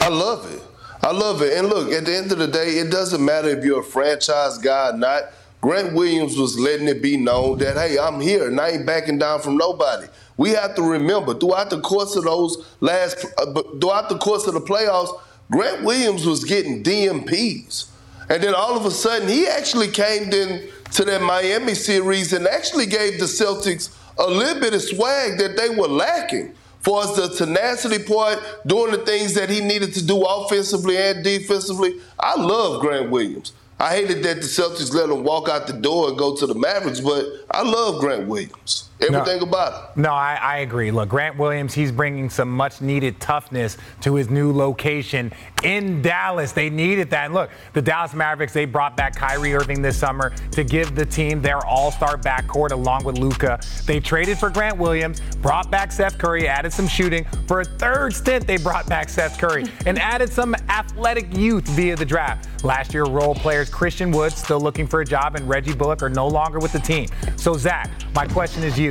I 0.00 0.08
love 0.08 0.50
it. 0.50 0.62
I 1.02 1.12
love 1.12 1.42
it. 1.42 1.56
And 1.56 1.68
look, 1.68 1.90
at 1.92 2.04
the 2.04 2.16
end 2.16 2.32
of 2.32 2.38
the 2.38 2.46
day, 2.46 2.78
it 2.78 2.90
doesn't 2.90 3.24
matter 3.24 3.48
if 3.48 3.64
you're 3.64 3.80
a 3.80 3.84
franchise 3.84 4.58
guy 4.58 4.90
or 4.90 4.96
not. 4.96 5.24
Grant 5.60 5.94
Williams 5.94 6.36
was 6.36 6.58
letting 6.58 6.86
it 6.86 7.02
be 7.02 7.16
known 7.16 7.58
that, 7.58 7.76
hey, 7.76 7.98
I'm 7.98 8.20
here 8.20 8.48
and 8.48 8.60
I 8.60 8.70
ain't 8.70 8.86
backing 8.86 9.18
down 9.18 9.40
from 9.40 9.56
nobody. 9.56 10.06
We 10.36 10.50
have 10.50 10.74
to 10.76 10.82
remember 10.82 11.34
throughout 11.34 11.70
the 11.70 11.80
course 11.80 12.14
of 12.14 12.24
those 12.24 12.76
last, 12.80 13.24
uh, 13.38 13.62
throughout 13.80 14.08
the 14.08 14.18
course 14.18 14.46
of 14.46 14.54
the 14.54 14.60
playoffs, 14.60 15.18
Grant 15.50 15.84
Williams 15.84 16.26
was 16.26 16.44
getting 16.44 16.82
DNPs. 16.82 17.88
And 18.28 18.42
then 18.42 18.54
all 18.54 18.76
of 18.76 18.84
a 18.84 18.90
sudden, 18.90 19.28
he 19.28 19.46
actually 19.46 19.88
came 19.88 20.32
in 20.32 20.68
to 20.92 21.04
that 21.04 21.22
Miami 21.22 21.74
series 21.74 22.32
and 22.32 22.46
actually 22.46 22.86
gave 22.86 23.18
the 23.18 23.26
Celtics 23.26 23.96
a 24.18 24.26
little 24.26 24.60
bit 24.60 24.74
of 24.74 24.82
swag 24.82 25.38
that 25.38 25.56
they 25.56 25.68
were 25.68 25.88
lacking. 25.88 26.54
For 26.86 27.02
us, 27.02 27.16
the 27.16 27.26
tenacity 27.44 28.04
part, 28.04 28.38
doing 28.64 28.92
the 28.92 28.98
things 28.98 29.34
that 29.34 29.50
he 29.50 29.60
needed 29.60 29.92
to 29.94 30.06
do 30.06 30.22
offensively 30.22 30.96
and 30.96 31.24
defensively. 31.24 31.96
I 32.16 32.40
love 32.40 32.80
Grant 32.80 33.10
Williams. 33.10 33.54
I 33.80 33.96
hated 33.96 34.22
that 34.22 34.36
the 34.36 34.42
Celtics 34.42 34.94
let 34.94 35.10
him 35.10 35.24
walk 35.24 35.48
out 35.48 35.66
the 35.66 35.72
door 35.72 36.10
and 36.10 36.16
go 36.16 36.36
to 36.36 36.46
the 36.46 36.54
Mavericks, 36.54 37.00
but 37.00 37.26
I 37.50 37.62
love 37.62 37.98
Grant 37.98 38.28
Williams. 38.28 38.88
Everything 39.00 39.42
about 39.42 39.94
him. 39.94 40.02
No, 40.02 40.10
I, 40.10 40.38
I 40.40 40.58
agree. 40.58 40.90
Look, 40.90 41.10
Grant 41.10 41.36
Williams, 41.36 41.74
he's 41.74 41.92
bringing 41.92 42.30
some 42.30 42.50
much 42.50 42.80
needed 42.80 43.20
toughness 43.20 43.76
to 44.00 44.14
his 44.14 44.30
new 44.30 44.52
location 44.52 45.32
in 45.62 46.00
Dallas. 46.00 46.52
They 46.52 46.70
needed 46.70 47.10
that. 47.10 47.26
And 47.26 47.34
look, 47.34 47.50
the 47.74 47.82
Dallas 47.82 48.14
Mavericks, 48.14 48.54
they 48.54 48.64
brought 48.64 48.96
back 48.96 49.14
Kyrie 49.14 49.54
Irving 49.54 49.82
this 49.82 49.98
summer 49.98 50.30
to 50.52 50.64
give 50.64 50.94
the 50.94 51.04
team 51.04 51.42
their 51.42 51.64
all 51.66 51.90
star 51.90 52.16
backcourt 52.16 52.70
along 52.70 53.04
with 53.04 53.18
Luka. 53.18 53.60
They 53.84 54.00
traded 54.00 54.38
for 54.38 54.48
Grant 54.48 54.78
Williams, 54.78 55.20
brought 55.42 55.70
back 55.70 55.92
Seth 55.92 56.16
Curry, 56.16 56.48
added 56.48 56.72
some 56.72 56.88
shooting. 56.88 57.26
For 57.46 57.60
a 57.60 57.64
third 57.64 58.14
stint, 58.14 58.46
they 58.46 58.56
brought 58.56 58.88
back 58.88 59.10
Seth 59.10 59.38
Curry 59.38 59.64
and 59.84 59.98
added 59.98 60.32
some 60.32 60.54
athletic 60.68 61.36
youth 61.36 61.66
via 61.68 61.96
the 61.96 62.04
draft. 62.06 62.64
Last 62.64 62.94
year, 62.94 63.04
role 63.04 63.34
players 63.34 63.68
Christian 63.68 64.10
Wood, 64.10 64.32
still 64.32 64.60
looking 64.60 64.86
for 64.86 65.00
a 65.02 65.04
job, 65.04 65.36
and 65.36 65.48
Reggie 65.48 65.74
Bullock 65.74 66.02
are 66.02 66.08
no 66.08 66.26
longer 66.26 66.58
with 66.58 66.72
the 66.72 66.80
team. 66.80 67.08
So, 67.36 67.54
Zach, 67.54 67.90
my 68.14 68.26
question 68.26 68.64
is 68.64 68.78
you. 68.78 68.85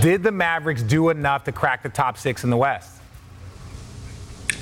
Did 0.00 0.22
the 0.22 0.32
Mavericks 0.32 0.82
do 0.82 1.10
enough 1.10 1.44
to 1.44 1.52
crack 1.52 1.82
the 1.82 1.88
top 1.88 2.16
six 2.16 2.44
in 2.44 2.50
the 2.50 2.56
West? 2.56 2.98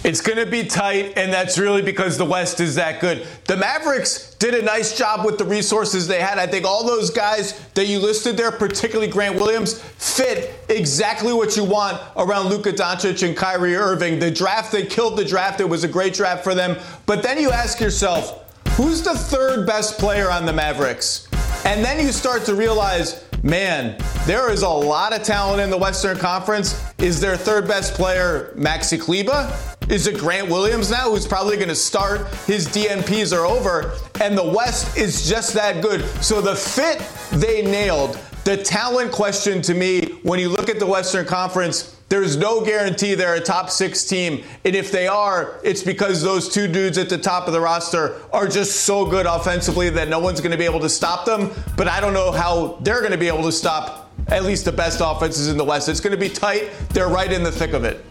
It's 0.02 0.22
going 0.22 0.38
to 0.38 0.50
be 0.50 0.64
tight, 0.64 1.18
and 1.18 1.30
that's 1.30 1.58
really 1.58 1.82
because 1.82 2.16
the 2.16 2.24
West 2.24 2.58
is 2.58 2.76
that 2.76 3.00
good. 3.00 3.26
The 3.46 3.56
Mavericks 3.56 4.34
did 4.36 4.54
a 4.54 4.62
nice 4.62 4.96
job 4.96 5.26
with 5.26 5.36
the 5.36 5.44
resources 5.44 6.08
they 6.08 6.20
had. 6.20 6.38
I 6.38 6.46
think 6.46 6.64
all 6.64 6.86
those 6.86 7.10
guys 7.10 7.60
that 7.74 7.86
you 7.86 7.98
listed 7.98 8.38
there, 8.38 8.50
particularly 8.50 9.12
Grant 9.12 9.36
Williams, 9.36 9.78
fit 9.78 10.58
exactly 10.70 11.34
what 11.34 11.54
you 11.54 11.64
want 11.64 12.00
around 12.16 12.46
Luka 12.46 12.72
Doncic 12.72 13.26
and 13.26 13.36
Kyrie 13.36 13.76
Irving. 13.76 14.18
The 14.18 14.30
draft, 14.30 14.72
they 14.72 14.86
killed 14.86 15.18
the 15.18 15.24
draft. 15.24 15.60
It 15.60 15.68
was 15.68 15.84
a 15.84 15.88
great 15.88 16.14
draft 16.14 16.44
for 16.44 16.54
them. 16.54 16.78
But 17.04 17.22
then 17.22 17.38
you 17.38 17.50
ask 17.50 17.78
yourself, 17.78 18.50
who's 18.70 19.02
the 19.02 19.14
third 19.14 19.66
best 19.66 19.98
player 19.98 20.30
on 20.30 20.46
the 20.46 20.52
Mavericks? 20.54 21.28
And 21.66 21.84
then 21.84 22.04
you 22.04 22.10
start 22.10 22.46
to 22.46 22.54
realize, 22.54 23.22
man, 23.42 23.96
there 24.26 24.50
is 24.50 24.62
a 24.62 24.68
lot 24.68 25.12
of 25.12 25.22
talent 25.22 25.60
in 25.60 25.70
the 25.70 25.78
Western 25.78 26.16
Conference. 26.18 26.82
Is 26.98 27.20
their 27.20 27.36
third 27.36 27.66
best 27.66 27.94
player 27.94 28.52
Maxi 28.56 29.00
Kleber? 29.00 29.52
Is 29.88 30.06
it 30.06 30.18
Grant 30.18 30.48
Williams 30.48 30.90
now, 30.90 31.10
who's 31.10 31.26
probably 31.26 31.56
going 31.56 31.68
to 31.68 31.74
start? 31.74 32.32
His 32.46 32.68
DNPs 32.68 33.36
are 33.36 33.44
over, 33.44 33.92
and 34.20 34.38
the 34.38 34.48
West 34.48 34.96
is 34.96 35.28
just 35.28 35.52
that 35.54 35.82
good. 35.82 36.04
So 36.22 36.40
the 36.40 36.54
fit 36.54 37.00
they 37.40 37.62
nailed. 37.62 38.18
The 38.44 38.56
talent 38.56 39.12
question 39.12 39.60
to 39.62 39.74
me, 39.74 40.18
when 40.22 40.40
you 40.40 40.48
look 40.48 40.70
at 40.70 40.78
the 40.78 40.86
Western 40.86 41.26
Conference, 41.26 41.96
there's 42.08 42.36
no 42.36 42.64
guarantee 42.64 43.14
they're 43.14 43.34
a 43.34 43.40
top 43.40 43.70
six 43.70 44.04
team. 44.04 44.42
And 44.64 44.74
if 44.74 44.90
they 44.90 45.06
are, 45.06 45.60
it's 45.62 45.82
because 45.82 46.22
those 46.22 46.48
two 46.48 46.66
dudes 46.66 46.96
at 46.96 47.08
the 47.08 47.18
top 47.18 47.46
of 47.46 47.52
the 47.52 47.60
roster 47.60 48.20
are 48.32 48.48
just 48.48 48.80
so 48.80 49.04
good 49.04 49.26
offensively 49.26 49.90
that 49.90 50.08
no 50.08 50.18
one's 50.18 50.40
going 50.40 50.52
to 50.52 50.58
be 50.58 50.64
able 50.64 50.80
to 50.80 50.88
stop 50.88 51.26
them. 51.26 51.50
But 51.76 51.86
I 51.86 52.00
don't 52.00 52.14
know 52.14 52.32
how 52.32 52.78
they're 52.80 53.00
going 53.00 53.12
to 53.12 53.18
be 53.18 53.28
able 53.28 53.44
to 53.44 53.52
stop 53.52 54.10
at 54.28 54.44
least 54.44 54.64
the 54.64 54.72
best 54.72 55.00
offenses 55.04 55.48
in 55.48 55.56
the 55.56 55.64
West. 55.64 55.88
It's 55.88 56.00
going 56.00 56.12
to 56.12 56.18
be 56.18 56.30
tight. 56.30 56.70
They're 56.90 57.08
right 57.08 57.30
in 57.30 57.42
the 57.42 57.52
thick 57.52 57.74
of 57.74 57.84
it. 57.84 58.04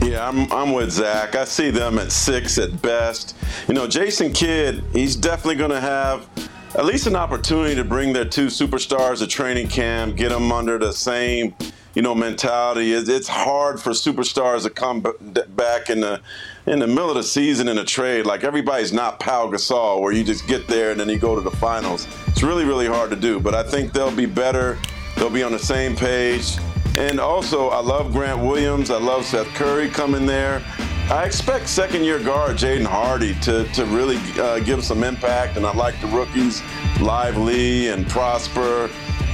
Yeah, 0.00 0.28
I'm, 0.28 0.50
I'm 0.52 0.72
with 0.72 0.92
Zach. 0.92 1.34
I 1.34 1.44
see 1.44 1.70
them 1.70 1.98
at 1.98 2.12
six 2.12 2.56
at 2.56 2.80
best. 2.80 3.36
You 3.66 3.74
know, 3.74 3.88
Jason 3.88 4.32
Kidd, 4.32 4.84
he's 4.92 5.16
definitely 5.16 5.56
going 5.56 5.72
to 5.72 5.80
have 5.80 6.28
at 6.76 6.84
least 6.84 7.06
an 7.06 7.16
opportunity 7.16 7.74
to 7.74 7.84
bring 7.84 8.12
their 8.12 8.26
two 8.26 8.46
superstars 8.46 9.18
to 9.18 9.26
training 9.26 9.66
camp, 9.68 10.14
get 10.14 10.28
them 10.28 10.52
under 10.52 10.76
the 10.78 10.92
same, 10.92 11.54
you 11.94 12.02
know, 12.02 12.14
mentality. 12.14 12.92
It's, 12.92 13.28
hard 13.28 13.80
for 13.80 13.90
superstars 13.90 14.64
to 14.64 14.70
come 14.70 15.00
back 15.00 15.88
in 15.88 16.00
the 16.00 16.20
in 16.66 16.80
the 16.80 16.86
middle 16.86 17.08
of 17.08 17.16
the 17.16 17.22
season 17.22 17.68
in 17.68 17.78
a 17.78 17.84
trade. 17.84 18.26
Like 18.26 18.44
everybody's 18.44 18.92
not 18.92 19.20
Pau 19.20 19.46
Gasol, 19.50 20.02
where 20.02 20.12
you 20.12 20.22
just 20.22 20.46
get 20.46 20.66
there 20.66 20.90
and 20.90 21.00
then 21.00 21.08
you 21.08 21.18
go 21.18 21.34
to 21.34 21.40
the 21.40 21.50
finals. 21.50 22.06
It's 22.26 22.42
really, 22.42 22.64
really 22.64 22.86
hard 22.86 23.08
to 23.10 23.16
do. 23.16 23.40
But 23.40 23.54
I 23.54 23.62
think 23.62 23.92
they'll 23.92 24.14
be 24.14 24.26
better. 24.26 24.76
They'll 25.16 25.30
be 25.30 25.42
on 25.42 25.52
the 25.52 25.58
same 25.58 25.96
page. 25.96 26.58
And 26.98 27.20
also, 27.20 27.68
I 27.68 27.80
love 27.80 28.12
Grant 28.12 28.40
Williams. 28.40 28.90
I 28.90 28.98
love 28.98 29.24
Seth 29.24 29.46
Curry 29.54 29.88
coming 29.88 30.26
there. 30.26 30.62
I 31.08 31.24
expect 31.24 31.68
second 31.68 32.02
year 32.02 32.18
guard 32.18 32.56
Jaden 32.56 32.84
Hardy 32.84 33.34
to, 33.42 33.62
to 33.74 33.84
really 33.86 34.18
uh, 34.40 34.58
give 34.58 34.84
some 34.84 35.04
impact, 35.04 35.56
and 35.56 35.64
I 35.64 35.72
like 35.72 36.00
the 36.00 36.08
rookies, 36.08 36.62
Lively 37.00 37.88
and 37.90 38.08
Prosper. 38.08 38.90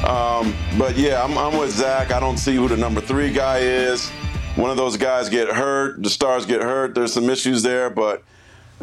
Um, 0.06 0.54
but 0.78 0.98
yeah, 0.98 1.24
I'm, 1.24 1.38
I'm 1.38 1.56
with 1.56 1.70
Zach. 1.70 2.12
I 2.12 2.20
don't 2.20 2.36
see 2.36 2.56
who 2.56 2.68
the 2.68 2.76
number 2.76 3.00
three 3.00 3.32
guy 3.32 3.60
is. 3.60 4.10
One 4.54 4.70
of 4.70 4.76
those 4.76 4.98
guys 4.98 5.30
get 5.30 5.48
hurt, 5.48 6.02
the 6.02 6.10
stars 6.10 6.44
get 6.44 6.60
hurt. 6.60 6.94
There's 6.94 7.14
some 7.14 7.30
issues 7.30 7.62
there, 7.62 7.88
but 7.88 8.22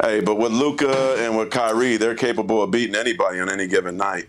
hey, 0.02 0.20
but 0.20 0.34
with 0.34 0.50
Luka 0.50 1.14
and 1.20 1.38
with 1.38 1.50
Kyrie, 1.50 1.96
they're 1.96 2.16
capable 2.16 2.60
of 2.60 2.72
beating 2.72 2.96
anybody 2.96 3.38
on 3.38 3.48
any 3.48 3.68
given 3.68 3.96
night. 3.96 4.28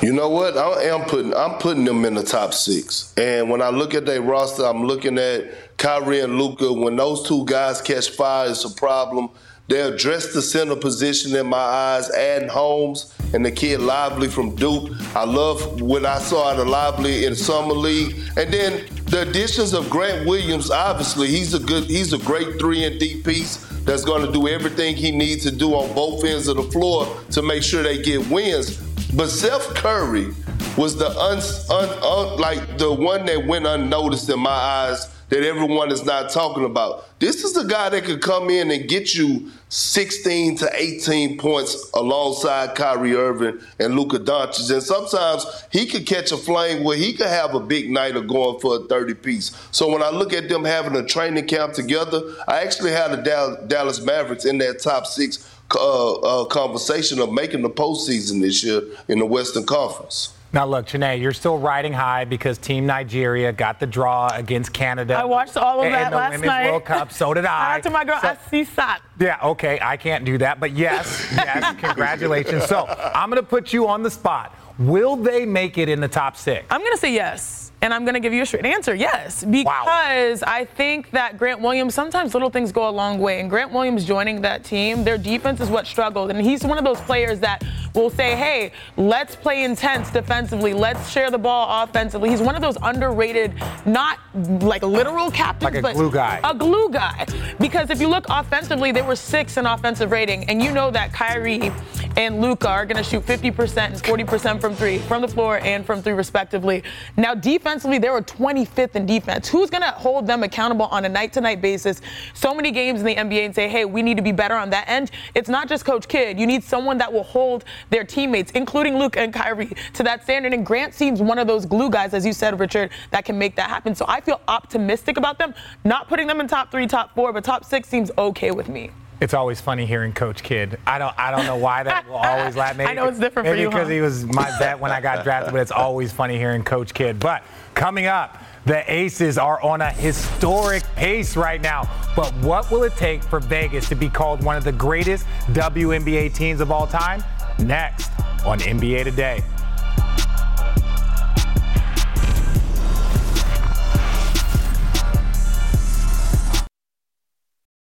You 0.00 0.12
know 0.12 0.28
what? 0.28 0.56
I 0.56 0.84
am 0.84 1.06
putting 1.06 1.34
I'm 1.34 1.58
putting 1.58 1.84
them 1.84 2.04
in 2.04 2.14
the 2.14 2.22
top 2.22 2.54
six. 2.54 3.12
And 3.16 3.50
when 3.50 3.60
I 3.60 3.70
look 3.70 3.94
at 3.94 4.06
their 4.06 4.22
roster, 4.22 4.64
I'm 4.64 4.84
looking 4.84 5.18
at 5.18 5.76
Kyrie 5.76 6.20
and 6.20 6.38
Luka. 6.38 6.72
When 6.72 6.94
those 6.94 7.26
two 7.26 7.44
guys 7.46 7.80
catch 7.80 8.10
fire, 8.10 8.48
it's 8.48 8.64
a 8.64 8.70
problem. 8.70 9.28
They 9.66 9.80
address 9.80 10.32
the 10.32 10.40
center 10.40 10.76
position 10.76 11.34
in 11.34 11.48
my 11.48 11.58
eyes, 11.58 12.10
adding 12.10 12.48
Holmes 12.48 13.12
and 13.34 13.44
the 13.44 13.50
kid 13.50 13.80
Lively 13.80 14.28
from 14.28 14.54
Duke. 14.54 14.92
I 15.16 15.24
love 15.24 15.82
what 15.82 16.06
I 16.06 16.20
saw 16.20 16.52
out 16.52 16.60
of 16.60 16.68
Lively 16.68 17.26
in 17.26 17.34
summer 17.34 17.74
league, 17.74 18.16
and 18.36 18.52
then 18.54 18.86
the 19.06 19.22
additions 19.22 19.74
of 19.74 19.90
Grant 19.90 20.26
Williams. 20.26 20.70
Obviously, 20.70 21.26
he's 21.26 21.54
a 21.54 21.58
good, 21.58 21.84
he's 21.84 22.12
a 22.12 22.18
great 22.18 22.58
three 22.60 22.84
and 22.84 23.00
D 23.00 23.20
piece 23.20 23.56
that's 23.84 24.04
going 24.04 24.24
to 24.24 24.32
do 24.32 24.48
everything 24.48 24.94
he 24.94 25.10
needs 25.10 25.42
to 25.42 25.50
do 25.50 25.72
on 25.74 25.92
both 25.94 26.24
ends 26.24 26.46
of 26.46 26.56
the 26.56 26.62
floor 26.62 27.06
to 27.32 27.42
make 27.42 27.62
sure 27.62 27.82
they 27.82 28.00
get 28.00 28.26
wins. 28.28 28.78
But 29.14 29.28
Seth 29.28 29.74
Curry 29.74 30.34
was 30.76 30.96
the 30.96 31.08
un, 31.08 31.38
un, 31.70 31.98
un, 32.02 32.38
like 32.38 32.76
the 32.76 32.92
one 32.92 33.24
that 33.26 33.46
went 33.46 33.66
unnoticed 33.66 34.28
in 34.28 34.38
my 34.38 34.50
eyes 34.50 35.08
that 35.30 35.42
everyone 35.42 35.90
is 35.90 36.04
not 36.04 36.30
talking 36.30 36.64
about. 36.64 37.18
This 37.18 37.42
is 37.42 37.52
the 37.52 37.64
guy 37.64 37.88
that 37.90 38.04
could 38.04 38.20
come 38.20 38.48
in 38.50 38.70
and 38.70 38.88
get 38.88 39.14
you 39.14 39.50
16 39.70 40.56
to 40.58 40.70
18 40.72 41.38
points 41.38 41.90
alongside 41.94 42.74
Kyrie 42.74 43.14
Irving 43.14 43.60
and 43.78 43.94
Luka 43.94 44.18
Doncic. 44.18 44.70
And 44.70 44.82
sometimes 44.82 45.46
he 45.70 45.86
could 45.86 46.06
catch 46.06 46.32
a 46.32 46.36
flame 46.36 46.84
where 46.84 46.96
he 46.96 47.12
could 47.12 47.26
have 47.26 47.54
a 47.54 47.60
big 47.60 47.90
night 47.90 48.16
of 48.16 48.28
going 48.28 48.60
for 48.60 48.76
a 48.76 48.80
30 48.80 49.14
piece. 49.14 49.56
So 49.70 49.90
when 49.90 50.02
I 50.02 50.10
look 50.10 50.32
at 50.32 50.48
them 50.48 50.64
having 50.64 50.96
a 50.96 51.04
training 51.04 51.46
camp 51.46 51.74
together, 51.74 52.22
I 52.46 52.62
actually 52.62 52.92
had 52.92 53.10
the 53.10 53.64
Dallas 53.66 54.00
Mavericks 54.00 54.44
in 54.44 54.58
that 54.58 54.80
top 54.80 55.06
six 55.06 55.54
uh, 55.74 56.14
uh, 56.14 56.44
conversation 56.46 57.18
of 57.20 57.32
making 57.32 57.62
the 57.62 57.70
postseason 57.70 58.40
this 58.40 58.62
year 58.64 58.82
in 59.08 59.18
the 59.18 59.26
Western 59.26 59.64
Conference. 59.66 60.34
Now, 60.50 60.64
look, 60.64 60.86
Chiney, 60.86 61.16
you're 61.20 61.34
still 61.34 61.58
riding 61.58 61.92
high 61.92 62.24
because 62.24 62.56
Team 62.56 62.86
Nigeria 62.86 63.52
got 63.52 63.80
the 63.80 63.86
draw 63.86 64.30
against 64.32 64.72
Canada. 64.72 65.14
I 65.14 65.24
watched 65.26 65.58
all 65.58 65.82
of 65.82 65.92
that 65.92 66.06
in 66.06 66.10
the 66.10 66.16
last 66.16 66.30
Women's 66.32 66.46
night. 66.46 66.70
World 66.70 66.84
Cup. 66.86 67.12
So 67.12 67.34
did 67.34 67.44
I. 67.44 67.48
Shout 67.48 67.76
out 67.76 67.82
to 67.82 67.90
my 67.90 68.04
girl 68.06 68.18
So- 68.22 68.28
Asisat. 68.28 69.00
Yeah, 69.20 69.38
okay, 69.42 69.78
I 69.82 69.98
can't 69.98 70.24
do 70.24 70.38
that, 70.38 70.58
but 70.58 70.70
yes, 70.72 71.28
yes, 71.36 71.76
congratulations. 71.80 72.64
So 72.64 72.86
I'm 72.86 73.28
going 73.28 73.42
to 73.42 73.46
put 73.46 73.74
you 73.74 73.88
on 73.88 74.02
the 74.02 74.10
spot. 74.10 74.54
Will 74.78 75.16
they 75.16 75.44
make 75.44 75.76
it 75.76 75.90
in 75.90 76.00
the 76.00 76.08
top 76.08 76.34
six? 76.36 76.64
I'm 76.70 76.80
going 76.80 76.92
to 76.92 76.98
say 76.98 77.12
yes. 77.12 77.67
And 77.80 77.94
I'm 77.94 78.04
going 78.04 78.14
to 78.14 78.20
give 78.20 78.32
you 78.32 78.42
a 78.42 78.46
straight 78.46 78.66
answer 78.66 78.92
yes. 78.94 79.44
Because 79.44 80.42
I 80.42 80.64
think 80.76 81.10
that 81.12 81.38
Grant 81.38 81.60
Williams, 81.60 81.94
sometimes 81.94 82.34
little 82.34 82.50
things 82.50 82.72
go 82.72 82.88
a 82.88 82.90
long 82.90 83.20
way. 83.20 83.38
And 83.40 83.48
Grant 83.48 83.72
Williams 83.72 84.04
joining 84.04 84.40
that 84.42 84.64
team, 84.64 85.04
their 85.04 85.16
defense 85.16 85.60
is 85.60 85.70
what 85.70 85.86
struggled. 85.86 86.30
And 86.30 86.40
he's 86.40 86.64
one 86.64 86.76
of 86.76 86.84
those 86.84 87.00
players 87.02 87.38
that 87.40 87.62
will 87.94 88.10
say, 88.10 88.34
hey, 88.34 88.72
let's 88.96 89.36
play 89.36 89.62
intense 89.62 90.10
defensively. 90.10 90.72
Let's 90.72 91.08
share 91.08 91.30
the 91.30 91.38
ball 91.38 91.84
offensively. 91.84 92.30
He's 92.30 92.42
one 92.42 92.56
of 92.56 92.62
those 92.62 92.76
underrated, 92.82 93.54
not 93.86 94.18
like 94.60 94.82
literal 94.82 95.30
captains, 95.30 95.62
Like 95.72 95.74
a 95.76 95.82
but 95.82 95.94
glue 95.94 96.10
guy. 96.10 96.40
a 96.42 96.54
glue 96.54 96.90
guy. 96.90 97.26
Because 97.60 97.90
if 97.90 98.00
you 98.00 98.08
look 98.08 98.26
offensively, 98.28 98.90
they 98.90 99.02
were 99.02 99.16
six 99.16 99.56
in 99.56 99.66
offensive 99.66 100.10
rating. 100.10 100.44
And 100.50 100.60
you 100.62 100.72
know 100.72 100.90
that 100.90 101.12
Kyrie 101.12 101.70
and 102.16 102.40
Luka 102.40 102.68
are 102.68 102.86
going 102.86 103.02
to 103.02 103.08
shoot 103.08 103.24
50% 103.24 103.86
and 103.86 103.96
40% 103.96 104.60
from 104.60 104.74
three, 104.74 104.98
from 104.98 105.22
the 105.22 105.28
floor 105.28 105.58
and 105.58 105.84
from 105.84 106.02
three, 106.02 106.12
respectively. 106.12 106.82
Now, 107.16 107.34
defensively, 107.34 107.98
they 107.98 108.10
were 108.10 108.22
25th 108.22 108.96
in 108.96 109.06
defense. 109.06 109.48
Who's 109.48 109.70
going 109.70 109.82
to 109.82 109.90
hold 109.90 110.26
them 110.26 110.42
accountable 110.42 110.86
on 110.86 111.04
a 111.04 111.08
night 111.08 111.32
to 111.34 111.40
night 111.40 111.60
basis? 111.60 112.00
So 112.34 112.54
many 112.54 112.70
games 112.70 113.00
in 113.00 113.06
the 113.06 113.14
NBA 113.14 113.44
and 113.44 113.54
say, 113.54 113.68
hey, 113.68 113.84
we 113.84 114.02
need 114.02 114.16
to 114.16 114.22
be 114.22 114.32
better 114.32 114.54
on 114.54 114.70
that 114.70 114.88
end. 114.88 115.10
It's 115.34 115.48
not 115.48 115.68
just 115.68 115.84
Coach 115.84 116.08
Kidd. 116.08 116.38
You 116.38 116.46
need 116.46 116.64
someone 116.64 116.98
that 116.98 117.12
will 117.12 117.22
hold 117.22 117.64
their 117.90 118.04
teammates, 118.04 118.52
including 118.52 118.98
Luke 118.98 119.16
and 119.16 119.32
Kyrie, 119.32 119.72
to 119.94 120.02
that 120.02 120.22
standard. 120.22 120.54
And 120.54 120.64
Grant 120.64 120.94
seems 120.94 121.20
one 121.22 121.38
of 121.38 121.46
those 121.46 121.66
glue 121.66 121.90
guys, 121.90 122.14
as 122.14 122.26
you 122.26 122.32
said, 122.32 122.58
Richard, 122.58 122.90
that 123.10 123.24
can 123.24 123.38
make 123.38 123.56
that 123.56 123.68
happen. 123.68 123.94
So 123.94 124.04
I 124.08 124.20
feel 124.20 124.40
optimistic 124.48 125.16
about 125.16 125.38
them. 125.38 125.54
Not 125.84 126.08
putting 126.08 126.26
them 126.26 126.40
in 126.40 126.48
top 126.48 126.70
three, 126.70 126.86
top 126.86 127.14
four, 127.14 127.32
but 127.32 127.44
top 127.44 127.64
six 127.64 127.88
seems 127.88 128.10
okay 128.18 128.50
with 128.50 128.68
me. 128.68 128.90
It's 129.20 129.34
always 129.34 129.60
funny 129.60 129.84
hearing 129.84 130.12
Coach 130.12 130.44
Kidd. 130.44 130.78
I 130.86 130.98
don't, 130.98 131.12
I 131.18 131.32
don't 131.32 131.44
know 131.44 131.56
why 131.56 131.82
that 131.82 132.08
will 132.08 132.16
always 132.16 132.54
laugh. 132.56 132.76
Maybe, 132.76 132.88
I 132.88 132.94
know 132.94 133.06
it's 133.06 133.18
different 133.18 133.48
for 133.48 133.54
you. 133.54 133.56
maybe 133.56 133.62
you, 133.62 133.68
because 133.68 133.88
huh? 133.88 133.94
he 133.94 134.00
was 134.00 134.24
my 134.24 134.56
vet 134.58 134.78
when 134.78 134.92
I 134.92 135.00
got 135.00 135.24
drafted, 135.24 135.52
but 135.52 135.60
it's 135.60 135.72
always 135.72 136.12
funny 136.12 136.38
hearing 136.38 136.62
Coach 136.62 136.94
Kidd. 136.94 137.18
But 137.18 137.42
coming 137.74 138.06
up, 138.06 138.40
the 138.64 138.90
Aces 138.92 139.36
are 139.36 139.60
on 139.62 139.80
a 139.80 139.90
historic 139.90 140.84
pace 140.94 141.36
right 141.36 141.60
now. 141.60 141.90
But 142.14 142.32
what 142.36 142.70
will 142.70 142.84
it 142.84 142.94
take 142.96 143.22
for 143.24 143.40
Vegas 143.40 143.88
to 143.88 143.96
be 143.96 144.08
called 144.08 144.44
one 144.44 144.56
of 144.56 144.64
the 144.64 144.72
greatest 144.72 145.26
WNBA 145.48 146.34
teams 146.34 146.60
of 146.60 146.70
all 146.70 146.86
time? 146.86 147.24
Next 147.58 148.10
on 148.44 148.60
NBA 148.60 149.04
Today. 149.04 149.42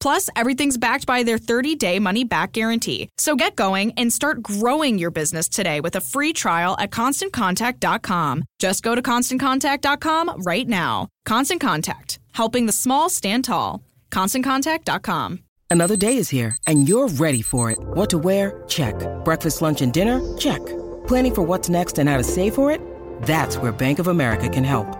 Plus, 0.00 0.28
everything's 0.34 0.78
backed 0.78 1.06
by 1.06 1.22
their 1.22 1.38
30 1.38 1.76
day 1.76 1.98
money 1.98 2.24
back 2.24 2.52
guarantee. 2.52 3.10
So 3.18 3.36
get 3.36 3.54
going 3.56 3.92
and 3.96 4.12
start 4.12 4.42
growing 4.42 4.98
your 4.98 5.10
business 5.10 5.48
today 5.48 5.80
with 5.80 5.96
a 5.96 6.00
free 6.00 6.32
trial 6.32 6.76
at 6.78 6.90
constantcontact.com. 6.90 8.44
Just 8.58 8.82
go 8.82 8.94
to 8.94 9.02
constantcontact.com 9.02 10.42
right 10.42 10.68
now. 10.68 11.08
Constant 11.26 11.60
Contact, 11.60 12.18
helping 12.32 12.66
the 12.66 12.72
small 12.72 13.08
stand 13.08 13.44
tall. 13.44 13.82
ConstantContact.com. 14.10 15.40
Another 15.72 15.96
day 15.96 16.16
is 16.16 16.28
here, 16.28 16.56
and 16.66 16.88
you're 16.88 17.06
ready 17.06 17.42
for 17.42 17.70
it. 17.70 17.78
What 17.80 18.10
to 18.10 18.18
wear? 18.18 18.64
Check. 18.66 18.94
Breakfast, 19.24 19.62
lunch, 19.62 19.82
and 19.82 19.92
dinner? 19.92 20.20
Check. 20.36 20.58
Planning 21.06 21.34
for 21.34 21.42
what's 21.42 21.68
next 21.68 21.98
and 21.98 22.08
how 22.08 22.16
to 22.16 22.24
save 22.24 22.56
for 22.56 22.72
it? 22.72 22.80
That's 23.22 23.56
where 23.56 23.70
Bank 23.70 24.00
of 24.00 24.08
America 24.08 24.48
can 24.48 24.64
help. 24.64 24.99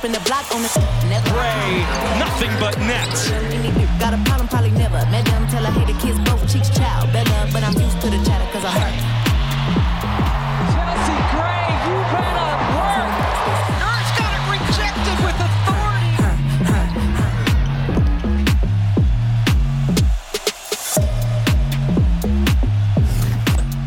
Spin 0.00 0.12
the 0.12 0.20
block 0.20 0.50
on 0.54 0.62
the? 0.62 0.68
Ray, 1.36 1.84
nothing 2.18 2.50
but 2.58 2.78
net. 2.88 3.12
Got 4.00 4.14
a 4.14 4.18
problem, 4.24 4.48
probably 4.48 4.70
never. 4.70 4.96
Met 5.10 5.26
them, 5.26 5.46
tell 5.48 5.62
her, 5.62 5.72
hey, 5.72 5.92
the 5.92 5.98
kids 6.00 6.18
both 6.20 6.40
cheeks 6.50 6.70
child 6.70 7.12
better, 7.12 7.52
but 7.52 7.62
I'm 7.62 7.74
used 7.74 8.00
to 8.00 8.08
the 8.08 8.16
chatter, 8.24 8.50
cause 8.50 8.64
I 8.64 8.70
heard 8.70 9.19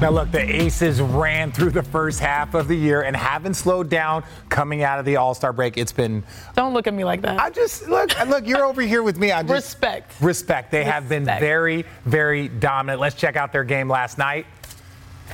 Now, 0.04 0.10
look, 0.10 0.32
the 0.32 0.42
Aces 0.42 1.00
ran 1.00 1.54
through 1.54 1.70
the 1.70 1.82
first 1.82 2.20
half 2.20 2.56
of 2.56 2.68
the 2.68 2.76
year 2.76 3.04
and 3.04 3.16
haven't 3.16 3.54
slowed 3.54 3.88
down 3.88 4.26
coming 4.50 4.84
out 4.84 5.00
of 5.00 5.06
the 5.06 5.16
All 5.16 5.34
Star 5.34 5.54
break. 5.54 5.78
It's 5.78 5.94
been. 5.94 6.26
Don't 6.56 6.74
look 6.74 6.88
at 6.88 6.94
me 6.94 7.06
like 7.06 7.22
that. 7.22 7.40
I 7.40 7.50
just 7.50 7.88
look, 7.88 8.12
look. 8.28 8.46
You're 8.46 8.66
over 8.66 8.82
here 8.82 9.02
with 9.02 9.18
me. 9.18 9.32
I 9.32 9.44
just 9.44 9.54
respect. 9.54 10.12
Respect. 10.20 10.72
They 10.72 10.84
have 10.84 11.08
been 11.08 11.24
very, 11.24 11.86
very 12.04 12.50
dominant. 12.50 13.00
Let's 13.00 13.16
check 13.16 13.38
out 13.38 13.54
their 13.54 13.64
game 13.64 13.88
last 13.88 14.18
night 14.18 14.46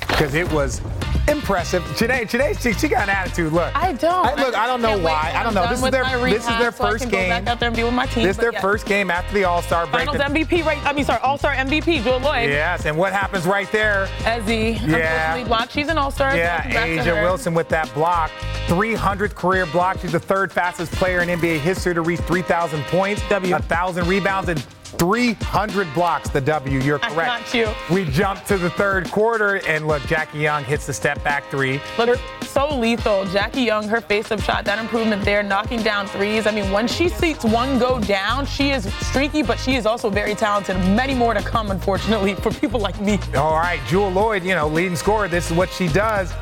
because 0.01 0.35
it 0.35 0.51
was 0.53 0.81
impressive. 1.29 1.83
Today, 1.95 2.25
today 2.25 2.53
she, 2.53 2.73
she 2.73 2.87
got 2.87 3.03
an 3.03 3.09
attitude. 3.09 3.53
Look, 3.53 3.75
I 3.75 3.93
don't. 3.93 4.25
I, 4.25 4.35
look, 4.35 4.55
I 4.55 4.67
don't 4.67 4.81
know 4.81 4.97
why. 4.97 5.31
I 5.35 5.43
don't 5.43 5.53
know. 5.53 5.67
This 5.67 5.83
is 5.83 5.91
their 5.91 6.03
this 6.03 6.43
is 6.43 6.57
their 6.57 6.71
so 6.71 6.83
first 6.85 7.05
go 7.05 7.11
game. 7.11 7.29
back 7.29 7.47
out 7.47 7.59
there 7.59 7.67
and 7.67 7.75
be 7.75 7.83
with 7.83 7.93
my 7.93 8.05
team. 8.07 8.23
This 8.23 8.37
is 8.37 8.41
their 8.41 8.53
yeah. 8.53 8.61
first 8.61 8.85
game 8.85 9.09
after 9.11 9.33
the 9.33 9.43
All 9.43 9.61
Star 9.61 9.85
break. 9.87 10.05
Finals 10.07 10.17
MVP, 10.17 10.65
right? 10.65 10.83
I 10.85 10.93
mean, 10.93 11.05
sorry, 11.05 11.21
All 11.21 11.37
Star 11.37 11.53
MVP, 11.53 12.03
Jewell 12.03 12.19
Loyd. 12.19 12.47
Yes, 12.47 12.85
and 12.85 12.97
what 12.97 13.13
happens 13.13 13.45
right 13.45 13.71
there? 13.71 14.07
Ezzy, 14.19 14.79
Yeah. 14.87 15.43
blocked. 15.45 15.71
She's 15.71 15.87
an 15.87 15.97
All 15.97 16.11
Star. 16.11 16.35
Yeah, 16.35 16.63
A'ja 16.63 17.21
Wilson 17.23 17.53
with 17.53 17.69
that 17.69 17.93
block. 17.93 18.31
300th 18.67 19.35
career 19.35 19.65
block. 19.65 19.99
She's 19.99 20.11
the 20.11 20.19
third 20.19 20.51
fastest 20.51 20.91
player 20.93 21.21
in 21.21 21.29
NBA 21.29 21.59
history 21.59 21.93
to 21.93 22.01
reach 22.01 22.19
3,000 22.21 22.83
points, 22.85 23.21
W. 23.29 23.51
1,000 23.51 24.07
rebounds, 24.07 24.49
and 24.49 24.63
300 24.97 25.93
blocks. 25.93 26.29
The 26.29 26.41
W. 26.41 26.79
You're 26.79 26.99
correct. 26.99 27.53
you. 27.53 27.69
We 27.89 28.05
jump 28.05 28.43
to 28.45 28.57
the 28.57 28.69
third 28.71 29.09
quarter, 29.11 29.57
and 29.67 29.87
look, 29.87 30.01
Jackie 30.03 30.39
Young 30.39 30.63
hits 30.63 30.85
the 30.85 30.93
step 30.93 31.23
back 31.23 31.49
three. 31.49 31.79
Look, 31.97 32.19
so 32.41 32.75
lethal. 32.75 33.25
Jackie 33.25 33.61
Young, 33.61 33.87
her 33.87 34.01
face-up 34.01 34.41
shot, 34.41 34.65
that 34.65 34.79
improvement 34.79 35.23
there, 35.23 35.43
knocking 35.43 35.81
down 35.83 36.07
threes. 36.07 36.47
I 36.47 36.51
mean, 36.51 36.71
when 36.71 36.87
she 36.87 37.09
sees 37.09 37.43
one 37.43 37.79
go 37.79 37.99
down, 37.99 38.45
she 38.45 38.71
is 38.71 38.91
streaky, 38.95 39.43
but 39.43 39.59
she 39.59 39.75
is 39.75 39.85
also 39.85 40.09
very 40.09 40.35
talented. 40.35 40.75
Many 40.77 41.13
more 41.13 41.33
to 41.33 41.41
come, 41.41 41.71
unfortunately, 41.71 42.33
for 42.43 42.51
people 42.51 42.79
like 42.79 42.99
me. 42.99 43.19
All 43.35 43.55
right, 43.55 43.79
Jewell 43.87 44.11
Loyd, 44.11 44.43
you 44.43 44.55
know, 44.55 44.67
leading 44.67 44.95
scorer. 44.95 45.27
This 45.27 45.49
is 45.51 45.55
what 45.55 45.69
she 45.69 45.87
does. 45.87 46.33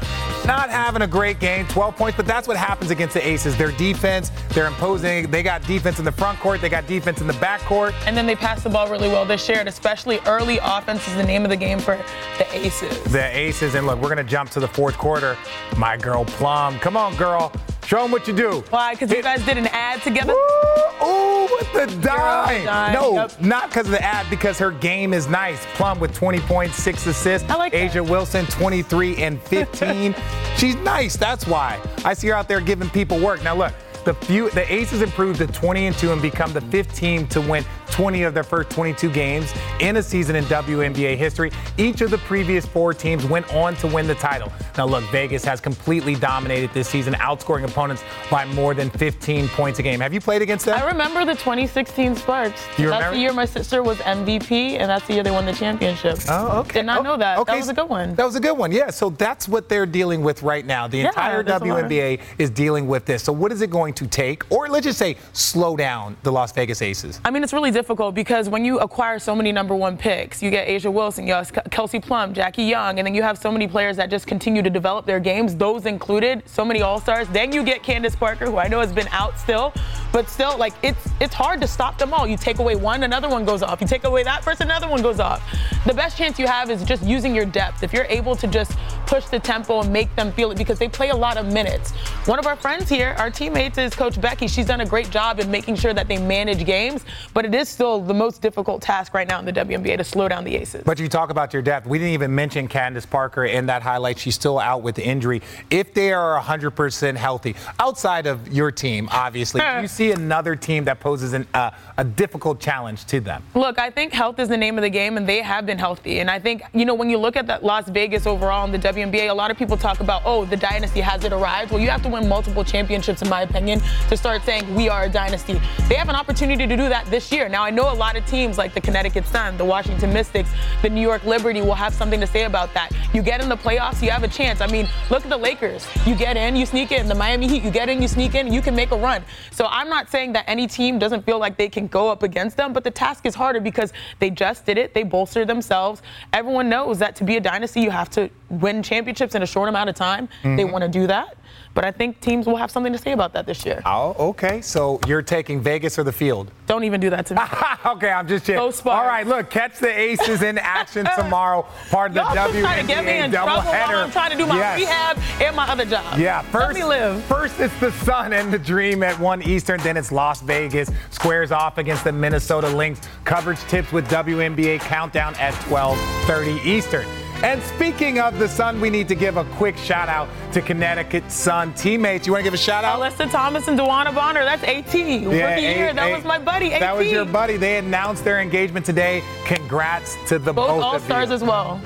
Not 0.45 0.69
having 0.69 1.01
a 1.01 1.07
great 1.07 1.39
game, 1.39 1.67
12 1.67 1.95
points, 1.95 2.15
but 2.15 2.25
that's 2.25 2.47
what 2.47 2.57
happens 2.57 2.91
against 2.91 3.13
the 3.13 3.25
Aces. 3.25 3.57
Their 3.57 3.71
defense, 3.71 4.31
they're 4.49 4.67
imposing. 4.67 5.29
They 5.29 5.43
got 5.43 5.61
defense 5.63 5.99
in 5.99 6.05
the 6.05 6.11
front 6.11 6.39
court, 6.39 6.61
they 6.61 6.69
got 6.69 6.87
defense 6.87 7.21
in 7.21 7.27
the 7.27 7.33
back 7.33 7.61
court. 7.61 7.93
And 8.05 8.15
then 8.15 8.25
they 8.25 8.35
pass 8.35 8.63
the 8.63 8.69
ball 8.69 8.89
really 8.89 9.09
well. 9.09 9.25
They 9.25 9.37
shared, 9.37 9.67
especially 9.67 10.19
early 10.25 10.59
offense 10.63 11.07
is 11.07 11.15
the 11.15 11.23
name 11.23 11.43
of 11.43 11.49
the 11.49 11.57
game 11.57 11.79
for 11.79 11.97
the 12.37 12.47
Aces. 12.55 13.03
The 13.11 13.37
Aces, 13.37 13.75
and 13.75 13.85
look, 13.85 13.99
we're 14.01 14.13
going 14.13 14.17
to 14.17 14.23
jump 14.23 14.49
to 14.51 14.59
the 14.59 14.67
fourth 14.67 14.97
quarter. 14.97 15.37
My 15.77 15.97
girl 15.97 16.25
Plum, 16.25 16.79
come 16.79 16.95
on, 16.95 17.15
girl. 17.15 17.51
Show 17.87 18.01
them 18.01 18.11
what 18.11 18.27
you 18.27 18.33
do. 18.35 18.65
Why? 18.69 18.95
Because 18.95 19.09
you 19.11 19.23
guys 19.23 19.45
did 19.45 19.57
an 19.57 19.67
ad 19.67 20.01
together? 20.01 20.33
Ooh, 20.33 21.47
with 21.49 21.71
the 21.71 21.85
dime. 22.01 22.65
dime, 22.65 22.91
No, 22.91 23.13
yep. 23.13 23.41
not 23.41 23.69
because 23.69 23.85
of 23.85 23.93
the 23.93 24.03
ad, 24.03 24.29
because 24.29 24.59
her 24.59 24.71
game 24.71 25.13
is 25.13 25.29
nice. 25.29 25.65
Plum 25.75 25.97
with 25.97 26.13
20 26.13 26.39
points, 26.41 26.75
six 26.75 27.05
assists. 27.07 27.49
I 27.49 27.55
like 27.55 27.71
that. 27.71 27.93
A'ja 27.93 28.05
Wilson, 28.05 28.45
23 28.47 29.15
and 29.23 29.41
15. 29.43 30.13
She's 30.57 30.75
nice. 30.75 31.15
That's 31.15 31.47
why. 31.47 31.79
I 32.03 32.13
see 32.13 32.27
her 32.27 32.33
out 32.33 32.49
there 32.49 32.59
giving 32.59 32.89
people 32.89 33.19
work. 33.19 33.41
Now, 33.41 33.55
look. 33.55 33.73
The 34.03 34.13
few, 34.13 34.49
the 34.51 34.71
Aces 34.73 35.01
improved 35.01 35.39
to 35.39 35.47
20 35.47 35.87
and 35.87 35.97
2 35.97 36.13
and 36.13 36.21
become 36.21 36.53
the 36.53 36.61
fifth 36.61 36.95
team 36.95 37.27
to 37.27 37.41
win 37.41 37.65
20 37.91 38.23
of 38.23 38.33
their 38.33 38.43
first 38.43 38.69
22 38.69 39.09
games 39.11 39.53
in 39.79 39.97
a 39.97 40.03
season 40.03 40.35
in 40.35 40.43
WNBA 40.45 41.15
history. 41.17 41.51
Each 41.77 42.01
of 42.01 42.11
the 42.11 42.17
previous 42.19 42.65
four 42.65 42.93
teams 42.93 43.25
went 43.25 43.51
on 43.53 43.75
to 43.77 43.87
win 43.87 44.07
the 44.07 44.15
title. 44.15 44.51
Now, 44.77 44.85
look, 44.85 45.03
Vegas 45.11 45.43
has 45.45 45.59
completely 45.61 46.15
dominated 46.15 46.71
this 46.73 46.87
season, 46.89 47.13
outscoring 47.15 47.63
opponents 47.65 48.03
by 48.29 48.45
more 48.45 48.73
than 48.73 48.89
15 48.89 49.47
points 49.49 49.79
a 49.79 49.83
game. 49.83 49.99
Have 49.99 50.13
you 50.13 50.21
played 50.21 50.41
against 50.41 50.65
them? 50.65 50.77
I 50.81 50.85
remember 50.87 51.25
the 51.25 51.33
2016 51.33 52.15
Sparks. 52.15 52.61
You 52.77 52.89
that's 52.89 52.97
remember? 52.99 53.11
the 53.15 53.19
year 53.21 53.33
my 53.33 53.45
sister 53.45 53.81
was 53.83 53.97
MVP, 53.99 54.77
and 54.79 54.89
that's 54.89 55.05
the 55.07 55.13
year 55.15 55.23
they 55.23 55.31
won 55.31 55.45
the 55.45 55.53
championship. 55.53 56.17
Oh, 56.29 56.59
okay. 56.59 56.79
Did 56.79 56.85
not 56.85 56.99
Oh, 56.99 57.03
know 57.03 57.17
that. 57.17 57.37
okay. 57.39 57.53
That 57.53 57.59
was 57.59 57.69
a 57.69 57.73
good 57.73 57.89
one. 57.89 58.15
That 58.15 58.25
was 58.25 58.35
a 58.35 58.39
good 58.39 58.57
one. 58.57 58.71
Yeah. 58.71 58.89
So 58.89 59.09
that's 59.09 59.47
what 59.47 59.69
they're 59.69 59.85
dealing 59.85 60.21
with 60.21 60.43
right 60.43 60.65
now. 60.65 60.87
The 60.87 60.97
Yeah, 60.97 61.07
entire. 61.07 61.43
WNBA 61.43 62.19
is 62.37 62.49
dealing 62.49 62.87
with 62.87 63.05
this. 63.05 63.23
So 63.23 63.31
what 63.31 63.51
is 63.51 63.61
it 63.61 63.69
going 63.69 63.93
to 63.95 64.07
take, 64.07 64.43
or 64.51 64.67
let's 64.67 64.85
just 64.85 64.99
say, 64.99 65.15
slow 65.33 65.75
down 65.75 66.17
the 66.23 66.31
Las 66.31 66.51
Vegas 66.51 66.81
Aces? 66.81 67.19
I 67.25 67.31
mean, 67.31 67.43
it's 67.43 67.53
really 67.53 67.71
difficult 67.77 68.15
because 68.15 68.49
when 68.49 68.65
you 68.65 68.79
acquire 68.79 69.19
so 69.19 69.35
many 69.35 69.51
number 69.51 69.75
one 69.75 69.95
picks, 69.95 70.41
you 70.41 70.49
get 70.49 70.67
A'ja 70.67 70.91
Wilson, 70.91 71.27
you 71.27 71.33
have 71.33 71.51
Kelsey 71.69 71.99
Plum, 71.99 72.33
Jackie 72.33 72.63
Young, 72.63 72.97
and 72.97 73.05
then 73.05 73.13
you 73.13 73.21
have 73.21 73.37
so 73.37 73.51
many 73.51 73.67
players 73.67 73.97
that 73.97 74.09
just 74.09 74.25
continue 74.25 74.63
to 74.63 74.69
develop 74.71 75.05
their 75.05 75.19
games, 75.19 75.55
those 75.55 75.85
included, 75.85 76.41
so 76.47 76.65
many 76.65 76.81
All 76.81 76.99
Stars. 76.99 77.27
Then 77.27 77.51
you 77.51 77.63
get 77.63 77.83
Candace 77.83 78.15
Parker, 78.15 78.45
who 78.45 78.57
I 78.57 78.67
know 78.67 78.79
has 78.79 78.91
been 78.91 79.07
out 79.11 79.37
still, 79.37 79.73
but 80.11 80.27
still, 80.27 80.57
like 80.57 80.73
it's 80.81 81.07
it's 81.21 81.35
hard 81.35 81.61
to 81.61 81.67
stop 81.67 81.99
them 81.99 82.15
all. 82.15 82.25
You 82.25 82.35
take 82.35 82.57
away 82.57 82.75
one, 82.75 83.03
another 83.03 83.29
one 83.29 83.45
goes 83.45 83.61
off. 83.61 83.79
You 83.79 83.85
take 83.85 84.05
away 84.05 84.23
that 84.23 84.41
person, 84.41 84.65
another 84.65 84.87
one 84.87 85.03
goes 85.03 85.19
off. 85.19 85.43
The 85.85 85.93
best 85.93 86.17
chance 86.17 86.39
you 86.39 86.47
have 86.47 86.71
is 86.71 86.83
just 86.83 87.03
using 87.03 87.35
your 87.35 87.45
depth. 87.45 87.83
If 87.83 87.93
you're 87.93 88.05
able 88.05 88.35
to 88.37 88.47
just 88.47 88.71
push 89.05 89.25
the 89.25 89.39
tempo 89.39 89.81
and 89.81 89.93
make 89.93 90.13
them 90.15 90.31
feel 90.31 90.49
it, 90.51 90.57
because 90.57 90.79
they 90.79 90.89
play 90.89 91.09
a 91.09 91.15
lot 91.15 91.37
of 91.37 91.45
minutes. 91.45 91.91
One 92.25 92.39
of 92.39 92.47
our 92.47 92.55
friends 92.55 92.89
here, 92.89 93.15
our 93.19 93.29
teammates, 93.29 93.77
is 93.77 93.93
Coach 93.93 94.19
Becky. 94.19 94.47
She's 94.47 94.65
done 94.65 94.81
a 94.81 94.85
great 94.85 95.11
job 95.11 95.39
in 95.39 95.51
making 95.51 95.75
sure 95.75 95.93
that 95.93 96.07
they 96.07 96.17
manage 96.17 96.65
games, 96.65 97.05
but 97.33 97.45
it 97.45 97.53
is 97.53 97.66
still 97.67 98.01
the 98.01 98.13
most 98.13 98.41
difficult 98.41 98.81
task 98.81 99.13
right 99.13 99.27
now 99.27 99.39
in 99.39 99.45
the 99.45 99.53
WNBA 99.53 99.97
to 99.97 100.03
slow 100.03 100.27
down 100.27 100.43
the 100.43 100.55
Aces. 100.55 100.83
But 100.85 100.99
you 100.99 101.07
talk 101.07 101.29
about 101.29 101.53
your 101.53 101.61
depth. 101.61 101.87
We 101.87 101.97
didn't 101.97 102.13
even 102.13 102.33
mention 102.33 102.67
Candace 102.67 103.05
Parker 103.05 103.45
in 103.45 103.65
that 103.67 103.81
highlight. 103.81 104.19
She's 104.19 104.35
still 104.35 104.59
out 104.59 104.81
with 104.81 104.95
the 104.95 105.05
injury. 105.05 105.41
If 105.69 105.93
they 105.93 106.13
are 106.13 106.41
100% 106.41 107.15
healthy, 107.15 107.55
outside 107.79 108.27
of 108.27 108.47
your 108.51 108.71
team, 108.71 109.09
obviously, 109.11 109.61
do 109.61 109.81
you 109.81 109.87
see 109.99 110.11
another 110.11 110.55
team 110.55 110.85
that 110.85 110.99
poses 110.99 111.33
an, 111.33 111.47
uh, 111.53 111.71
a 111.97 112.03
difficult 112.03 112.59
challenge 112.59 113.05
to 113.05 113.19
them? 113.19 113.43
Look, 113.55 113.79
I 113.79 113.89
think 113.89 114.13
health 114.13 114.39
is 114.39 114.49
the 114.49 114.57
name 114.57 114.77
of 114.77 114.81
the 114.81 114.89
game, 114.89 115.17
and 115.17 115.27
they 115.27 115.41
have 115.41 115.65
been 115.65 115.77
healthy. 115.77 116.19
And 116.19 116.29
I 116.29 116.39
think, 116.39 116.63
you 116.73 116.85
know, 116.85 116.93
when 116.93 117.09
you 117.09 117.17
look 117.17 117.35
at 117.35 117.47
that 117.47 117.63
Las 117.63 117.89
Vegas 117.89 118.25
overall 118.25 118.65
in 118.65 118.71
the 118.71 118.79
WNBA, 118.79 119.29
a 119.29 119.33
lot 119.33 119.51
of 119.51 119.57
people 119.57 119.77
talk 119.77 119.99
about, 119.99 120.21
oh, 120.25 120.45
the 120.45 120.57
dynasty 120.57 121.01
has 121.01 121.23
it 121.23 121.33
arrived. 121.33 121.71
Well, 121.71 121.81
you 121.81 121.89
have 121.89 122.01
to 122.03 122.09
win 122.09 122.27
multiple 122.27 122.63
championships, 122.63 123.21
in 123.21 123.29
my 123.29 123.41
opinion, 123.41 123.81
to 124.09 124.17
start 124.17 124.43
saying 124.43 124.73
we 124.75 124.89
are 124.89 125.03
a 125.03 125.09
dynasty. 125.09 125.59
They 125.87 125.95
have 125.95 126.09
an 126.09 126.15
opportunity 126.15 126.67
to 126.67 126.77
do 126.77 126.89
that 126.89 127.05
this 127.07 127.31
year. 127.31 127.49
Now, 127.49 127.56
I 127.63 127.69
know 127.69 127.91
a 127.91 127.93
lot 127.93 128.15
of 128.15 128.25
teams 128.25 128.57
like 128.57 128.73
the 128.73 128.81
Connecticut 128.81 129.25
Sun, 129.27 129.57
the 129.57 129.65
Washington 129.65 130.13
Mystics, 130.13 130.49
the 130.81 130.89
New 130.89 131.01
York 131.01 131.23
Liberty 131.25 131.61
will 131.61 131.75
have 131.75 131.93
something 131.93 132.19
to 132.19 132.27
say 132.27 132.43
about 132.43 132.73
that. 132.73 132.91
You 133.13 133.21
get 133.21 133.41
in 133.41 133.49
the 133.49 133.55
playoffs, 133.57 134.01
you 134.01 134.09
have 134.11 134.23
a 134.23 134.27
chance. 134.27 134.61
I 134.61 134.67
mean, 134.67 134.87
look 135.09 135.23
at 135.23 135.29
the 135.29 135.37
Lakers. 135.37 135.87
You 136.05 136.15
get 136.15 136.37
in, 136.37 136.55
you 136.55 136.65
sneak 136.65 136.91
in. 136.91 137.07
The 137.07 137.15
Miami 137.15 137.47
Heat, 137.47 137.63
you 137.63 137.71
get 137.71 137.89
in, 137.89 138.01
you 138.01 138.07
sneak 138.07 138.35
in, 138.35 138.51
you 138.51 138.61
can 138.61 138.75
make 138.75 138.91
a 138.91 138.97
run. 138.97 139.23
So 139.51 139.65
I'm 139.69 139.89
not 139.89 140.09
saying 140.09 140.33
that 140.33 140.45
any 140.47 140.67
team 140.67 140.99
doesn't 140.99 141.23
feel 141.25 141.39
like 141.39 141.57
they 141.57 141.69
can 141.69 141.87
go 141.87 142.09
up 142.09 142.23
against 142.23 142.57
them, 142.57 142.73
but 142.73 142.83
the 142.83 142.91
task 142.91 143.25
is 143.25 143.35
harder 143.35 143.59
because 143.59 143.93
they 144.19 144.29
just 144.29 144.65
did 144.65 144.77
it. 144.77 144.93
They 144.93 145.03
bolstered 145.03 145.47
themselves. 145.47 146.01
Everyone 146.33 146.69
knows 146.69 146.99
that 146.99 147.15
to 147.17 147.23
be 147.23 147.37
a 147.37 147.41
dynasty, 147.41 147.81
you 147.81 147.91
have 147.91 148.09
to 148.11 148.29
win 148.49 148.83
championships 148.83 149.35
in 149.35 149.43
a 149.43 149.47
short 149.47 149.69
amount 149.69 149.89
of 149.89 149.95
time. 149.95 150.27
They 150.43 150.49
Mhm. 150.63 150.71
want 150.71 150.81
to 150.83 150.87
do 150.89 151.07
that. 151.07 151.36
But 151.77 151.85
I 151.85 151.91
think 151.91 152.19
teams 152.21 152.47
will 152.47 152.55
have 152.55 152.71
something 152.71 152.91
to 152.91 152.97
say 152.97 153.11
about 153.11 153.33
that 153.33 153.45
this 153.45 153.63
year. 153.63 153.83
Oh, 153.85 154.15
okay. 154.29 154.61
So 154.61 154.99
you're 155.05 155.21
taking 155.21 155.61
Vegas 155.61 155.99
or 155.99 156.03
the 156.03 156.11
field? 156.11 156.49
Don't 156.65 156.83
even 156.83 156.99
do 156.99 157.11
that 157.11 157.27
to 157.27 157.35
me. 157.35 157.41
okay, 157.85 158.09
I'm 158.09 158.27
just 158.27 158.45
kidding. 158.45 158.59
Go 158.59 158.71
Sparks. 158.71 158.99
All 158.99 159.07
right, 159.07 159.27
look, 159.27 159.51
catch 159.51 159.77
the 159.77 159.87
Aces 159.87 160.41
in 160.41 160.57
action 160.57 161.05
tomorrow. 161.15 161.67
Part 161.91 162.09
of 162.09 162.15
the 162.15 162.21
WNBA 162.21 162.61
trying 162.61 162.81
to 162.81 162.87
get 162.91 163.05
me 163.05 163.19
in 163.19 163.29
trouble 163.29 163.57
while 163.57 163.61
doubleheader. 163.61 164.03
I'm 164.05 164.09
trying 164.09 164.31
to 164.31 164.37
do 164.37 164.47
my 164.47 164.57
Yes. 164.57 164.79
rehab 164.79 165.17
and 165.39 165.55
my 165.55 165.69
other 165.69 165.85
job. 165.85 166.17
Yeah, 166.17 166.41
first, 166.41 166.79
first 167.27 167.59
it's 167.59 167.79
the 167.79 167.91
Sun 167.91 168.33
and 168.33 168.51
the 168.51 168.57
Dream 168.57 169.03
at 169.03 169.19
1 169.19 169.43
Eastern, 169.43 169.79
then 169.81 169.97
it's 169.97 170.11
Las 170.11 170.41
Vegas. 170.41 170.89
Squares 171.11 171.51
off 171.51 171.77
against 171.77 172.03
the 172.03 172.11
Minnesota 172.11 172.69
Lynx. 172.69 173.01
Coverage 173.23 173.59
tips 173.67 173.91
with 173.91 174.09
WNBA 174.09 174.79
countdown 174.79 175.35
at 175.35 175.53
12:30 175.65 176.59
Eastern. 176.65 177.05
And 177.43 177.61
speaking 177.61 178.19
of 178.19 178.39
the 178.39 178.47
Sun, 178.49 178.81
we 178.81 178.89
need 178.89 179.07
to 179.09 179.15
give 179.15 179.37
a 179.37 179.43
quick 179.55 179.77
shout 179.77 180.09
out 180.09 180.27
to 180.53 180.61
Connecticut 180.61 181.31
Sun 181.31 181.73
teammates. 181.75 182.25
You 182.25 182.33
want 182.33 182.41
to 182.41 182.43
give 182.43 182.55
a 182.55 182.57
shout 182.57 182.83
out? 182.83 182.99
Alyssa 182.99 183.29
Thomas 183.29 183.67
and 183.67 183.77
DeWanna 183.77 184.13
Bonner. 184.15 184.43
That's 184.43 184.63
AT. 184.63 184.91
Rookie 184.93 185.61
year. 185.61 185.89
A- 185.89 185.93
That 185.93 186.09
A- 186.09 186.15
was 186.15 186.23
my 186.23 186.39
buddy. 186.39 186.73
AT. 186.73 186.79
That 186.79 186.97
was 186.97 187.07
your 187.11 187.25
buddy. 187.25 187.55
They 187.57 187.77
announced 187.77 188.23
their 188.23 188.39
engagement 188.39 188.87
today. 188.87 189.23
Congrats 189.45 190.17
to 190.29 190.39
the 190.39 190.51
Both 190.51 190.67
both 190.69 190.83
All. 190.83 190.99
Stars 190.99 191.29
as 191.29 191.43
well. 191.43 191.79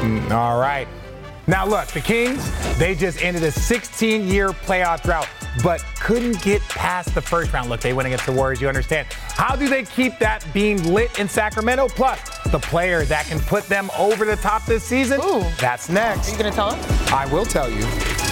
Mm, 0.00 0.30
All 0.30 0.60
right. 0.60 0.86
Now, 1.46 1.66
look, 1.66 1.86
the 1.88 2.00
Kings, 2.00 2.50
they 2.78 2.94
just 2.94 3.22
ended 3.24 3.42
a 3.44 3.50
16 3.50 4.28
year 4.28 4.50
playoff 4.50 5.02
drought, 5.02 5.26
but 5.62 5.84
couldn't 6.00 6.40
get 6.42 6.62
past 6.62 7.14
the 7.14 7.22
first 7.22 7.52
round. 7.52 7.68
Look, 7.68 7.80
they 7.80 7.92
went 7.92 8.06
against 8.06 8.26
the 8.26 8.32
Warriors, 8.32 8.60
you 8.60 8.68
understand. 8.68 9.08
How 9.10 9.56
do 9.56 9.68
they 9.68 9.84
keep 9.84 10.18
that 10.18 10.44
beam 10.52 10.78
lit 10.78 11.18
in 11.18 11.28
Sacramento? 11.28 11.88
Plus, 11.88 12.20
the 12.48 12.58
player 12.58 13.04
that 13.04 13.26
can 13.26 13.40
put 13.40 13.64
them 13.64 13.90
over 13.98 14.24
the 14.24 14.36
top 14.36 14.64
this 14.66 14.84
season? 14.84 15.20
That's 15.58 15.88
next. 15.88 16.28
Are 16.28 16.32
you 16.32 16.38
going 16.38 16.50
to 16.50 16.56
tell 16.56 16.68
us? 16.70 17.12
I 17.12 17.26
will 17.26 17.44
tell 17.44 17.70
you. 17.70 18.31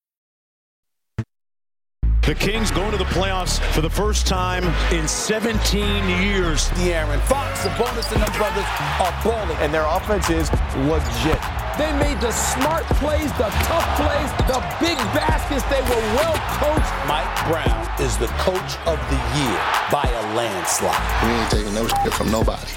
The 2.23 2.35
Kings 2.35 2.69
going 2.69 2.91
to 2.91 2.97
the 2.97 3.05
playoffs 3.05 3.59
for 3.73 3.81
the 3.81 3.89
first 3.89 4.27
time 4.27 4.63
in 4.93 5.07
17 5.07 6.07
years. 6.21 6.69
De'Aaron 6.69 7.19
Fox, 7.21 7.61
Sabonis, 7.61 8.11
and 8.13 8.21
them 8.21 8.37
brothers 8.37 8.63
are 8.99 9.23
balling. 9.23 9.57
And 9.57 9.73
their 9.73 9.87
offense 9.87 10.29
is 10.29 10.51
legit. 10.85 11.60
They 11.77 11.91
made 11.97 12.19
the 12.19 12.31
smart 12.31 12.83
plays, 12.99 13.31
the 13.39 13.47
tough 13.67 13.87
plays, 13.95 14.31
the 14.51 14.59
big 14.83 14.97
baskets. 15.15 15.63
They 15.71 15.81
were 15.81 16.03
well 16.19 16.35
coached. 16.59 16.91
Mike 17.07 17.31
Brown 17.47 17.87
is 17.99 18.17
the 18.17 18.27
coach 18.43 18.75
of 18.85 18.99
the 19.07 19.19
year 19.39 19.57
by 19.87 20.03
a 20.03 20.23
landslide. 20.35 20.99
We 21.23 21.31
ain't 21.31 21.51
taking 21.51 21.73
no 21.73 21.87
shit 21.87 22.13
from 22.13 22.29
nobody. 22.29 22.75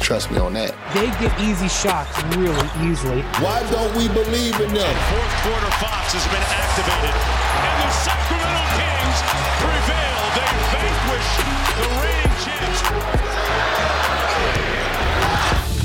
Trust 0.00 0.30
me 0.30 0.38
on 0.38 0.54
that. 0.54 0.74
They 0.94 1.06
get 1.22 1.30
easy 1.38 1.68
shots 1.68 2.10
really 2.34 2.68
easily. 2.82 3.22
Why 3.38 3.62
don't 3.70 3.94
we 3.94 4.08
believe 4.08 4.56
in 4.58 4.70
them? 4.74 4.94
Fourth 5.14 5.34
quarter 5.46 5.72
Fox 5.78 6.16
has 6.16 6.26
been 6.32 6.42
activated. 6.42 7.14
And 7.14 7.76
the 7.86 7.90
Sacramento 8.02 8.64
Kings 8.78 9.18
prevail. 9.62 10.20
They 10.34 10.52
vanquish 10.74 11.30
the 11.78 11.86
reigning 12.02 12.34
champs. 12.42 13.47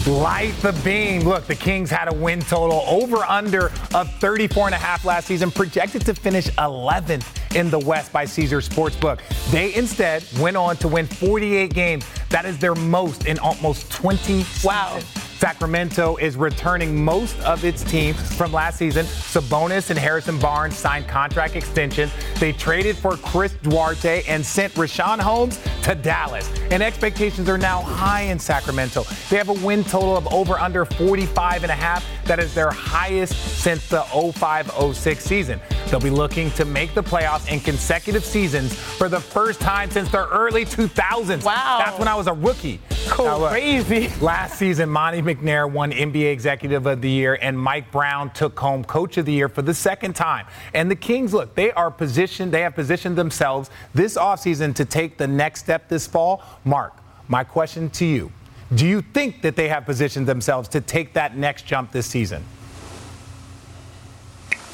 Light 0.07 0.53
the 0.61 0.73
beam. 0.83 1.21
Look, 1.21 1.47
the 1.47 1.55
Kings 1.55 1.89
had 1.89 2.09
a 2.09 2.13
win 2.13 2.41
total 2.41 2.83
over 2.87 3.17
under 3.23 3.71
of 3.93 4.13
34 4.15 4.65
and 4.65 4.75
a 4.75 4.77
half 4.77 5.05
last 5.05 5.27
season, 5.27 5.49
projected 5.49 6.05
to 6.05 6.13
finish 6.13 6.47
11th 6.57 7.55
in 7.55 7.69
the 7.69 7.79
West 7.79 8.11
by 8.11 8.25
Caesar 8.25 8.57
Sportsbook. 8.59 9.19
They 9.51 9.73
instead 9.75 10.25
went 10.39 10.57
on 10.57 10.75
to 10.77 10.89
win 10.89 11.05
48 11.05 11.73
games. 11.73 12.05
That 12.31 12.43
is 12.43 12.57
their 12.57 12.75
most 12.75 13.27
in 13.27 13.39
almost 13.39 13.89
20 13.91 14.45
Wow. 14.63 14.97
seasons. 14.99 15.22
Sacramento 15.37 16.15
is 16.17 16.35
returning 16.35 17.03
most 17.03 17.39
of 17.41 17.65
its 17.65 17.83
team 17.83 18.13
from 18.13 18.51
last 18.53 18.77
season. 18.77 19.05
Sabonis 19.05 19.89
and 19.89 19.99
Harrison 19.99 20.39
Barnes 20.39 20.77
signed 20.77 21.07
contract 21.07 21.55
extensions. 21.55 22.11
They 22.39 22.53
traded 22.53 22.95
for 22.95 23.17
Chris 23.17 23.53
Duarte 23.61 24.23
and 24.27 24.45
sent 24.45 24.73
Richaun 24.73 25.19
Holmes 25.19 25.59
to 25.83 25.95
Dallas. 25.95 26.49
And 26.71 26.81
expectations 26.81 27.49
are 27.49 27.57
now 27.57 27.81
high 27.81 28.21
in 28.21 28.39
Sacramento. 28.39 29.03
They 29.29 29.37
have 29.37 29.49
a 29.49 29.65
win 29.65 29.83
total 29.83 30.15
of 30.15 30.31
over 30.33 30.53
under 30.53 30.85
45 30.85 31.63
and 31.63 31.71
a 31.71 31.75
half. 31.75 32.05
That 32.25 32.39
is 32.39 32.53
their 32.53 32.71
highest 32.71 33.33
since 33.33 33.89
the 33.89 34.01
05-06 34.01 35.17
season. 35.17 35.59
They'll 35.87 35.99
be 35.99 36.09
looking 36.09 36.51
to 36.51 36.65
make 36.65 36.93
the 36.93 37.03
playoffs 37.03 37.51
in 37.51 37.59
consecutive 37.59 38.23
seasons 38.23 38.73
for 38.73 39.09
the 39.09 39.19
first 39.19 39.59
time 39.59 39.91
since 39.91 40.09
the 40.09 40.27
early 40.29 40.65
2000s. 40.65 41.43
Wow. 41.43 41.81
That's 41.83 41.99
when 41.99 42.07
I 42.07 42.15
was 42.15 42.27
a 42.27 42.33
rookie. 42.33 42.79
Now, 43.19 43.37
look, 43.37 43.51
Crazy. 43.51 44.09
Last 44.21 44.57
season, 44.57 44.89
Monte 44.89 45.21
McNair 45.23 45.69
won 45.69 45.91
NBA 45.91 46.31
Executive 46.31 46.85
of 46.85 47.01
the 47.01 47.09
Year, 47.09 47.37
and 47.41 47.57
Mike 47.57 47.91
Brown 47.91 48.31
took 48.31 48.59
home 48.59 48.83
Coach 48.83 49.17
of 49.17 49.25
the 49.25 49.33
Year 49.33 49.49
for 49.49 49.61
the 49.61 49.73
second 49.73 50.15
time. 50.15 50.45
And 50.73 50.89
the 50.89 50.95
Kings, 50.95 51.33
look, 51.33 51.55
they 51.55 51.71
are 51.71 51.91
positioned, 51.91 52.51
they 52.51 52.61
have 52.61 52.75
positioned 52.75 53.15
themselves 53.15 53.69
this 53.93 54.17
offseason 54.17 54.75
to 54.75 54.85
take 54.85 55.17
the 55.17 55.27
next 55.27 55.61
step 55.61 55.89
this 55.89 56.05
fall. 56.07 56.43
Mark, 56.65 56.93
my 57.27 57.43
question 57.43 57.89
to 57.91 58.05
you 58.05 58.31
do 58.75 58.87
you 58.87 59.01
think 59.01 59.41
that 59.43 59.55
they 59.55 59.67
have 59.67 59.85
positioned 59.85 60.27
themselves 60.27 60.67
to 60.69 60.81
take 60.81 61.13
that 61.13 61.37
next 61.37 61.65
jump 61.65 61.91
this 61.91 62.07
season? 62.07 62.43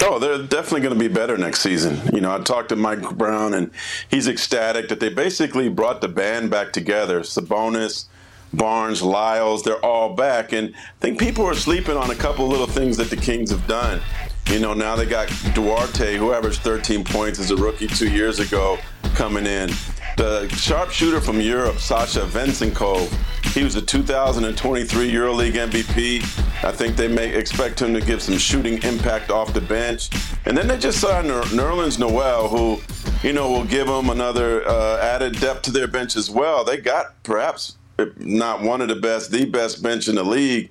Oh, 0.02 0.18
they're 0.18 0.38
definitely 0.48 0.82
going 0.82 0.94
to 0.94 1.00
be 1.00 1.14
better 1.14 1.38
next 1.38 1.60
season. 1.60 2.00
You 2.14 2.22
know, 2.22 2.34
I 2.34 2.40
talked 2.40 2.70
to 2.70 2.78
Mike 2.78 3.18
Brown, 3.18 3.54
and 3.54 3.72
he's 4.10 4.30
ecstatic 4.30 4.88
that 4.88 5.02
they 5.02 5.10
basically 5.10 5.68
brought 5.68 6.00
the 6.00 6.08
band 6.08 6.50
back 6.50 6.72
together. 6.72 7.20
Sabonis, 7.22 8.06
Barnes, 8.54 9.02
Lyles, 9.02 9.64
they're 9.64 9.84
all 9.86 10.14
back. 10.14 10.54
And 10.54 10.74
I 10.76 11.00
think 11.00 11.20
people 11.20 11.46
are 11.46 11.54
sleeping 11.54 11.98
on 11.98 12.12
a 12.12 12.16
couple 12.16 12.48
little 12.48 12.68
things 12.68 12.98
that 12.98 13.10
the 13.10 13.18
Kings 13.18 13.52
have 13.52 13.68
done. 13.68 14.02
You 14.48 14.60
know, 14.60 14.74
now 14.74 14.96
they 14.96 15.06
got 15.06 15.28
Duarte, 15.54 16.18
who 16.18 16.34
averaged 16.34 16.62
13 16.62 17.04
points 17.04 17.40
as 17.40 17.52
a 17.52 17.56
rookie 17.56 17.88
two 17.88 18.10
years 18.10 18.40
ago, 18.40 18.80
coming 19.14 19.46
in. 19.46 19.70
The 20.18 20.50
sharpshooter 20.50 21.22
from 21.22 21.40
Europe, 21.40 21.78
Sasha 21.78 22.22
Vezenkov, 22.22 23.14
he 23.54 23.64
was 23.64 23.76
a 23.76 23.82
2023 23.82 25.12
EuroLeague 25.12 25.54
MVP. 25.54 26.24
I 26.64 26.72
think 26.72 26.96
they 26.96 27.08
may 27.08 27.34
expect 27.34 27.82
him 27.82 27.94
to 27.94 28.02
give 28.02 28.22
some 28.22 28.38
shooting 28.38 28.82
impact 28.84 29.32
off 29.32 29.54
the 29.54 29.62
bench. 29.62 30.10
And 30.46 30.58
then 30.58 30.68
they 30.68 30.78
just 30.78 31.00
signed 31.00 31.28
Ner- 31.28 31.42
Nerlens 31.44 31.98
Noel, 31.98 32.48
who, 32.48 32.80
you 33.26 33.34
know, 33.34 33.50
will 33.50 33.66
give 33.66 33.88
them 33.88 34.10
another 34.10 34.68
uh, 34.68 35.00
added 35.00 35.40
depth 35.40 35.64
to 35.64 35.72
their 35.72 35.88
bench 35.88 36.16
as 36.16 36.30
well. 36.30 36.64
They 36.64 36.78
got 36.78 37.22
perhaps 37.24 37.78
not 38.18 38.62
one 38.62 38.82
of 38.82 38.88
the 38.88 38.96
best, 38.96 39.32
the 39.32 39.46
best 39.46 39.82
bench 39.82 40.08
in 40.08 40.16
the 40.16 40.24
league. 40.24 40.70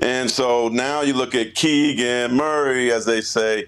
And 0.00 0.30
so 0.30 0.68
now 0.68 1.02
you 1.02 1.14
look 1.14 1.34
at 1.34 1.54
Keegan 1.54 2.34
Murray, 2.34 2.92
as 2.92 3.04
they 3.04 3.20
say, 3.20 3.66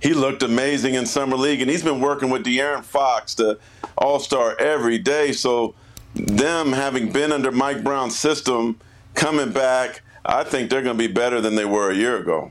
he 0.00 0.14
looked 0.14 0.42
amazing 0.42 0.94
in 0.94 1.06
summer 1.06 1.36
league, 1.36 1.60
and 1.60 1.70
he's 1.70 1.84
been 1.84 2.00
working 2.00 2.28
with 2.30 2.44
De'Aaron 2.44 2.82
Fox, 2.82 3.34
the 3.34 3.58
All 3.96 4.18
Star, 4.18 4.56
every 4.58 4.98
day. 4.98 5.32
So 5.32 5.74
them 6.14 6.72
having 6.72 7.12
been 7.12 7.32
under 7.32 7.52
Mike 7.52 7.84
Brown's 7.84 8.18
system, 8.18 8.80
coming 9.14 9.52
back, 9.52 10.02
I 10.24 10.44
think 10.44 10.70
they're 10.70 10.82
going 10.82 10.98
to 10.98 11.08
be 11.08 11.12
better 11.12 11.40
than 11.40 11.54
they 11.54 11.64
were 11.64 11.90
a 11.90 11.94
year 11.94 12.16
ago. 12.16 12.50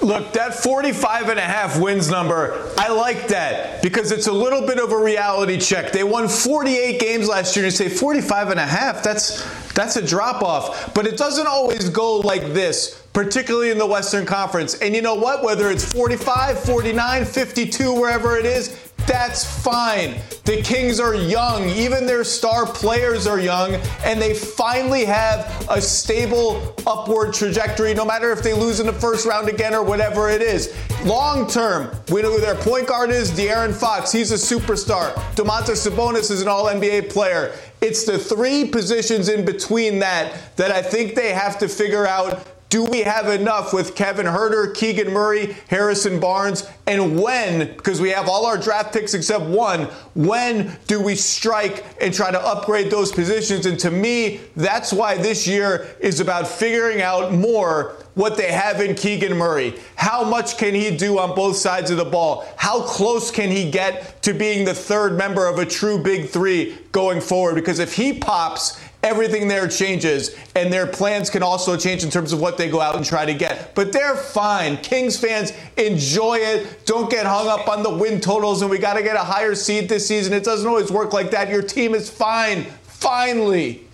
Look, 0.00 0.32
that 0.34 0.54
45 0.54 1.28
and 1.28 1.40
a 1.40 1.42
half 1.42 1.80
wins 1.80 2.08
number, 2.08 2.72
I 2.78 2.88
like 2.88 3.26
that 3.28 3.82
because 3.82 4.12
it's 4.12 4.28
a 4.28 4.32
little 4.32 4.64
bit 4.64 4.78
of 4.78 4.92
a 4.92 4.96
reality 4.96 5.58
check. 5.58 5.90
They 5.90 6.04
won 6.04 6.28
48 6.28 7.00
games 7.00 7.28
last 7.28 7.56
year 7.56 7.64
and 7.64 7.72
you 7.72 7.76
say 7.76 7.88
45 7.88 8.50
and 8.50 8.60
a 8.60 8.66
half, 8.66 9.02
that's 9.02 9.44
that's 9.74 9.96
a 9.96 10.06
drop 10.06 10.42
off. 10.42 10.94
But 10.94 11.06
it 11.06 11.16
doesn't 11.16 11.46
always 11.46 11.88
go 11.88 12.18
like 12.18 12.42
this, 12.52 13.02
particularly 13.12 13.70
in 13.70 13.78
the 13.78 13.86
Western 13.86 14.24
Conference. 14.24 14.74
And 14.76 14.94
you 14.94 15.02
know 15.02 15.14
what? 15.14 15.42
Whether 15.42 15.70
it's 15.70 15.92
45, 15.92 16.60
49, 16.60 17.24
52, 17.24 17.94
wherever 17.94 18.36
it 18.36 18.46
is, 18.46 18.87
that's 19.08 19.44
fine. 19.62 20.16
The 20.44 20.60
Kings 20.62 21.00
are 21.00 21.14
young. 21.14 21.68
Even 21.70 22.06
their 22.06 22.24
star 22.24 22.66
players 22.66 23.26
are 23.26 23.40
young, 23.40 23.74
and 24.04 24.20
they 24.20 24.34
finally 24.34 25.04
have 25.06 25.66
a 25.70 25.80
stable 25.80 26.74
upward 26.86 27.32
trajectory, 27.32 27.94
no 27.94 28.04
matter 28.04 28.30
if 28.32 28.42
they 28.42 28.52
lose 28.52 28.80
in 28.80 28.86
the 28.86 28.92
first 28.92 29.26
round 29.26 29.48
again 29.48 29.74
or 29.74 29.82
whatever 29.82 30.28
it 30.28 30.42
is. 30.42 30.74
Long 31.04 31.48
term, 31.48 31.90
we 32.10 32.22
know 32.22 32.32
who 32.32 32.40
their 32.40 32.54
point 32.54 32.86
guard 32.86 33.10
is 33.10 33.30
De'Aaron 33.30 33.74
Fox. 33.74 34.12
He's 34.12 34.30
a 34.30 34.34
superstar. 34.34 35.14
Domantas 35.34 35.88
Sabonis 35.88 36.30
is 36.30 36.42
an 36.42 36.48
all 36.48 36.66
NBA 36.66 37.10
player. 37.10 37.52
It's 37.80 38.04
the 38.04 38.18
three 38.18 38.66
positions 38.66 39.28
in 39.28 39.44
between 39.44 40.00
that 40.00 40.56
that 40.56 40.70
I 40.70 40.82
think 40.82 41.14
they 41.14 41.32
have 41.32 41.58
to 41.60 41.68
figure 41.68 42.06
out 42.06 42.46
do 42.68 42.84
we 42.84 43.00
have 43.00 43.28
enough 43.28 43.72
with 43.72 43.94
Kevin 43.94 44.26
Huerter, 44.26 44.74
Keegan 44.74 45.10
Murray, 45.10 45.56
Harrison 45.68 46.20
Barnes? 46.20 46.68
And 46.86 47.20
when, 47.20 47.68
because 47.76 48.00
we 48.00 48.10
have 48.10 48.28
all 48.28 48.44
our 48.44 48.58
draft 48.58 48.92
picks 48.92 49.14
except 49.14 49.44
one, 49.44 49.84
when 50.14 50.76
do 50.86 51.02
we 51.02 51.14
strike 51.14 51.84
and 52.00 52.12
try 52.12 52.30
to 52.30 52.40
upgrade 52.40 52.90
those 52.90 53.10
positions? 53.10 53.64
And 53.64 53.78
to 53.80 53.90
me, 53.90 54.40
that's 54.54 54.92
why 54.92 55.16
this 55.16 55.46
year 55.46 55.88
is 56.00 56.20
about 56.20 56.46
figuring 56.46 57.00
out 57.00 57.32
more 57.32 57.96
what 58.14 58.36
they 58.36 58.50
have 58.50 58.80
in 58.80 58.94
Keegan 58.96 59.36
Murray. 59.36 59.74
How 59.94 60.24
much 60.24 60.58
can 60.58 60.74
he 60.74 60.94
do 60.94 61.18
on 61.18 61.34
both 61.36 61.56
sides 61.56 61.90
of 61.90 61.96
the 61.96 62.04
ball? 62.04 62.46
How 62.56 62.82
close 62.82 63.30
can 63.30 63.48
he 63.48 63.70
get 63.70 64.20
to 64.22 64.34
being 64.34 64.64
the 64.64 64.74
third 64.74 65.16
member 65.16 65.46
of 65.46 65.58
a 65.58 65.64
true 65.64 66.02
big 66.02 66.28
three 66.28 66.76
going 66.90 67.20
forward? 67.20 67.54
Because 67.54 67.78
if 67.78 67.94
he 67.94 68.12
pops, 68.18 68.80
everything 69.02 69.48
there 69.48 69.68
changes, 69.68 70.34
and 70.54 70.72
their 70.72 70.86
plans 70.86 71.30
can 71.30 71.42
also 71.42 71.76
change 71.76 72.04
in 72.04 72.10
terms 72.10 72.32
of 72.32 72.40
what 72.40 72.56
they 72.58 72.68
go 72.68 72.80
out 72.80 72.96
and 72.96 73.04
try 73.04 73.24
to 73.24 73.34
get. 73.34 73.74
But 73.74 73.92
they're 73.92 74.16
fine. 74.16 74.76
Kings 74.78 75.18
fans 75.18 75.52
enjoy 75.76 76.38
it. 76.38 76.84
Don't 76.84 77.10
get 77.10 77.26
hung 77.26 77.48
up 77.48 77.68
on 77.68 77.82
the 77.82 77.90
win 77.90 78.20
totals, 78.20 78.62
and 78.62 78.70
we 78.70 78.78
got 78.78 78.94
to 78.94 79.02
get 79.02 79.16
a 79.16 79.20
higher 79.20 79.54
seed 79.54 79.88
this 79.88 80.06
season. 80.06 80.32
It 80.32 80.44
doesn't 80.44 80.68
always 80.68 80.90
work 80.90 81.12
like 81.12 81.30
that. 81.30 81.48
Your 81.48 81.62
team 81.62 81.94
is 81.94 82.10
fine. 82.10 82.64
Finally. 82.82 83.84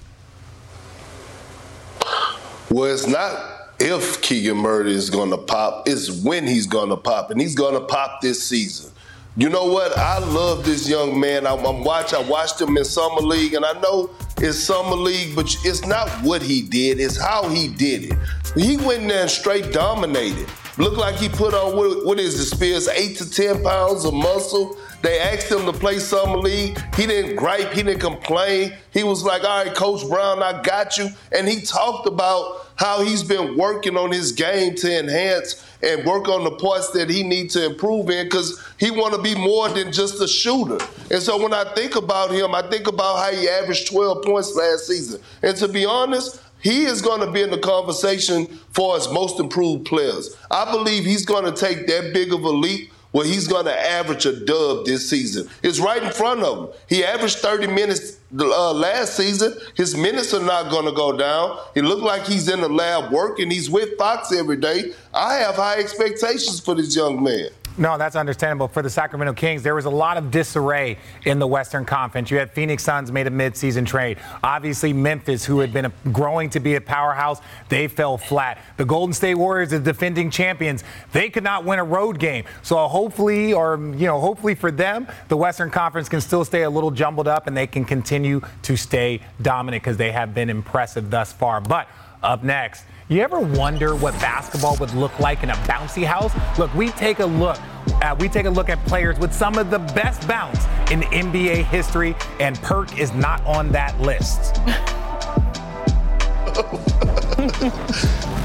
Well, 2.71 2.93
it's 2.93 3.07
not 3.07 3.55
if 3.79 4.23
Keegan 4.23 4.57
Murray 4.57 4.93
is 4.93 5.11
going 5.11 5.31
to 5.31 5.39
pop, 5.39 5.89
it's 5.89 6.23
when 6.23 6.47
he's 6.47 6.67
going 6.67 6.89
to 6.89 6.97
pop, 6.97 7.31
and 7.31 7.41
he's 7.41 7.55
going 7.55 7.75
to 7.75 7.81
pop 7.81 8.21
this 8.21 8.43
season. 8.43 8.91
You 9.37 9.49
know 9.49 9.67
what? 9.67 9.99
I 9.99 10.19
love 10.19 10.65
this 10.65 10.89
young 10.89 11.19
man. 11.19 11.45
I'm, 11.47 11.65
I'm 11.65 11.83
watch. 11.83 12.15
I 12.15 12.21
watched 12.21 12.61
him 12.61 12.77
in 12.77 12.85
summer 12.85 13.21
league, 13.21 13.55
and 13.55 13.65
I 13.65 13.73
know 13.81 14.11
it's 14.39 14.59
summer 14.59 14.97
league, 14.97 15.35
but 15.35 15.47
it's 15.65 15.87
not 15.87 16.09
what 16.23 16.43
he 16.43 16.63
did; 16.63 17.01
it's 17.01 17.21
how 17.21 17.49
he 17.49 17.69
did 17.69 18.13
it. 18.13 18.19
He 18.57 18.77
went 18.77 19.09
there 19.09 19.23
and 19.23 19.31
straight 19.31 19.73
dominated. 19.73 20.49
Looked 20.77 20.97
like 20.97 21.17
he 21.17 21.29
put 21.29 21.55
on 21.55 21.77
what, 21.77 22.05
what 22.05 22.19
is 22.19 22.37
the 22.37 22.45
Spears 22.45 22.89
eight 22.89 23.17
to 23.19 23.31
ten 23.31 23.63
pounds 23.63 24.05
of 24.05 24.15
muscle. 24.15 24.77
They 25.05 25.21
asked 25.21 25.53
him 25.53 25.67
to 25.67 25.73
play 25.75 25.99
summer 25.99 26.39
league. 26.39 26.81
He 26.97 27.07
didn't 27.07 27.37
gripe. 27.37 27.75
He 27.75 27.83
didn't 27.83 28.01
complain. 28.01 28.73
He 28.91 29.05
was 29.05 29.23
like, 29.23 29.45
"All 29.45 29.63
right, 29.63 29.75
Coach 29.75 30.09
Brown, 30.09 30.43
I 30.43 30.63
got 30.63 30.97
you." 30.97 31.11
And 31.31 31.47
he 31.47 31.61
talked 31.61 32.07
about 32.07 32.69
how 32.77 33.03
he's 33.03 33.23
been 33.23 33.55
working 33.55 33.99
on 33.99 34.11
his 34.11 34.33
game 34.33 34.75
to 34.77 34.99
enhance 34.99 35.63
and 35.83 36.07
work 36.07 36.27
on 36.27 36.43
the 36.43 36.53
parts 36.53 36.89
that 36.93 37.11
he 37.11 37.23
needs 37.23 37.53
to 37.53 37.67
improve 37.67 38.09
in 38.09 38.25
because 38.25 38.59
he 38.79 38.91
want 38.91 39.15
to 39.15 39.21
be 39.21 39.35
more 39.35 39.69
than 39.69 39.93
just 39.93 40.23
a 40.23 40.27
shooter. 40.27 40.79
And 41.11 41.23
so 41.23 41.37
when 41.37 41.53
I 41.53 41.65
think 41.75 41.97
about 41.97 42.31
him, 42.31 42.55
I 42.55 42.63
think 42.63 42.89
about 42.89 43.19
how 43.19 43.31
he 43.31 43.47
averaged 43.47 43.89
12 43.89 44.25
points 44.25 44.55
last 44.55 44.87
season. 44.87 45.21
And 45.43 45.55
to 45.59 45.69
be 45.69 45.85
honest, 45.85 46.41
he 46.63 46.85
is 46.87 47.03
going 47.03 47.21
to 47.21 47.31
be 47.31 47.43
in 47.43 47.51
the 47.51 47.59
conversation 47.59 48.47
for 48.73 48.97
his 48.97 49.07
most 49.11 49.39
improved 49.39 49.85
players. 49.85 50.35
I 50.51 50.71
believe 50.71 51.05
he's 51.05 51.27
going 51.27 51.45
to 51.45 51.53
take 51.53 51.87
that 51.89 52.15
big 52.15 52.33
of 52.33 52.43
a 52.43 52.49
leap 52.49 52.91
where 53.15 53.25
he's 53.25 53.47
going 53.47 53.65
to 53.65 53.91
average 53.91 54.27
a 54.27 54.45
dub 54.45 54.85
this 54.87 55.09
season. 55.09 55.49
It's 55.63 55.79
right 55.79 56.03
in 56.03 56.11
front 56.11 56.43
of 56.43 56.59
him. 56.59 56.77
He 56.89 57.05
averaged 57.05 57.39
30 57.39 57.69
minutes 57.69 58.19
uh, 58.37 58.73
last 58.73 59.17
season. 59.17 59.55
His 59.77 59.97
minutes 59.97 60.35
are 60.35 60.43
not 60.43 60.69
going 60.69 60.85
to 60.87 60.91
go 60.91 61.17
down. 61.17 61.61
He 61.75 61.81
looked 61.81 62.03
like 62.03 62.27
he's 62.27 62.49
in 62.49 62.61
the 62.61 62.69
lab 62.69 63.13
working. 63.13 63.53
He's 63.53 63.71
with 63.71 63.97
Fox 63.99 64.33
every 64.33 64.57
day. 64.57 64.95
I 65.15 65.35
have 65.35 65.55
high 65.55 65.77
expectations 65.77 66.59
for 66.59 66.75
this 66.75 66.97
young 66.97 67.23
man. 67.23 67.51
No, 67.77 67.99
that's 67.99 68.15
understandable. 68.15 68.69
For 68.69 68.83
the 68.83 68.91
Sacramento 68.91 69.33
Kings, 69.33 69.65
there 69.65 69.75
was 69.75 69.85
a 69.85 69.91
lot 69.91 70.17
of 70.17 70.31
disarray 70.31 70.97
in 71.25 71.41
the 71.41 71.47
Western 71.47 71.85
Conference. 71.85 72.31
You 72.31 72.39
had 72.39 72.53
Phoenix 72.53 72.85
Suns 72.85 73.11
made 73.11 73.27
a 73.27 73.31
midseason 73.31 73.85
trade. 73.85 74.19
Obviously, 74.45 74.93
Memphis, 74.93 75.45
who 75.45 75.59
had 75.59 75.73
been 75.73 75.87
a, 75.87 75.93
growing 76.13 76.51
to 76.51 76.61
be 76.61 76.77
a 76.77 76.81
powerhouse, 76.81 77.41
they 77.69 77.89
fell 77.89 78.17
flat. 78.17 78.59
The 78.77 78.85
Golden 78.85 79.13
State 79.13 79.35
Warriors, 79.35 79.71
the 79.71 79.81
defending 79.81 80.31
champions, 80.31 80.85
they 81.13 81.29
could 81.31 81.43
not 81.43 81.65
win 81.65 81.81
a 81.81 81.85
road 81.85 82.21
game. 82.21 82.45
So 82.63 82.77
hopefully, 82.87 83.53
or 83.53 83.77
you 83.77 84.07
know, 84.07 84.21
hopefully 84.21 84.55
for 84.55 84.71
them, 84.71 85.09
the 85.27 85.37
Western 85.37 85.71
Conference 85.71 86.09
can 86.09 86.21
still 86.21 86.45
stay 86.45 86.63
a 86.63 86.71
little 86.71 86.93
jumbled 86.93 87.27
up 87.27 87.49
and 87.49 87.57
they 87.57 87.67
can 87.67 87.85
continue 87.85 88.41
to 88.63 88.77
stay 88.77 89.21
dominant 89.43 89.83
because 89.83 89.97
they 89.97 90.13
have 90.13 90.33
been 90.33 90.49
impressive 90.49 91.11
thus 91.11 91.33
far. 91.33 91.61
But 91.61 91.89
up 92.23 92.45
next. 92.45 92.85
You 93.09 93.21
ever 93.21 93.39
wonder 93.39 93.95
what 93.95 94.15
basketball 94.15 94.77
would 94.79 94.95
look 94.95 95.19
like 95.21 95.43
in 95.43 95.51
a 95.51 95.55
bouncy 95.67 96.07
house? 96.07 96.33
Look, 96.59 96.73
we 96.75 96.89
take 96.91 97.19
a 97.19 97.27
look. 97.27 97.59
Uh, 98.01 98.17
we 98.19 98.31
take 98.31 98.47
a 98.47 98.51
look 98.51 98.71
at 98.71 98.83
players 98.87 99.19
with 99.19 99.35
some 99.35 99.59
of 99.59 99.69
the 99.69 99.79
best 99.79 100.27
bounce 100.27 100.65
in 100.91 101.03
NBA 101.03 101.65
history, 101.65 102.17
and 102.41 102.57
Perk 102.63 102.99
is 102.99 103.13
not 103.13 103.45
on 103.45 103.71
that 103.73 104.01
list. 104.01 104.57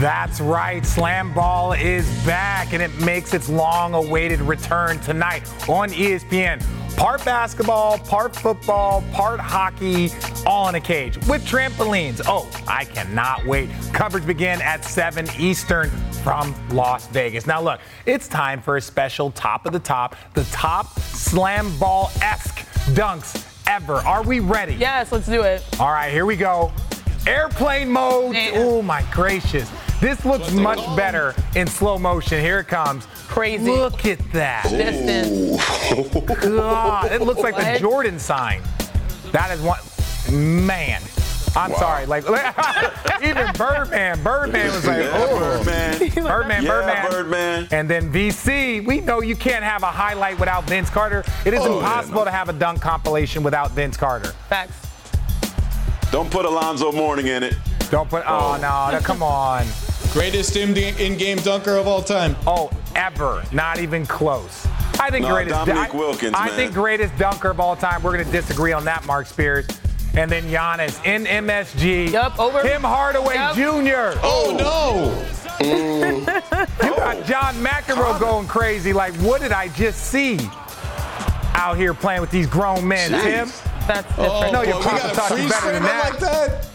That's 0.05 0.39
right. 0.39 0.85
Slam 0.85 1.33
Ball 1.33 1.73
is 1.73 2.07
back, 2.27 2.73
and 2.73 2.83
it 2.83 2.95
makes 2.99 3.33
its 3.33 3.49
long 3.49 3.95
awaited 3.95 4.39
return 4.39 4.99
tonight 4.99 5.51
on 5.67 5.89
ESPN. 5.89 6.63
Part 6.95 7.25
basketball, 7.25 7.97
part 7.97 8.35
football, 8.35 9.03
part 9.11 9.39
hockey, 9.39 10.11
all 10.45 10.69
in 10.69 10.75
a 10.75 10.79
cage 10.79 11.17
with 11.27 11.43
trampolines. 11.43 12.21
Oh, 12.27 12.47
I 12.67 12.85
cannot 12.85 13.47
wait. 13.47 13.71
Coverage 13.93 14.27
begin 14.27 14.61
at 14.61 14.85
7 14.85 15.27
Eastern 15.39 15.89
from 16.21 16.53
Las 16.69 17.07
Vegas. 17.07 17.47
Now, 17.47 17.59
look, 17.59 17.79
it's 18.05 18.27
time 18.27 18.61
for 18.61 18.77
a 18.77 18.81
special 18.81 19.31
top 19.31 19.65
of 19.65 19.73
the 19.73 19.79
top, 19.79 20.15
the 20.35 20.43
top 20.51 20.99
slam 20.99 21.75
ball 21.79 22.11
esque 22.21 22.59
dunks 22.93 23.43
ever. 23.65 23.95
Are 23.95 24.21
we 24.21 24.39
ready? 24.39 24.75
Yes, 24.75 25.11
let's 25.11 25.25
do 25.25 25.41
it. 25.41 25.63
All 25.79 25.89
right, 25.89 26.11
here 26.11 26.27
we 26.27 26.35
go. 26.35 26.71
Airplane 27.25 27.89
mode. 27.89 28.35
Oh, 28.53 28.83
my 28.83 29.03
gracious. 29.11 29.67
This 29.99 30.25
looks 30.25 30.51
much 30.51 30.79
better 30.95 31.33
in 31.55 31.67
slow 31.67 31.97
motion. 31.97 32.41
Here 32.41 32.59
it 32.59 32.67
comes. 32.67 33.05
Crazy. 33.27 33.63
Look 33.63 34.05
at 34.05 34.19
that. 34.33 34.69
Distance. 34.69 35.61
God, 36.43 37.11
it 37.11 37.21
looks 37.21 37.41
like 37.41 37.55
the 37.55 37.77
Jordan 37.79 38.19
sign. 38.19 38.61
That 39.31 39.51
is 39.51 39.61
one. 39.61 39.79
Man. 40.31 41.01
I'm 41.55 41.71
wow. 41.71 41.77
sorry. 41.77 42.05
Like 42.05 42.25
even 43.23 43.51
Birdman, 43.53 44.21
Birdman 44.21 44.73
was 44.73 44.85
like, 44.85 45.03
yeah, 45.03 45.11
oh, 45.13 45.39
Birdman, 45.63 45.99
Birdman, 46.25 46.63
yeah, 46.63 46.69
Birdman, 46.69 47.11
Birdman. 47.11 47.67
And 47.71 47.89
then 47.89 48.11
VC, 48.11 48.85
we 48.85 48.99
know 48.99 49.21
you 49.21 49.35
can't 49.35 49.63
have 49.63 49.83
a 49.83 49.87
highlight 49.87 50.37
without 50.37 50.65
Vince 50.65 50.89
Carter. 50.89 51.23
It 51.45 51.53
is 51.53 51.61
oh, 51.61 51.77
impossible 51.77 52.19
yeah, 52.19 52.19
no. 52.19 52.25
to 52.25 52.31
have 52.31 52.49
a 52.49 52.53
dunk 52.53 52.81
compilation 52.81 53.41
without 53.41 53.71
Vince 53.71 53.95
Carter. 53.95 54.29
Facts. 54.49 54.84
Don't 56.11 56.31
put 56.31 56.45
Alonzo 56.45 56.91
Mourning 56.91 57.27
in 57.27 57.43
it. 57.43 57.55
Don't 57.91 58.09
put. 58.09 58.23
Oh, 58.25 58.57
oh 58.57 58.91
no, 58.91 58.99
come 59.01 59.21
on. 59.21 59.65
Greatest 60.11 60.55
in-game 60.55 61.37
dunker 61.39 61.75
of 61.75 61.87
all 61.87 62.01
time. 62.01 62.35
Oh, 62.47 62.71
ever. 62.95 63.43
Not 63.51 63.79
even 63.79 64.05
close. 64.05 64.65
I 64.99 65.09
think 65.09 65.23
no, 65.23 65.33
greatest. 65.33 65.55
Dominique 65.55 65.93
Wilkins, 65.93 66.33
I, 66.35 66.47
man. 66.47 66.55
Think 66.55 66.73
greatest 66.73 67.17
dunker 67.17 67.49
of 67.49 67.59
all 67.59 67.75
time. 67.75 68.01
We're 68.01 68.13
going 68.13 68.25
to 68.25 68.31
disagree 68.31 68.71
on 68.71 68.85
that, 68.85 69.05
Mark 69.05 69.27
Spears. 69.27 69.67
And 70.15 70.31
then 70.31 70.43
Giannis 70.45 71.03
in 71.05 71.25
MSG. 71.25 72.11
Yep, 72.11 72.39
over. 72.39 72.61
Tim 72.61 72.81
Hardaway 72.81 73.35
yep. 73.35 73.55
Jr. 73.55 74.17
Oh, 74.23 74.55
no. 74.57 75.65
Mm. 75.65 76.19
you 76.83 76.95
got 76.95 77.25
John 77.25 77.53
McEnroe 77.55 78.17
going 78.19 78.47
crazy. 78.47 78.93
Like, 78.93 79.13
what 79.15 79.41
did 79.41 79.51
I 79.51 79.67
just 79.69 80.05
see 80.05 80.39
out 81.55 81.75
here 81.77 81.93
playing 81.93 82.21
with 82.21 82.31
these 82.31 82.47
grown 82.47 82.87
men, 82.87 83.11
Jeez. 83.11 83.23
Tim? 83.23 83.74
That's 83.87 84.07
different. 84.09 84.31
Oh, 84.31 84.51
no, 84.51 84.61
your 84.63 84.75
boy, 84.75 84.83
papa 84.83 85.15
taught 85.15 85.41
you 85.41 85.49
better 85.49 85.71
than 85.71 85.83
that. 85.83 86.11
Like 86.11 86.19
that. 86.19 86.67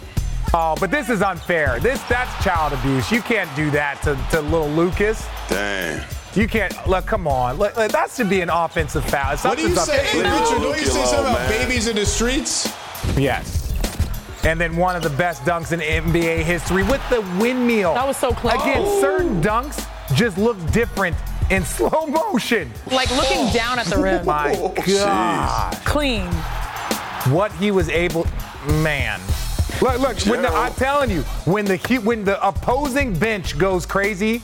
Oh, 0.52 0.74
but 0.80 0.90
this 0.90 1.08
is 1.08 1.22
unfair. 1.22 1.78
This 1.78 2.02
that's 2.04 2.42
child 2.42 2.72
abuse. 2.72 3.10
You 3.12 3.22
can't 3.22 3.54
do 3.54 3.70
that 3.70 4.02
to, 4.02 4.18
to 4.32 4.40
little 4.40 4.68
Lucas. 4.68 5.26
Dang. 5.48 6.04
You 6.34 6.48
can't 6.48 6.74
look. 6.88 7.06
Come 7.06 7.26
on, 7.28 7.56
look, 7.56 7.76
look, 7.76 7.90
that 7.92 8.10
should 8.10 8.28
be 8.28 8.40
an 8.40 8.50
offensive 8.50 9.04
foul. 9.04 9.36
What 9.36 9.58
do 9.58 9.68
you 9.68 9.74
say, 9.76 10.04
hey, 10.04 10.18
Richard? 10.18 10.62
Don't 10.62 10.78
you 10.78 10.86
say 10.86 11.04
something 11.04 11.32
about 11.32 11.48
babies 11.48 11.88
in 11.88 11.96
the 11.96 12.06
streets? 12.06 12.72
Yes. 13.16 13.60
And 14.44 14.60
then 14.60 14.76
one 14.76 14.96
of 14.96 15.02
the 15.02 15.10
best 15.10 15.42
dunks 15.42 15.72
in 15.72 15.80
NBA 15.80 16.42
history 16.42 16.82
with 16.82 17.06
the 17.10 17.20
windmill. 17.38 17.94
That 17.94 18.06
was 18.06 18.16
so 18.16 18.32
close. 18.32 18.54
Again, 18.54 18.82
oh. 18.84 19.00
certain 19.00 19.40
dunks 19.42 19.86
just 20.14 20.38
look 20.38 20.56
different 20.72 21.16
in 21.50 21.64
slow 21.64 22.06
motion. 22.06 22.70
Like 22.90 23.10
looking 23.16 23.52
down 23.52 23.78
at 23.78 23.86
the 23.86 23.98
rim. 23.98 24.24
My 24.24 24.54
oh, 24.56 24.72
God. 24.86 25.74
Clean. 25.84 26.28
What 27.28 27.52
he 27.52 27.70
was 27.70 27.88
able, 27.88 28.26
man. 28.82 29.20
Look, 29.80 29.98
look. 30.00 30.20
When 30.22 30.42
the, 30.42 30.48
I'm 30.48 30.72
telling 30.74 31.10
you, 31.10 31.22
when 31.44 31.64
the 31.64 31.78
when 32.04 32.24
the 32.24 32.46
opposing 32.46 33.18
bench 33.18 33.58
goes 33.58 33.86
crazy, 33.86 34.42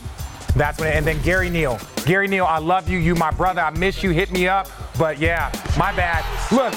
that's 0.55 0.79
when. 0.79 0.93
And 0.93 1.07
then 1.07 1.21
Gary 1.23 1.51
Neal, 1.51 1.79
Gary 2.05 2.29
Neal, 2.29 2.47
I 2.47 2.59
love 2.59 2.89
you. 2.89 2.99
You 2.99 3.15
my 3.15 3.31
brother. 3.31 3.61
I 3.61 3.71
miss 3.71 4.03
you. 4.03 4.11
Hit 4.11 4.31
me 4.31 4.49
up. 4.49 4.69
But 4.99 5.19
yeah, 5.19 5.51
my 5.79 5.95
bad. 5.95 6.25
Look, 6.53 6.75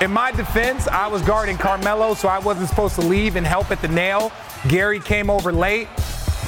in 0.00 0.10
my 0.10 0.32
defense, 0.32 0.86
I 0.88 1.06
was 1.06 1.22
guarding 1.22 1.58
Carmelo, 1.58 2.14
so 2.14 2.28
I 2.28 2.38
wasn't 2.38 2.68
supposed 2.68 2.94
to 2.94 3.02
leave 3.02 3.36
and 3.36 3.46
help 3.46 3.70
at 3.70 3.82
the 3.82 3.88
nail. 3.88 4.32
Gary 4.68 5.00
came 5.00 5.28
over 5.28 5.52
late. 5.52 5.88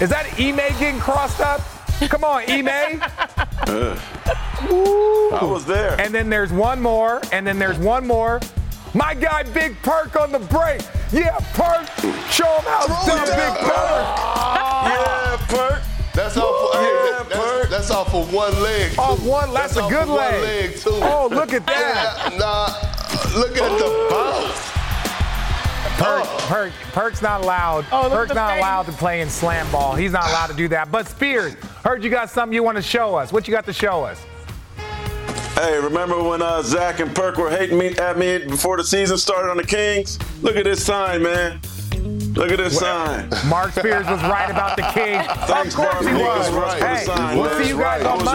Is 0.01 0.09
that 0.09 0.27
Ime 0.39 0.57
getting 0.79 1.01
crossed 1.01 1.41
up? 1.41 1.61
Come 2.09 2.25
on, 2.25 2.43
Ime. 2.49 2.69
I 5.33 5.41
was 5.43 5.67
there. 5.67 6.01
And 6.01 6.15
then 6.15 6.31
there's 6.31 6.53
one 6.53 6.81
more, 6.81 7.21
and 7.33 7.47
then 7.47 7.59
there's 7.59 7.79
one 7.79 8.07
more. 8.07 8.41
My 8.93 9.15
guy, 9.15 9.45
Big 9.45 9.81
Perk 9.83 10.21
on 10.21 10.33
the 10.33 10.41
break. 10.41 10.83
Yeah, 11.13 11.39
Perk. 11.55 11.87
Show 12.31 12.47
him 12.47 12.65
how 12.65 12.87
dumb 13.07 13.25
Big 13.25 13.55
Perk. 13.61 13.71
yeah, 14.91 15.47
Perk. 15.49 15.83
That's 16.13 16.37
off. 16.37 16.75
For, 16.75 16.83
yeah, 16.83 17.23
that's, 17.29 17.41
Perk. 17.41 17.71
That's 17.71 17.91
off 17.91 18.11
for 18.11 18.25
one 18.27 18.61
leg. 18.61 18.93
Too. 18.93 19.01
Off 19.01 19.23
one. 19.25 19.55
That's, 19.55 19.75
that's 19.75 19.87
a 19.87 19.89
good 19.89 20.09
leg. 20.09 20.33
One 20.35 20.43
leg 20.43 20.77
too. 20.77 20.91
Oh, 20.93 21.29
look 21.31 21.53
at 21.53 21.65
that. 21.67 22.33
Yeah, 22.33 22.39
nah, 22.39 23.39
look 23.39 23.57
at 23.57 23.79
the 23.79 24.07
bounce. 24.11 24.71
Perk, 26.01 26.25
oh. 26.25 26.47
Perk, 26.49 26.73
Perk's 26.93 27.23
not 27.23 27.43
allowed. 27.43 27.85
Oh, 27.93 28.09
Perk's 28.11 28.35
not 28.35 28.53
face. 28.53 28.59
allowed 28.59 28.87
to 28.87 28.93
play 28.93 29.21
in 29.21 29.29
slam 29.29 29.71
ball. 29.71 29.95
He's 29.95 30.13
not 30.13 30.29
allowed 30.31 30.49
to 30.49 30.55
do 30.55 30.67
that. 30.69 30.91
But 30.91 31.07
Spears, 31.07 31.55
heard 31.85 32.03
you 32.03 32.11
got 32.11 32.29
something 32.29 32.55
you 32.55 32.63
want 32.63 32.77
to 32.77 32.83
show 32.83 33.15
us. 33.15 33.33
What 33.33 33.47
you 33.47 33.53
got 33.53 33.67
to 33.67 33.73
show 33.73 34.03
us? 34.03 34.25
Hey, 35.55 35.79
remember 35.79 36.23
when 36.23 36.41
uh, 36.43 36.63
Zach 36.63 37.01
and 37.01 37.15
Perk 37.15 37.37
were 37.37 37.51
hating 37.51 37.77
me 37.77 37.89
at 37.97 38.17
me 38.17 38.39
before 38.39 38.77
the 38.77 38.85
season 38.85 39.19
started 39.19 39.51
on 39.51 39.57
the 39.57 39.67
Kings? 39.67 40.19
Look 40.43 40.57
at 40.57 40.65
this 40.65 40.85
sign, 40.85 41.23
man. 41.23 41.61
Look 42.35 42.53
at 42.53 42.59
this 42.59 42.79
sign. 42.79 43.29
Mark 43.49 43.73
Spears 43.73 44.07
was 44.07 44.23
right 44.23 44.49
about 44.49 44.77
the 44.77 44.83
Kings. 44.83 45.27
Thanks, 45.47 45.75
of 45.75 45.81
course 45.81 46.07
he 46.07 46.13
was. 46.15 46.49
He 46.49 46.55
was 46.55 46.81
right. 46.81 46.83
Hey, 46.99 47.37
we'll 47.37 47.63
see 47.63 47.69
you 47.69 47.79
guys 47.79 48.03
I 48.03 48.11
on 48.13 48.25
Monday. 48.25 48.31